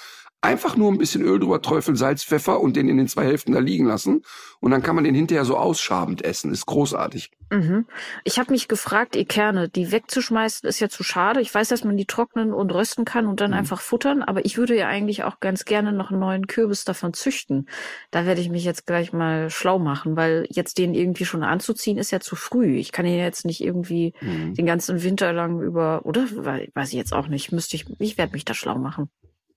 einfach 0.44 0.76
nur 0.76 0.92
ein 0.92 0.98
bisschen 0.98 1.22
Öl 1.22 1.40
drüber 1.40 1.60
träufeln, 1.62 1.96
Salz, 1.96 2.22
Pfeffer 2.22 2.60
und 2.60 2.76
den 2.76 2.88
in 2.88 2.96
den 2.98 3.08
zwei 3.08 3.24
Hälften 3.24 3.52
da 3.52 3.58
liegen 3.60 3.86
lassen. 3.86 4.22
Und 4.60 4.70
dann 4.70 4.82
kann 4.82 4.94
man 4.94 5.04
den 5.04 5.14
hinterher 5.14 5.44
so 5.44 5.56
ausschabend 5.56 6.24
essen. 6.24 6.52
Ist 6.52 6.66
großartig. 6.66 7.30
Mhm. 7.50 7.86
Ich 8.24 8.38
habe 8.38 8.52
mich 8.52 8.68
gefragt, 8.68 9.14
die 9.14 9.24
Kerne, 9.26 9.68
die 9.68 9.92
wegzuschmeißen, 9.92 10.66
ist 10.68 10.80
ja 10.80 10.88
zu 10.88 11.02
schade. 11.04 11.40
Ich 11.40 11.54
weiß, 11.54 11.68
dass 11.68 11.84
man 11.84 11.96
die 11.96 12.06
trocknen 12.06 12.52
und 12.54 12.72
rösten 12.72 13.04
kann 13.04 13.26
und 13.26 13.40
dann 13.40 13.50
Mhm. 13.50 13.56
einfach 13.58 13.80
futtern, 13.80 14.22
aber 14.22 14.44
ich 14.44 14.56
würde 14.56 14.76
ja 14.76 14.88
eigentlich 14.88 15.24
auch 15.24 15.40
ganz 15.40 15.64
gerne 15.64 15.92
noch 15.92 16.10
einen 16.10 16.20
neuen 16.20 16.46
Kürbis 16.46 16.84
davon 16.84 17.12
züchten. 17.12 17.68
Da 18.10 18.24
werde 18.26 18.40
ich 18.40 18.48
mich 18.48 18.64
jetzt 18.64 18.86
gleich 18.86 19.12
mal 19.12 19.50
schlau 19.50 19.78
machen, 19.78 20.16
weil 20.16 20.46
jetzt 20.50 20.78
den 20.78 20.94
irgendwie 20.94 21.24
schon 21.26 21.42
anzuziehen 21.42 21.98
ist 21.98 22.10
ja 22.10 22.20
zu 22.20 22.36
früh. 22.36 22.76
Ich 22.76 22.92
kann 22.92 23.06
ihn 23.06 23.18
jetzt 23.18 23.44
nicht 23.44 23.60
irgendwie 23.62 24.14
Mhm. 24.20 24.54
den 24.54 24.66
ganzen 24.66 25.02
Winter 25.02 25.32
lang 25.32 25.60
über, 25.60 26.04
oder? 26.04 26.26
Wei- 26.36 26.70
Weiß 26.74 26.88
ich 26.88 26.94
jetzt 26.94 27.12
auch 27.12 27.28
nicht. 27.28 27.52
Müsste 27.52 27.76
ich, 27.76 27.84
ich 27.98 28.16
werde 28.18 28.32
mich 28.32 28.44
da 28.44 28.54
schlau 28.54 28.78
machen. 28.78 29.10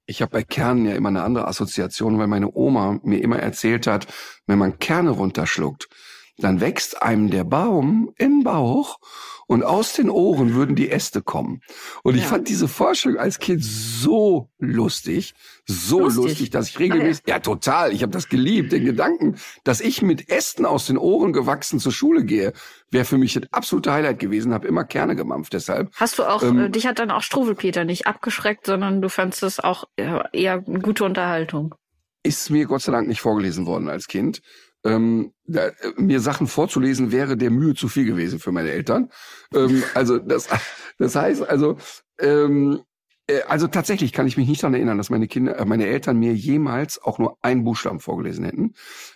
Ich 0.09 0.21
habe 0.21 0.31
bei 0.31 0.43
Kernen 0.43 0.85
ja 0.85 0.95
immer 0.95 1.09
eine 1.09 1.23
andere 1.23 1.47
Assoziation, 1.47 2.17
weil 2.17 2.27
meine 2.27 2.49
Oma 2.53 2.97
mir 3.03 3.21
immer 3.21 3.39
erzählt 3.39 3.87
hat, 3.87 4.07
wenn 4.45 4.57
man 4.57 4.79
Kerne 4.79 5.09
runterschluckt, 5.09 5.89
dann 6.37 6.61
wächst 6.61 7.01
einem 7.01 7.29
der 7.29 7.43
Baum 7.43 8.13
im 8.17 8.43
Bauch 8.43 8.99
und 9.47 9.63
aus 9.63 9.93
den 9.93 10.09
Ohren 10.09 10.53
würden 10.53 10.75
die 10.75 10.91
Äste 10.91 11.21
kommen. 11.21 11.61
Und 12.03 12.15
ich 12.15 12.21
Ja. 12.23 12.27
fand 12.27 12.47
diese 12.49 12.67
Forschung 12.67 13.17
als 13.17 13.39
Kind 13.39 13.63
so 13.63 14.49
lustig, 14.59 15.33
so 15.65 16.01
lustig, 16.01 16.23
Lustig. 16.25 16.49
dass 16.51 16.69
ich 16.69 16.79
regelmäßig, 16.79 17.23
ja 17.27 17.39
total, 17.39 17.91
ich 17.93 18.01
habe 18.03 18.11
das 18.11 18.29
geliebt, 18.29 18.71
den 18.71 18.85
Gedanken, 18.85 19.35
dass 19.63 19.81
ich 19.81 20.01
mit 20.01 20.29
Ästen 20.29 20.65
aus 20.65 20.87
den 20.87 20.97
Ohren 20.97 21.33
gewachsen 21.33 21.79
zur 21.79 21.91
Schule 21.91 22.23
gehe, 22.25 22.53
wäre 22.91 23.05
für 23.05 23.17
mich 23.17 23.35
ein 23.37 23.47
absoluter 23.51 23.93
Highlight 23.93 24.19
gewesen, 24.19 24.53
habe 24.53 24.67
immer 24.67 24.83
Kerne 24.83 25.15
gemampft 25.15 25.53
deshalb. 25.53 25.91
Hast 25.95 26.19
du 26.19 26.23
auch, 26.23 26.43
Ähm, 26.43 26.59
äh, 26.59 26.69
dich 26.69 26.85
hat 26.87 26.99
dann 26.99 27.11
auch 27.11 27.21
Struwelpeter 27.21 27.83
nicht 27.85 28.07
abgeschreckt, 28.07 28.65
sondern 28.65 29.01
du 29.01 29.09
fandst 29.09 29.43
es 29.43 29.59
auch 29.59 29.85
äh, 29.97 30.19
eher 30.33 30.63
eine 30.65 30.79
gute 30.79 31.03
Unterhaltung. 31.05 31.75
ist 32.23 32.49
mir 32.49 32.65
Gott 32.65 32.81
sei 32.81 32.91
Dank 32.91 33.07
nicht 33.07 33.21
vorgelesen 33.21 33.65
worden 33.65 33.87
als 33.87 34.07
Kind. 34.07 34.41
Ähm, 34.83 35.33
da, 35.45 35.71
mir 35.97 36.19
Sachen 36.19 36.47
vorzulesen 36.47 37.11
wäre 37.11 37.37
der 37.37 37.51
Mühe 37.51 37.73
zu 37.73 37.87
viel 37.87 38.05
gewesen 38.05 38.39
für 38.39 38.51
meine 38.51 38.71
Eltern. 38.71 39.09
Ähm, 39.53 39.83
also 39.93 40.17
das, 40.19 40.47
das 40.97 41.15
heißt 41.15 41.43
also, 41.47 41.77
ähm, 42.19 42.81
äh, 43.27 43.41
also 43.47 43.67
tatsächlich 43.67 44.13
kann 44.13 44.27
ich 44.27 44.37
mich 44.37 44.47
nicht 44.47 44.63
daran 44.63 44.73
erinnern, 44.75 44.97
dass 44.97 45.09
meine 45.09 45.27
Kinder, 45.27 45.57
äh, 45.57 45.65
meine 45.65 45.85
Eltern 45.87 46.17
mir 46.19 46.33
jemals 46.33 47.01
auch 47.01 47.19
nur 47.19 47.37
einen 47.41 47.63
Buchstaben 47.63 47.99
vorgelesen 47.99 48.45
hätten. 48.45 48.73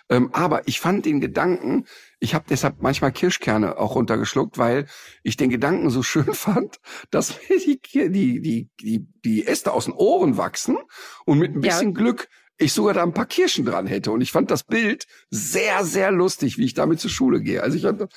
Ähm, 0.09 0.29
aber 0.33 0.67
ich 0.67 0.79
fand 0.79 1.05
den 1.05 1.21
Gedanken, 1.21 1.85
ich 2.19 2.33
habe 2.35 2.45
deshalb 2.49 2.81
manchmal 2.81 3.11
Kirschkerne 3.11 3.77
auch 3.77 3.95
runtergeschluckt, 3.95 4.57
weil 4.57 4.87
ich 5.23 5.37
den 5.37 5.49
Gedanken 5.49 5.89
so 5.89 6.03
schön 6.03 6.33
fand, 6.33 6.79
dass 7.11 7.35
mir 7.49 7.59
die, 7.59 7.79
die, 8.09 8.41
die, 8.41 8.69
die, 8.79 9.07
die 9.23 9.47
Äste 9.47 9.71
aus 9.73 9.85
den 9.85 9.93
Ohren 9.93 10.37
wachsen 10.37 10.77
und 11.25 11.39
mit 11.39 11.55
ein 11.55 11.61
Ja. 11.61 11.69
bisschen 11.69 11.93
Glück 11.93 12.27
ich 12.57 12.73
sogar 12.73 12.93
da 12.93 13.03
ein 13.03 13.13
paar 13.13 13.25
Kirschen 13.25 13.65
dran 13.65 13.87
hätte. 13.87 14.11
Und 14.11 14.21
ich 14.21 14.31
fand 14.31 14.51
das 14.51 14.63
Bild 14.63 15.07
sehr, 15.29 15.83
sehr 15.83 16.11
lustig, 16.11 16.57
wie 16.57 16.65
ich 16.65 16.73
damit 16.73 16.99
zur 16.99 17.09
Schule 17.09 17.41
gehe. 17.41 17.63
Also 17.63 17.77
ich 17.77 17.83
fand 17.83 18.01
das 18.01 18.09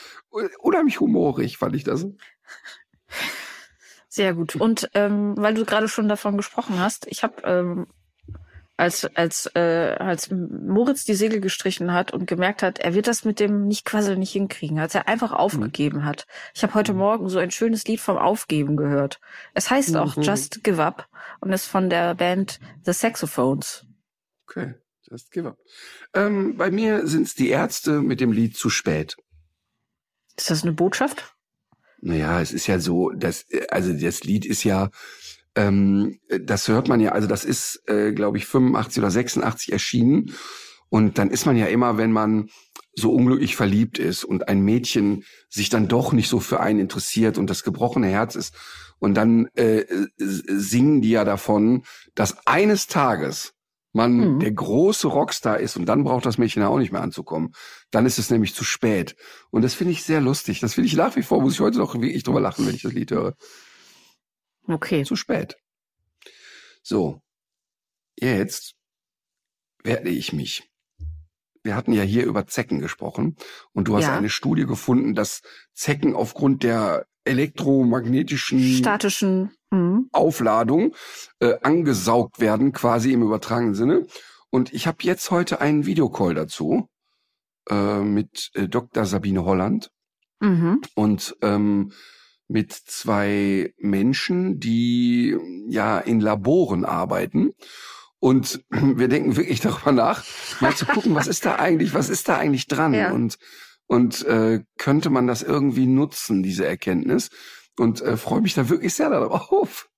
unheimlich 0.59 1.01
humorig, 1.01 1.57
fand 1.57 1.75
ich 1.77 1.85
das. 1.85 2.07
Sehr 4.09 4.35
gut. 4.35 4.55
Und 4.57 4.91
ähm, 4.95 5.35
weil 5.37 5.55
du 5.55 5.65
gerade 5.65 5.89
schon 5.89 6.09
davon 6.09 6.37
gesprochen 6.37 6.79
hast, 6.79 7.07
ich 7.09 7.23
habe 7.23 7.43
ähm, 7.45 7.87
als 8.77 9.05
als 9.15 9.51
äh, 9.55 9.97
als 9.99 10.31
Moritz 10.31 11.05
die 11.05 11.15
Segel 11.15 11.41
gestrichen 11.41 11.93
hat 11.93 12.13
und 12.13 12.27
gemerkt 12.27 12.63
hat, 12.63 12.79
er 12.79 12.95
wird 12.95 13.07
das 13.07 13.25
mit 13.25 13.41
dem 13.41 13.67
nicht 13.67 13.85
quasseln 13.85 14.19
nicht 14.19 14.33
hinkriegen, 14.33 14.79
als 14.79 14.95
er 14.95 15.09
einfach 15.09 15.33
aufgegeben 15.33 16.05
hat. 16.05 16.27
Ich 16.55 16.63
habe 16.63 16.75
heute 16.75 16.93
Morgen 16.93 17.29
so 17.29 17.39
ein 17.39 17.51
schönes 17.51 17.87
Lied 17.87 18.01
vom 18.01 18.19
Aufgeben 18.19 18.77
gehört. 18.77 19.21
Es 19.53 19.71
heißt 19.71 19.97
auch 19.97 20.17
Mhm. 20.17 20.23
Just 20.23 20.65
Give 20.65 20.83
Up 20.83 21.09
und 21.41 21.53
ist 21.53 21.67
von 21.67 21.89
der 21.89 22.15
Band 22.15 22.61
The 22.85 22.93
Saxophones. 22.93 23.87
Okay, 24.47 24.75
just 25.11 25.31
give 25.31 25.49
up. 25.49 25.59
Ähm, 26.15 26.57
bei 26.57 26.71
mir 26.71 27.07
sind's 27.07 27.35
die 27.35 27.49
Ärzte 27.49 28.03
mit 28.03 28.21
dem 28.21 28.33
Lied 28.33 28.57
zu 28.57 28.71
spät. 28.71 29.17
Ist 30.37 30.51
das 30.51 30.63
eine 30.63 30.73
Botschaft? 30.73 31.35
Naja, 32.01 32.41
es 32.41 32.53
ist 32.53 32.67
ja 32.67 32.79
so, 32.79 33.11
dass, 33.11 33.47
also 33.71 33.93
das 33.93 34.25
Lied 34.25 34.45
ist 34.45 34.65
ja, 34.65 34.91
ähm, 35.55 36.21
das 36.29 36.69
hört 36.69 36.89
man 36.89 37.01
ja, 37.01 37.13
also 37.13 37.27
das 37.27 37.45
ist, 37.45 37.83
äh, 37.89 38.13
glaube 38.13 38.37
ich, 38.39 38.47
85 38.47 38.99
oder 38.99 39.11
86 39.11 39.73
erschienen. 39.73 40.35
Und 40.91 41.19
dann 41.19 41.31
ist 41.31 41.47
man 41.47 41.57
ja 41.57 41.67
immer, 41.67 41.97
wenn 41.97 42.13
man 42.13 42.51
so 42.95 43.13
unglücklich 43.13 43.57
verliebt 43.57 43.99
ist 43.99 44.23
und 44.23 44.49
ein 44.49 44.61
Mädchen 44.61 45.25
sich 45.49 45.69
dann 45.69 45.89
doch 45.89 46.13
nicht 46.13 46.29
so 46.29 46.41
für 46.41 46.61
einen 46.61 46.79
interessiert 46.79 47.39
und 47.39 47.49
das 47.49 47.65
gebrochene 47.65 48.09
Herz 48.09 48.37
ist. 48.37 48.55
Und 48.99 49.15
dann 49.15 49.47
äh, 49.55 49.85
singen 50.19 51.01
die 51.01 51.11
ja 51.11 51.25
davon, 51.25 51.85
dass 52.15 52.47
eines 52.47 52.87
Tages 52.87 53.54
man 53.95 54.35
Mhm. 54.35 54.41
der 54.41 54.53
große 54.53 55.07
Rockstar 55.09 55.59
ist 55.61 55.77
und 55.77 55.87
dann 55.87 56.05
braucht 56.05 56.27
das 56.27 56.37
Mädchen 56.39 56.63
ja 56.63 56.69
auch 56.69 56.79
nicht 56.79 56.93
mehr 56.93 57.03
anzukommen. 57.03 57.53
Dann 57.91 58.07
ist 58.07 58.19
es 58.19 58.31
nämlich 58.31 58.55
zu 58.55 58.65
spät. 58.65 59.17
Und 59.51 59.63
das 59.63 59.75
finde 59.75 59.93
ich 59.93 60.03
sehr 60.03 60.21
lustig. 60.21 60.61
Das 60.61 60.75
finde 60.75 60.89
ich 60.89 60.97
nach 60.97 61.17
wie 61.17 61.23
vor, 61.23 61.41
muss 61.41 61.55
ich 61.55 61.61
heute 61.61 61.79
noch 61.79 61.95
wirklich 61.95 62.23
drüber 62.25 62.41
lachen, 62.41 62.67
wenn 62.67 62.75
ich 62.75 62.83
das 62.83 62.93
Lied 62.93 63.11
höre. 63.11 63.35
Okay. 64.67 65.05
Zu 65.05 65.17
spät. 65.17 65.57
So. 66.83 67.21
Jetzt 68.19 68.75
werde 69.83 70.11
ich 70.11 70.33
mich. 70.33 70.71
Wir 71.63 71.77
hatten 71.77 71.93
ja 71.93 72.03
hier 72.03 72.25
über 72.27 72.47
Zecken 72.47 72.79
gesprochen 72.81 73.37
und 73.73 73.89
du 73.89 73.97
hast 73.97 74.05
Ja. 74.05 74.17
eine 74.17 74.29
Studie 74.29 74.67
gefunden, 74.67 75.15
dass 75.15 75.41
Zecken 75.73 76.15
aufgrund 76.15 76.63
der 76.63 77.07
elektromagnetischen 77.25 78.61
Statischen. 78.61 79.51
Mhm. 79.75 80.09
Aufladung 80.13 80.95
äh, 81.41 81.55
angesaugt 81.63 82.41
werden, 82.41 82.73
quasi 82.73 83.13
im 83.13 83.23
übertragenen 83.23 83.75
Sinne. 83.75 84.07
Und 84.51 84.73
ich 84.73 84.87
habe 84.87 84.99
jetzt 85.03 85.31
heute 85.31 85.61
einen 85.61 85.85
Videocall 85.85 86.35
dazu 86.35 86.89
äh, 87.69 88.01
mit 88.01 88.51
äh, 88.55 88.69
Dr. 88.69 89.05
Sabine 89.05 89.45
Holland 89.45 89.91
Mhm. 90.41 90.83
und 90.95 91.37
ähm, 91.43 91.93
mit 92.49 92.73
zwei 92.73 93.73
Menschen, 93.79 94.61
die 94.61 95.37
ja 95.69 95.99
in 95.99 96.21
Laboren 96.21 96.85
arbeiten. 96.85 97.53
Und 98.19 98.63
wir 98.71 99.09
denken 99.09 99.37
wirklich 99.37 99.61
darüber 99.61 99.93
nach, 99.93 100.25
mal 100.61 100.75
zu 100.75 100.87
gucken, 100.87 101.15
was 101.15 101.27
ist 101.29 101.47
da 101.47 101.57
eigentlich, 101.57 101.95
was 101.95 102.11
ist 102.11 102.29
da 102.29 102.37
eigentlich 102.37 102.67
dran? 102.67 102.95
Ja. 102.95 103.13
Und 103.13 103.39
und 103.87 104.25
äh, 104.25 104.63
könnte 104.79 105.11
man 105.11 105.27
das 105.27 105.43
irgendwie 105.43 105.87
nutzen, 105.87 106.43
diese 106.43 106.67
Erkenntnis? 106.67 107.29
Und 107.77 108.01
äh, 108.03 108.17
freue 108.17 108.41
mich 108.41 108.55
da 108.55 108.69
wirklich 108.69 108.95
sehr 108.95 109.11
darauf. 109.11 109.89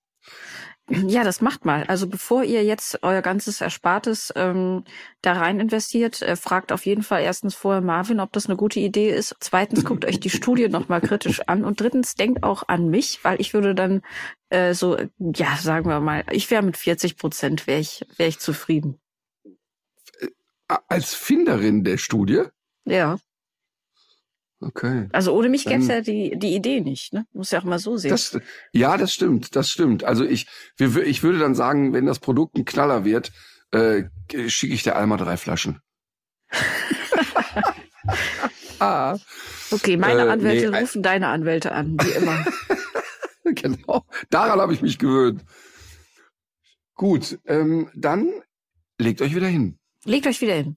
Ja, 0.89 1.25
das 1.25 1.41
macht 1.41 1.65
mal. 1.65 1.83
Also 1.85 2.07
bevor 2.07 2.45
ihr 2.45 2.63
jetzt 2.63 3.03
euer 3.03 3.21
ganzes 3.21 3.61
Erspartes 3.61 4.33
ähm, 4.37 4.85
da 5.21 5.33
rein 5.33 5.59
investiert, 5.59 6.23
äh, 6.23 6.37
fragt 6.37 6.71
auf 6.71 6.87
jeden 6.87 7.03
Fall 7.03 7.23
erstens 7.23 7.57
vorher 7.57 7.81
Marvin, 7.81 8.21
ob 8.21 8.33
das 8.33 8.47
eine 8.47 8.57
gute 8.57 8.79
Idee 8.79 9.11
ist. 9.11 9.35
Zweitens 9.41 9.85
guckt 9.85 10.05
euch 10.05 10.21
die 10.21 10.31
Studie 10.31 10.69
nochmal 10.69 11.01
kritisch 11.01 11.41
an. 11.49 11.65
Und 11.65 11.81
drittens 11.81 12.15
denkt 12.15 12.45
auch 12.45 12.63
an 12.69 12.89
mich, 12.89 13.19
weil 13.25 13.41
ich 13.41 13.53
würde 13.53 13.75
dann 13.75 14.03
äh, 14.51 14.75
so, 14.75 14.97
äh, 14.97 15.09
ja, 15.19 15.57
sagen 15.57 15.89
wir 15.91 15.99
mal, 15.99 16.25
ich 16.31 16.49
wäre 16.53 16.63
mit 16.63 16.77
40 16.77 17.17
Prozent, 17.17 17.67
wäre 17.67 17.81
ich, 17.81 18.07
wäre 18.17 18.29
ich 18.29 18.39
zufrieden. 18.39 19.01
Als 20.69 21.15
Finderin 21.15 21.83
der 21.83 21.99
Studie? 21.99 22.45
Ja, 22.85 23.19
Okay. 24.59 25.09
also 25.13 25.35
ohne 25.35 25.51
mich 25.51 25.67
gäbe 25.67 25.83
es 25.83 25.89
ja 25.89 26.01
die, 26.01 26.39
die 26.39 26.55
Idee 26.55 26.81
nicht. 26.81 27.13
Ne? 27.13 27.27
Muss 27.35 27.51
ja 27.51 27.61
auch 27.61 27.65
mal 27.65 27.79
so 27.79 27.99
sehen. 27.99 28.11
Das, 28.11 28.39
ja, 28.73 28.97
das 28.97 29.13
stimmt, 29.13 29.55
das 29.55 29.71
stimmt. 29.71 30.03
Also 30.05 30.25
ich, 30.25 30.47
wir, 30.79 30.97
ich 31.05 31.23
würde 31.23 31.39
dann 31.39 31.55
sagen, 31.55 31.93
wenn 31.93 32.07
das 32.07 32.21
Produkt 32.21 32.57
ein 32.57 32.65
Knaller 32.65 33.05
wird, 33.05 33.33
äh, 33.73 34.05
schicke 34.49 34.73
ich 34.73 34.83
der 34.83 34.97
Alma 34.97 35.19
drei 35.19 35.37
Flaschen. 35.37 35.81
ah, 38.79 39.19
okay, 39.71 39.99
meine 39.99 40.27
Äh, 40.27 40.31
Anwälte 40.31 40.71
nee, 40.71 40.79
rufen 40.79 41.03
deine 41.03 41.29
Anwälte 41.29 41.73
an, 41.73 41.97
wie 42.01 42.11
immer. 42.13 42.45
genau. 43.45 44.07
Daran 44.31 44.59
habe 44.61 44.73
ich 44.73 44.81
mich 44.81 44.99
gewöhnt. 44.99 45.45
Gut, 46.95 47.39
ähm, 47.45 47.91
dann 47.95 48.31
legt 48.99 49.21
euch 49.21 49.35
wieder 49.35 49.49
hin. 49.49 49.79
Legt 50.05 50.27
euch 50.27 50.41
wieder 50.41 50.55
hin. 50.55 50.77